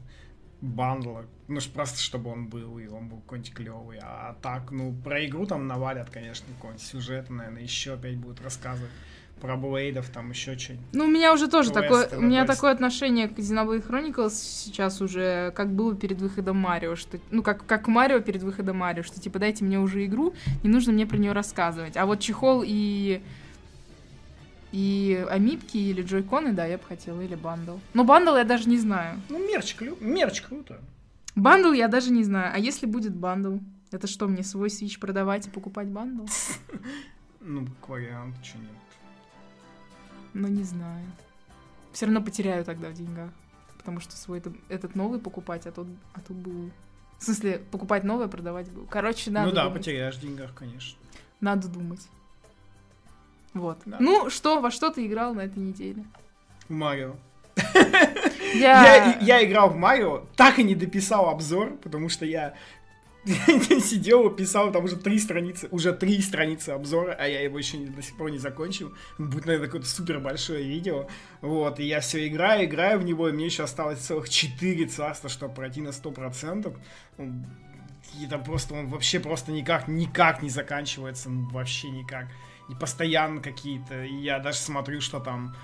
бандла. 0.60 1.24
Ну, 1.48 1.60
просто, 1.74 2.00
чтобы 2.00 2.30
он 2.30 2.48
был, 2.48 2.78
и 2.78 2.86
он 2.88 3.08
был 3.08 3.18
какой-нибудь 3.20 3.54
клевый. 3.54 3.98
А 4.02 4.36
так, 4.42 4.70
ну, 4.70 4.94
про 5.04 5.24
игру 5.26 5.46
там 5.46 5.66
навалят, 5.66 6.10
конечно, 6.10 6.46
какой-нибудь 6.56 6.82
сюжет, 6.82 7.30
наверное, 7.30 7.62
еще 7.62 7.94
опять 7.94 8.16
будут 8.16 8.40
рассказывать 8.42 8.90
про 9.40 9.56
Блейдов, 9.56 10.08
там 10.08 10.30
еще 10.30 10.56
что-нибудь. 10.58 10.86
Ну, 10.92 11.04
у 11.04 11.08
меня 11.08 11.32
уже 11.34 11.46
тоже 11.48 11.70
Квесты, 11.70 11.82
такое, 12.06 12.18
у 12.18 12.22
меня 12.22 12.46
такое 12.46 12.72
отношение 12.72 13.28
к 13.28 13.32
Xenoblade 13.38 13.86
Chronicles 13.86 14.30
сейчас 14.30 15.02
уже, 15.02 15.52
как 15.54 15.70
было 15.72 15.94
перед 15.94 16.20
выходом 16.20 16.56
Марио, 16.56 16.96
что, 16.96 17.18
ну, 17.30 17.42
как, 17.42 17.66
как 17.66 17.86
Марио 17.86 18.20
перед 18.20 18.42
выходом 18.42 18.78
Марио, 18.78 19.02
что, 19.02 19.20
типа, 19.20 19.38
дайте 19.38 19.62
мне 19.64 19.78
уже 19.78 20.04
игру, 20.06 20.32
не 20.62 20.70
нужно 20.70 20.92
мне 20.92 21.06
про 21.06 21.18
нее 21.18 21.32
рассказывать. 21.32 21.96
А 21.98 22.06
вот 22.06 22.20
чехол 22.20 22.62
и 22.66 23.20
и 24.72 25.26
амиибки 25.30 25.76
или 25.76 26.02
джойконы, 26.02 26.52
да, 26.52 26.66
я 26.66 26.78
бы 26.78 26.84
хотела, 26.84 27.20
или 27.20 27.34
бандл. 27.34 27.76
Но 27.94 28.04
бандл 28.04 28.36
я 28.36 28.44
даже 28.44 28.68
не 28.68 28.78
знаю. 28.78 29.20
Ну, 29.28 29.38
мерч, 29.38 29.74
клю... 29.74 29.96
мерч 30.00 30.42
круто. 30.42 30.80
Бандл 31.34 31.72
я 31.72 31.88
даже 31.88 32.10
не 32.10 32.24
знаю. 32.24 32.52
А 32.54 32.58
если 32.58 32.86
будет 32.86 33.14
бандл? 33.14 33.58
Это 33.92 34.06
что, 34.06 34.26
мне 34.26 34.42
свой 34.42 34.70
Switch 34.70 34.98
продавать 34.98 35.46
и 35.46 35.50
покупать 35.50 35.88
бандл? 35.88 36.26
Ну, 37.48 37.64
вариант, 37.86 38.34
что 38.42 38.58
нет. 38.58 38.70
Ну, 40.34 40.48
не 40.48 40.64
знаю. 40.64 41.06
Все 41.92 42.06
равно 42.06 42.20
потеряю 42.20 42.64
тогда 42.64 42.88
в 42.88 42.94
деньгах. 42.94 43.30
Потому 43.78 44.00
что 44.00 44.16
свой 44.16 44.42
этот 44.68 44.96
новый 44.96 45.20
покупать, 45.20 45.64
а 45.68 45.70
тут, 45.70 45.86
а 46.12 46.20
тут 46.20 46.36
был... 46.36 46.72
В 47.18 47.22
смысле, 47.22 47.60
покупать 47.70 48.02
новое, 48.02 48.26
продавать 48.26 48.68
был. 48.72 48.84
Короче, 48.90 49.30
надо 49.30 49.50
ну 49.50 49.54
да, 49.54 49.64
думать. 49.66 49.78
потеряешь 49.78 50.16
в 50.16 50.20
деньгах, 50.22 50.54
конечно. 50.54 50.98
Надо 51.40 51.68
думать. 51.68 52.08
Вот. 53.56 53.78
Да. 53.84 53.96
Ну, 54.00 54.30
что, 54.30 54.60
во 54.60 54.70
что 54.70 54.90
ты 54.90 55.06
играл 55.06 55.34
на 55.34 55.42
этой 55.42 55.58
неделе? 55.58 56.04
Марио. 56.68 57.14
Я... 58.54 58.84
Я, 58.84 59.18
я 59.20 59.44
играл 59.44 59.70
в 59.70 59.76
Марио, 59.76 60.24
так 60.36 60.58
и 60.58 60.62
не 60.64 60.74
дописал 60.74 61.28
обзор, 61.28 61.76
потому 61.82 62.08
что 62.08 62.24
я 62.24 62.54
сидел 63.24 64.28
и 64.28 64.36
писал 64.36 64.70
там 64.72 64.84
уже 64.84 64.96
три 64.96 65.18
страницы, 65.18 65.68
уже 65.70 65.92
три 65.92 66.20
страницы 66.22 66.70
обзора, 66.70 67.16
а 67.18 67.26
я 67.26 67.40
его 67.40 67.58
еще 67.58 67.76
не- 67.76 67.86
до 67.86 68.02
сих 68.02 68.16
пор 68.16 68.30
не 68.30 68.38
закончил. 68.38 68.92
Будет, 69.18 69.46
наверное, 69.46 69.66
какое-то 69.66 69.88
супер 69.88 70.20
большое 70.20 70.62
видео. 70.64 71.08
Вот, 71.40 71.80
и 71.80 71.84
я 71.84 72.00
все 72.00 72.26
играю, 72.28 72.64
играю 72.66 72.98
в 73.00 73.04
него, 73.04 73.28
и 73.28 73.32
мне 73.32 73.46
еще 73.46 73.64
осталось 73.64 73.98
целых 73.98 74.28
четыре 74.28 74.86
царства, 74.86 75.28
чтобы 75.28 75.54
пройти 75.54 75.80
на 75.80 75.88
100%. 75.90 76.74
Он- 77.18 77.46
И 78.20 78.26
там 78.26 78.44
просто, 78.44 78.74
он 78.74 78.86
вообще 78.86 79.18
просто 79.18 79.50
никак, 79.52 79.88
никак 79.88 80.42
не 80.42 80.48
заканчивается, 80.50 81.28
вообще 81.52 81.90
никак. 81.90 82.26
И 82.68 82.74
постоянно 82.74 83.40
какие-то, 83.40 84.04
и 84.04 84.14
я 84.14 84.38
даже 84.38 84.58
смотрю, 84.58 85.00
что 85.00 85.20
там 85.20 85.54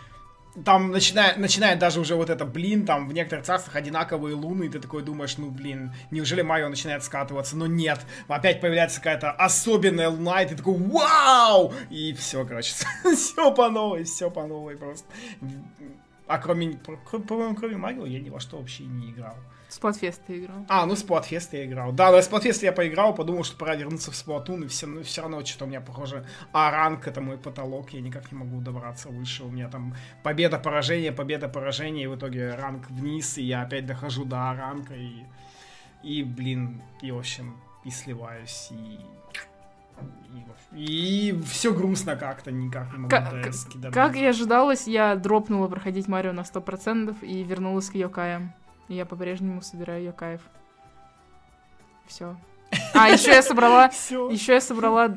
там 0.65 0.91
начинает, 0.91 1.39
начинает 1.39 1.79
даже 1.79 1.99
уже 1.99 2.15
вот 2.15 2.29
это, 2.29 2.45
блин, 2.45 2.85
там 2.85 3.09
в 3.09 3.13
некоторых 3.13 3.45
царствах 3.45 3.77
одинаковые 3.77 4.35
луны, 4.35 4.65
и 4.65 4.69
ты 4.69 4.81
такой 4.81 5.03
думаешь, 5.03 5.39
ну, 5.39 5.51
блин, 5.51 5.95
неужели 6.11 6.43
Марио 6.43 6.69
начинает 6.69 7.03
скатываться? 7.03 7.57
Но 7.57 7.67
нет, 7.67 8.01
опять 8.29 8.61
появляется 8.61 8.99
какая-то 8.99 9.31
особенная 9.31 10.11
луна, 10.11 10.43
и 10.43 10.49
ты 10.49 10.57
такой, 10.57 10.77
вау! 10.77 11.73
И 11.89 12.13
все, 12.13 12.45
короче, 12.45 12.75
все 13.17 13.55
по 13.55 13.71
новой, 13.71 14.05
все 14.05 14.31
по 14.31 14.47
новой 14.47 14.77
просто. 14.77 15.07
А 16.27 16.39
кроме, 16.39 16.79
по-моему, 17.29 17.55
кроме 17.55 17.77
Марио 17.77 18.07
я 18.07 18.21
ни 18.21 18.29
во 18.29 18.41
что 18.41 18.59
вообще 18.59 18.85
не 18.85 19.11
играл. 19.11 19.37
Сплатфест 19.73 20.23
ты 20.27 20.39
играл. 20.39 20.67
А, 20.69 20.85
ну 20.85 20.93
Splatoon 20.93 21.49
я 21.53 21.65
играл. 21.65 21.93
Да, 21.93 22.13
на 22.13 22.19
Splatoon 22.19 22.63
я 22.63 22.73
поиграл, 22.73 23.15
подумал, 23.15 23.43
что 23.43 23.57
пора 23.57 23.75
вернуться 23.75 24.11
в 24.11 24.15
Splatoon, 24.15 24.65
и 24.65 24.69
все, 24.69 24.87
ну, 24.87 25.03
все 25.03 25.23
равно 25.23 25.43
что-то 25.47 25.65
у 25.65 25.69
меня 25.69 25.81
похоже. 25.81 26.27
А 26.53 26.71
ранг 26.71 27.09
это 27.09 27.23
мой 27.23 27.39
потолок, 27.39 27.91
я 27.95 28.03
никак 28.03 28.31
не 28.31 28.39
могу 28.39 28.61
добраться 28.61 29.09
выше. 29.09 29.45
У 29.45 29.51
меня 29.51 29.71
там 29.71 29.95
победа, 30.23 30.59
поражение, 30.59 31.11
победа, 31.11 31.49
поражение, 31.49 32.05
и 32.05 32.07
в 32.07 32.17
итоге 32.17 32.55
ранг 32.55 32.91
вниз, 32.91 33.39
и 33.39 33.45
я 33.45 33.63
опять 33.63 33.87
дохожу 33.87 34.27
до 34.27 34.51
А 34.51 34.55
ранга, 34.55 34.95
и, 34.95 35.25
и 36.03 36.23
блин, 36.23 36.83
и 37.01 37.11
в 37.11 37.19
общем, 37.19 37.57
и 37.85 37.91
сливаюсь, 37.91 38.69
и... 38.73 38.99
И, 40.75 41.29
и 41.31 41.43
все 41.43 41.73
грустно 41.73 42.17
как-то, 42.17 42.51
никак 42.51 42.93
не 42.93 42.99
могу 42.99 43.09
Ка- 43.09 43.33
до. 43.77 43.91
Как 43.91 44.17
и 44.17 44.25
ожидалось, 44.25 44.87
я 44.87 45.15
дропнула 45.17 45.69
проходить 45.69 46.09
Марио 46.09 46.33
на 46.33 46.41
100% 46.41 47.25
и 47.25 47.43
вернулась 47.43 47.89
к 47.89 47.95
Йокаям. 47.95 48.53
И 48.89 48.95
я 48.95 49.07
по-прежнему 49.07 49.63
собираю 49.63 50.05
Йокаев. 50.05 50.41
Все. 52.07 52.37
А, 52.95 53.09
еще 53.09 53.31
я 53.31 53.43
собрала... 53.43 53.87
Еще 54.31 54.55
я 54.55 54.61
собрала 54.61 55.09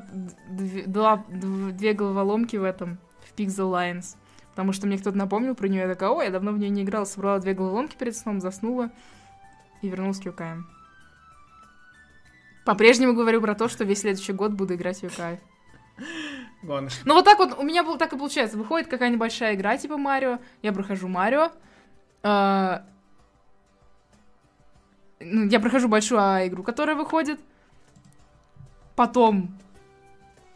две, 0.50 1.94
головоломки 1.94 2.58
в 2.58 2.64
этом, 2.64 2.98
в 3.26 3.38
Pixel 3.38 3.72
Lines. 3.72 4.18
Потому 4.52 4.72
что 4.72 4.88
мне 4.88 4.98
кто-то 4.98 5.18
напомнил 5.18 5.56
про 5.56 5.68
нее, 5.68 5.82
я 5.82 5.88
такая, 5.88 6.10
о, 6.10 6.22
я 6.22 6.30
давно 6.30 6.52
в 6.52 6.58
нее 6.58 6.70
не 6.70 6.84
играла, 6.84 7.06
собрала 7.06 7.40
две 7.40 7.54
головоломки 7.54 7.96
перед 7.98 8.16
сном, 8.16 8.40
заснула 8.40 8.90
и 9.82 9.90
вернулась 9.90 10.20
к 10.20 10.26
Йокаям. 10.26 10.70
По-прежнему 12.66 13.14
говорю 13.14 13.42
про 13.42 13.54
то, 13.54 13.68
что 13.68 13.84
весь 13.84 14.02
следующий 14.02 14.34
год 14.34 14.54
буду 14.54 14.76
играть 14.76 14.98
в 14.98 15.04
что- 16.90 17.02
Ну 17.06 17.14
вот 17.14 17.26
так 17.26 17.38
вот, 17.38 17.58
у 17.60 17.64
меня 17.64 17.84
был, 17.84 17.98
так 17.98 18.14
и 18.14 18.18
получается. 18.18 18.58
Выходит 18.58 18.88
какая-нибудь 18.88 19.20
большая 19.20 19.56
игра, 19.56 19.78
типа 19.78 19.98
Марио, 19.98 20.40
я 20.62 20.74
прохожу 20.74 21.08
Марио, 21.08 21.52
а, 22.24 22.86
ну, 25.26 25.48
я 25.48 25.60
прохожу 25.60 25.88
большую 25.88 26.22
а, 26.22 26.48
игру, 26.48 26.64
которая 26.64 26.96
выходит, 26.96 27.40
потом 28.96 29.58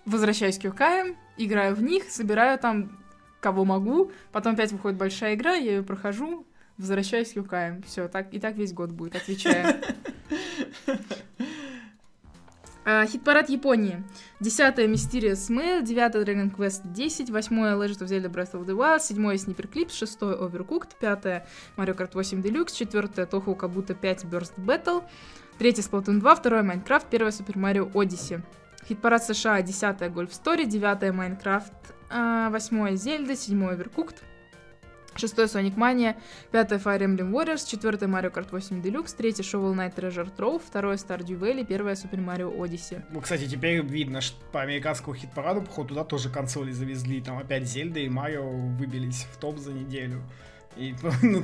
возвращаюсь 0.05 0.57
к 0.57 0.63
ЮКМ, 0.63 1.15
играю 1.37 1.75
в 1.75 1.81
них, 1.81 2.09
собираю 2.09 2.57
там 2.57 2.97
кого 3.39 3.65
могу, 3.65 4.11
потом 4.31 4.53
опять 4.53 4.71
выходит 4.71 4.97
большая 4.97 5.35
игра, 5.35 5.53
я 5.53 5.71
ее 5.71 5.83
прохожу, 5.83 6.45
возвращаюсь 6.77 7.33
к 7.33 7.35
ЮКМ. 7.35 7.83
Все, 7.85 8.07
так, 8.07 8.33
и 8.33 8.39
так 8.39 8.55
весь 8.55 8.73
год 8.73 8.91
будет, 8.91 9.15
отвечаю. 9.15 9.75
А, 12.91 13.05
Хит-парад 13.05 13.49
Японии. 13.49 14.03
10 14.41 14.87
Mysterious 14.87 15.47
Mail, 15.49 15.83
9 15.83 16.23
Dragon 16.23 16.49
Quest 16.49 16.81
10, 16.91 17.29
8 17.29 17.77
Legend 17.77 18.01
of 18.01 18.07
Zelda 18.07 18.29
Breath 18.29 18.55
of 18.55 18.65
the 18.65 18.73
Wild, 18.75 18.99
7 18.99 19.37
Sniper 19.37 19.67
Clips, 19.67 19.93
6 19.93 20.17
Overcooked, 20.21 20.95
5 20.99 21.43
Mario 21.77 21.93
Kart 21.93 22.15
8 22.15 22.41
Deluxe, 22.41 22.83
4 22.83 23.27
Toho 23.27 23.55
Kabuto 23.55 23.93
5 23.93 24.25
Burst 24.25 24.53
Battle, 24.57 25.03
3 25.59 25.83
Splatoon 25.83 26.19
2, 26.19 26.41
2 26.41 26.63
Minecraft, 26.63 27.05
1 27.11 27.31
Super 27.31 27.57
Mario 27.59 27.91
Odyssey. 27.93 28.41
Хит-парад 28.87 29.23
США 29.23 29.61
10 29.61 30.09
Golf 30.09 30.33
Story, 30.33 30.65
9 30.65 31.11
Minecraft, 31.11 31.93
8 32.09 32.97
Zelda, 32.97 33.35
7 33.35 33.69
Overcooked, 33.69 34.23
Шестой 35.19 35.45
Sonic 35.45 35.75
Mania, 35.75 36.15
пятое 36.51 36.79
Fire 36.79 37.01
Emblem 37.01 37.31
Warriors, 37.31 37.69
четвертое 37.69 38.07
Mario 38.07 38.31
Kart 38.33 38.47
8 38.51 38.81
Deluxe, 38.81 39.15
третье 39.15 39.43
Shovel 39.43 39.73
Knight 39.75 39.93
Treasure 39.95 40.29
Trove, 40.35 40.61
второе 40.65 40.95
Stardew 40.97 41.37
Valley, 41.39 41.65
первое 41.65 41.93
Super 41.95 42.23
Mario 42.25 42.55
Odyssey. 42.57 43.03
Ну, 43.11 43.21
кстати, 43.21 43.47
теперь 43.47 43.81
видно, 43.81 44.21
что 44.21 44.37
по 44.51 44.61
американскому 44.61 45.15
хит-параду, 45.15 45.61
походу, 45.61 45.89
туда 45.89 46.03
тоже 46.03 46.29
консоли 46.29 46.71
завезли. 46.71 47.21
Там 47.21 47.37
опять 47.37 47.65
Зельда 47.67 47.99
и 47.99 48.09
Марио 48.09 48.49
выбились 48.49 49.27
в 49.31 49.37
топ 49.37 49.57
за 49.59 49.73
неделю. 49.73 50.21
И, 50.77 50.95
ну, 51.21 51.43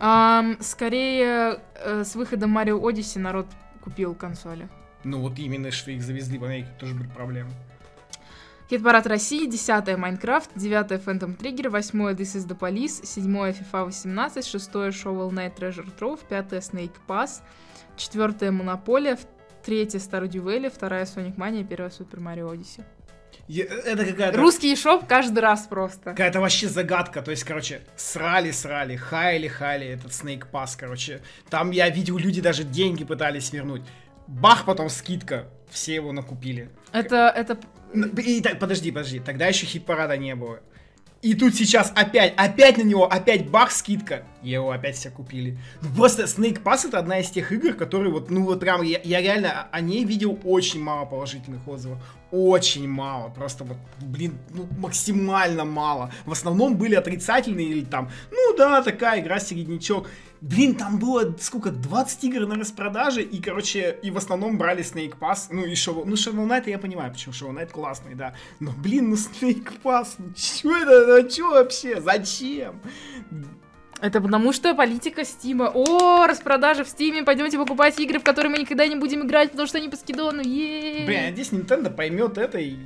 Ам, 0.00 0.58
скорее, 0.60 1.60
э, 1.76 2.04
с 2.04 2.14
выходом 2.14 2.56
Mario 2.56 2.80
Odyssey 2.80 3.18
народ 3.18 3.46
купил 3.80 4.14
консоли. 4.14 4.68
ну 5.04 5.20
вот 5.20 5.38
именно, 5.38 5.70
что 5.70 5.90
их 5.90 6.02
завезли 6.02 6.36
в 6.38 6.44
Америке, 6.44 6.68
тоже 6.78 6.94
были 6.94 7.08
проблемы. 7.08 7.50
Хит-парад 8.70 9.04
России, 9.08 9.46
10 9.46 9.96
Майнкрафт, 9.96 10.50
9 10.54 11.00
Phantom 11.04 11.36
Trigger, 11.36 11.70
8 11.70 12.14
This 12.14 12.36
is 12.36 12.46
the 12.46 12.56
Police, 12.56 13.04
7 13.04 13.52
FIFA 13.52 13.86
18, 13.88 14.30
6 14.30 14.92
Shovel 14.92 15.32
Knight 15.32 15.56
Treasure 15.58 15.86
Trove, 15.98 16.20
5 16.28 16.52
Snake 16.62 16.94
Pass, 17.08 17.42
4 17.96 18.52
Монополия, 18.52 19.18
3 19.64 19.86
Stardew 19.98 20.44
Valley, 20.44 20.70
2 20.70 21.04
Sonic 21.04 21.36
Mania, 21.36 21.64
1 21.64 21.90
Super 21.90 22.20
Mario 22.20 22.48
Odyssey. 22.52 22.84
Я- 23.48 23.64
Это 23.64 24.04
какая-то... 24.04 24.38
Русский 24.38 24.76
шоп 24.76 25.04
каждый 25.08 25.40
раз 25.40 25.66
просто. 25.66 26.10
Какая-то 26.10 26.40
вообще 26.40 26.68
загадка. 26.68 27.22
То 27.22 27.32
есть, 27.32 27.42
короче, 27.42 27.80
срали-срали, 27.96 28.94
хайли-хайли 28.94 29.86
этот 29.88 30.12
Snake 30.12 30.44
Pass, 30.52 30.76
короче. 30.78 31.22
Там 31.48 31.72
я 31.72 31.88
видел, 31.90 32.18
люди 32.18 32.40
даже 32.40 32.62
деньги 32.62 33.02
пытались 33.02 33.52
вернуть. 33.52 33.82
Бах, 34.28 34.64
потом 34.64 34.88
скидка. 34.88 35.48
Все 35.70 35.94
его 35.94 36.12
накупили. 36.12 36.70
Это, 36.92 37.32
это... 37.34 37.58
Н- 37.94 38.10
И 38.18 38.40
так, 38.40 38.58
подожди, 38.58 38.90
подожди, 38.90 39.20
тогда 39.20 39.46
еще 39.46 39.66
хит-парада 39.66 40.16
не 40.16 40.34
было. 40.34 40.60
И 41.22 41.34
тут 41.34 41.54
сейчас 41.54 41.92
опять, 41.94 42.32
опять 42.38 42.78
на 42.78 42.82
него, 42.82 43.04
опять 43.06 43.50
бах, 43.50 43.70
скидка. 43.72 44.22
Его 44.42 44.70
опять 44.70 44.96
все 44.96 45.10
купили. 45.10 45.58
Ну, 45.82 45.90
просто 45.94 46.22
Snake 46.22 46.62
Pass 46.62 46.88
это 46.88 46.98
одна 46.98 47.18
из 47.20 47.28
тех 47.30 47.52
игр, 47.52 47.74
которые 47.74 48.10
вот, 48.10 48.30
ну 48.30 48.42
вот 48.44 48.60
прям, 48.60 48.80
я, 48.80 49.00
я 49.04 49.20
реально 49.20 49.68
о 49.70 49.80
ней 49.82 50.04
видел 50.04 50.38
очень 50.44 50.82
мало 50.82 51.04
положительных 51.04 51.68
отзывов. 51.68 51.98
Очень 52.30 52.88
мало. 52.88 53.28
Просто 53.28 53.64
вот, 53.64 53.76
блин, 54.00 54.38
ну 54.48 54.66
максимально 54.78 55.66
мало. 55.66 56.10
В 56.24 56.32
основном 56.32 56.76
были 56.78 56.94
отрицательные 56.94 57.66
или 57.66 57.84
там, 57.84 58.10
ну 58.30 58.56
да, 58.56 58.82
такая 58.82 59.20
игра 59.20 59.40
середнячок. 59.40 60.08
Блин, 60.40 60.74
там 60.74 60.98
было 60.98 61.36
сколько, 61.38 61.70
20 61.70 62.24
игр 62.24 62.46
на 62.46 62.54
распродаже, 62.54 63.22
и, 63.22 63.42
короче, 63.42 63.98
и 64.02 64.10
в 64.10 64.16
основном 64.16 64.56
брали 64.56 64.82
Snake 64.82 65.18
Pass, 65.18 65.48
ну 65.50 65.66
и 65.66 65.74
Shovel, 65.74 66.04
ну 66.06 66.14
Shovel 66.14 66.46
Knight 66.48 66.70
я 66.70 66.78
понимаю, 66.78 67.12
почему 67.12 67.34
Shovel 67.34 67.54
Knight 67.54 67.70
классный, 67.70 68.14
да, 68.14 68.34
но, 68.58 68.72
блин, 68.72 69.10
ну 69.10 69.16
Snake 69.16 69.70
Pass, 69.84 70.14
ну 70.18 70.32
чё 70.34 70.74
это, 70.74 71.22
ну 71.22 71.28
чё 71.28 71.50
вообще, 71.50 72.00
зачем? 72.00 72.80
Это 74.00 74.22
потому 74.22 74.52
что 74.54 74.74
политика 74.74 75.26
Стима. 75.26 75.70
О, 75.74 76.26
распродажа 76.26 76.84
в 76.84 76.88
Стиме, 76.88 77.22
пойдемте 77.22 77.58
покупать 77.58 78.00
игры, 78.00 78.18
в 78.18 78.22
которые 78.22 78.50
мы 78.50 78.58
никогда 78.58 78.86
не 78.86 78.96
будем 78.96 79.26
играть, 79.26 79.50
потому 79.50 79.68
что 79.68 79.76
они 79.76 79.90
по 79.90 79.96
скидону. 79.96 80.40
Е-е-е. 80.40 81.06
Блин, 81.06 81.24
надеюсь, 81.24 81.50
Nintendo 81.50 81.94
поймет 81.94 82.38
это 82.38 82.58
и 82.58 82.76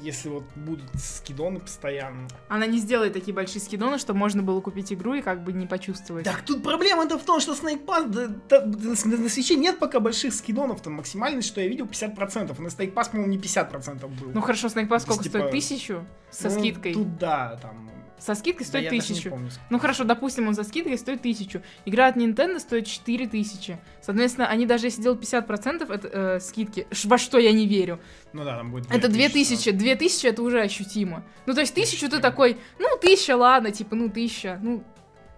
если 0.00 0.28
вот 0.28 0.44
будут 0.54 0.88
скидоны 0.98 1.60
постоянно. 1.60 2.28
Она 2.48 2.66
не 2.66 2.78
сделает 2.78 3.12
такие 3.12 3.34
большие 3.34 3.60
скидоны, 3.60 3.98
чтобы 3.98 4.18
можно 4.18 4.42
было 4.42 4.60
купить 4.60 4.92
игру 4.92 5.14
и 5.14 5.22
как 5.22 5.42
бы 5.44 5.52
не 5.52 5.66
почувствовать. 5.66 6.24
Так 6.24 6.42
тут 6.42 6.62
проблема-то 6.62 7.18
в 7.18 7.22
том, 7.22 7.40
что 7.40 7.52
Snake 7.52 7.84
Pass, 7.84 8.08
да, 8.08 8.28
да, 8.48 8.64
на, 8.64 9.16
на 9.16 9.28
свече 9.28 9.56
нет 9.56 9.78
пока 9.78 10.00
больших 10.00 10.34
скидонов, 10.34 10.80
там 10.82 10.94
максимальный, 10.94 11.42
что 11.42 11.60
я 11.60 11.68
видел, 11.68 11.86
50%. 11.86 12.60
На 12.60 12.68
Snake 12.68 12.94
Pass, 12.94 13.10
по-моему, 13.10 13.32
не 13.32 13.38
50% 13.38 14.00
был. 14.06 14.30
Ну 14.32 14.40
хорошо, 14.40 14.68
Snake 14.68 14.88
Pass 14.88 15.00
сколько 15.00 15.24
Типа, 15.24 15.38
стоит? 15.38 15.50
Тысячу? 15.50 16.04
Со 16.30 16.48
Ну, 16.48 16.58
скидкой. 16.58 16.94
Тут 16.94 17.18
да, 17.18 17.58
там... 17.62 17.90
Со 18.18 18.34
скидкой 18.34 18.64
да 18.64 18.68
стоит 18.68 18.92
не 18.92 19.00
тысячу. 19.00 19.30
помню, 19.30 19.50
сколько. 19.50 19.66
Ну 19.70 19.78
хорошо, 19.78 20.04
допустим, 20.04 20.48
он 20.48 20.54
со 20.54 20.64
скидкой 20.64 20.98
стоит 20.98 21.22
тысячу. 21.22 21.62
Игра 21.84 22.06
от 22.08 22.16
Nintendo 22.16 22.58
стоит 22.58 22.86
4000. 22.86 23.78
Соответственно, 24.02 24.48
они 24.48 24.66
даже 24.66 24.86
если 24.86 25.02
делают 25.02 25.22
50% 25.22 25.92
это, 25.92 26.08
э, 26.08 26.40
скидки, 26.40 26.86
во 27.04 27.18
что 27.18 27.38
я 27.38 27.52
не 27.52 27.66
верю, 27.66 28.00
Ну 28.32 28.44
да, 28.44 28.56
там 28.56 28.70
будет 28.70 28.90
это 28.90 29.08
2000. 29.08 29.70
2000. 29.72 29.72
2000 29.72 30.26
это 30.26 30.42
уже 30.42 30.60
ощутимо. 30.60 31.24
Ну 31.46 31.54
то 31.54 31.60
есть 31.60 31.74
тысячу 31.74 32.08
ты 32.08 32.18
такой, 32.20 32.58
ну 32.78 32.86
тысяча, 33.00 33.36
ладно, 33.36 33.70
типа, 33.70 33.94
ну 33.94 34.08
тысяча, 34.08 34.58
ну 34.62 34.82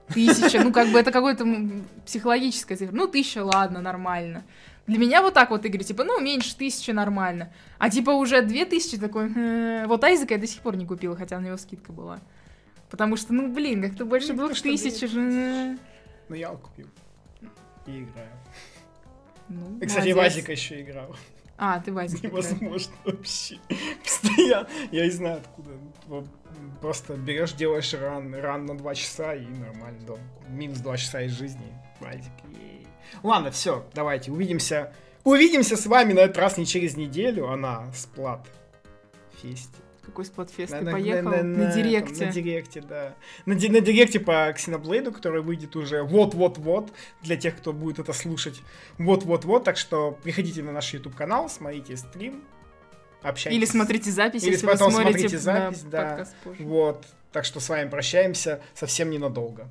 тысяча, 0.08 0.62
ну 0.62 0.72
как 0.72 0.88
бы 0.88 0.98
это 0.98 1.12
какое-то 1.12 1.46
психологическое 2.06 2.76
цифра. 2.76 2.94
Ну 2.94 3.06
тысяча, 3.06 3.44
ладно, 3.44 3.80
нормально. 3.80 4.44
Для 4.86 4.98
меня 4.98 5.22
вот 5.22 5.34
так 5.34 5.50
вот 5.50 5.64
игры, 5.64 5.84
типа, 5.84 6.02
ну, 6.02 6.20
меньше 6.20 6.56
тысячи 6.56 6.90
нормально. 6.90 7.52
А 7.78 7.90
типа 7.90 8.10
уже 8.10 8.42
две 8.42 8.64
тысячи 8.64 8.98
такой, 8.98 9.28
«Хм». 9.28 9.86
вот 9.86 10.02
Айзека 10.02 10.34
я 10.34 10.40
до 10.40 10.48
сих 10.48 10.62
пор 10.62 10.76
не 10.76 10.84
купила, 10.84 11.14
хотя 11.16 11.38
на 11.38 11.46
него 11.46 11.56
скидка 11.58 11.92
была. 11.92 12.18
Потому 12.90 13.16
что, 13.16 13.32
ну, 13.32 13.52
блин, 13.52 13.82
как-то 13.82 14.04
больше 14.04 14.32
Ну, 14.32 14.46
двух 14.46 14.60
тысяч 14.60 15.00
денег. 15.00 15.12
же. 15.12 15.78
Ну 16.28 16.34
я 16.34 16.48
купил. 16.50 16.88
И 17.86 18.02
играю. 18.02 18.28
Ну, 19.48 19.78
И, 19.80 19.86
кстати. 19.86 20.10
Вазика 20.12 20.52
еще 20.52 20.80
играл. 20.80 21.14
А, 21.56 21.80
ты 21.80 21.92
Вазик. 21.92 22.22
Невозможно 22.24 22.92
вообще. 23.04 23.58
Постоянно. 24.02 24.68
Я 24.90 25.04
не 25.04 25.10
знаю 25.10 25.38
откуда. 25.40 26.26
Просто 26.80 27.14
берешь, 27.14 27.52
делаешь 27.52 27.92
ран, 27.94 28.34
ран 28.34 28.66
на 28.66 28.76
2 28.76 28.94
часа 28.94 29.34
и 29.34 29.46
нормально. 29.46 30.00
да. 30.06 30.14
Минус 30.48 30.78
2 30.78 30.96
часа 30.96 31.22
из 31.22 31.32
жизни. 31.32 31.66
Вазик. 32.00 32.32
Ладно, 33.22 33.50
все, 33.50 33.86
давайте 33.94 34.30
увидимся. 34.32 34.92
Увидимся 35.24 35.76
с 35.76 35.84
вами 35.86 36.12
на 36.14 36.20
этот 36.20 36.38
раз 36.38 36.56
не 36.56 36.64
через 36.64 36.96
неделю, 36.96 37.48
а 37.50 37.56
на 37.56 37.92
сплат 37.92 38.46
фесте. 39.42 39.76
Какой 40.10 40.24
сплатфест? 40.24 40.72
На- 40.72 40.80
Ты 40.80 40.90
поехал 40.90 41.30
на- 41.30 41.42
на, 41.42 41.64
на- 41.68 41.72
директе. 41.72 42.26
На 42.26 42.32
директе, 42.32 42.80
да. 42.80 43.14
На, 43.46 43.54
ди- 43.54 43.68
на 43.68 43.80
директе 43.80 44.18
по 44.18 44.50
Xenoblade, 44.50 45.12
который 45.12 45.40
выйдет 45.40 45.76
уже 45.76 46.02
вот-вот-вот, 46.02 46.92
для 47.22 47.36
тех, 47.36 47.56
кто 47.56 47.72
будет 47.72 48.00
это 48.00 48.12
слушать. 48.12 48.60
Вот-вот-вот, 48.98 49.62
так 49.64 49.76
что 49.76 50.18
приходите 50.22 50.62
на 50.62 50.72
наш 50.72 50.92
YouTube-канал, 50.92 51.48
смотрите 51.48 51.96
стрим, 51.96 52.42
общайтесь. 53.22 53.56
Или 53.56 53.64
смотрите 53.64 54.10
запись, 54.10 54.42
Или 54.42 54.52
если 54.52 54.66
вы 54.66 54.72
потом 54.72 54.90
смотрите 54.90 55.38
смотрите 55.38 55.38
запись, 55.38 55.82
да. 55.82 56.26
позже. 56.42 56.62
Вот, 56.64 57.06
так 57.32 57.44
что 57.44 57.60
с 57.60 57.68
вами 57.68 57.88
прощаемся 57.88 58.60
совсем 58.74 59.10
ненадолго. 59.10 59.68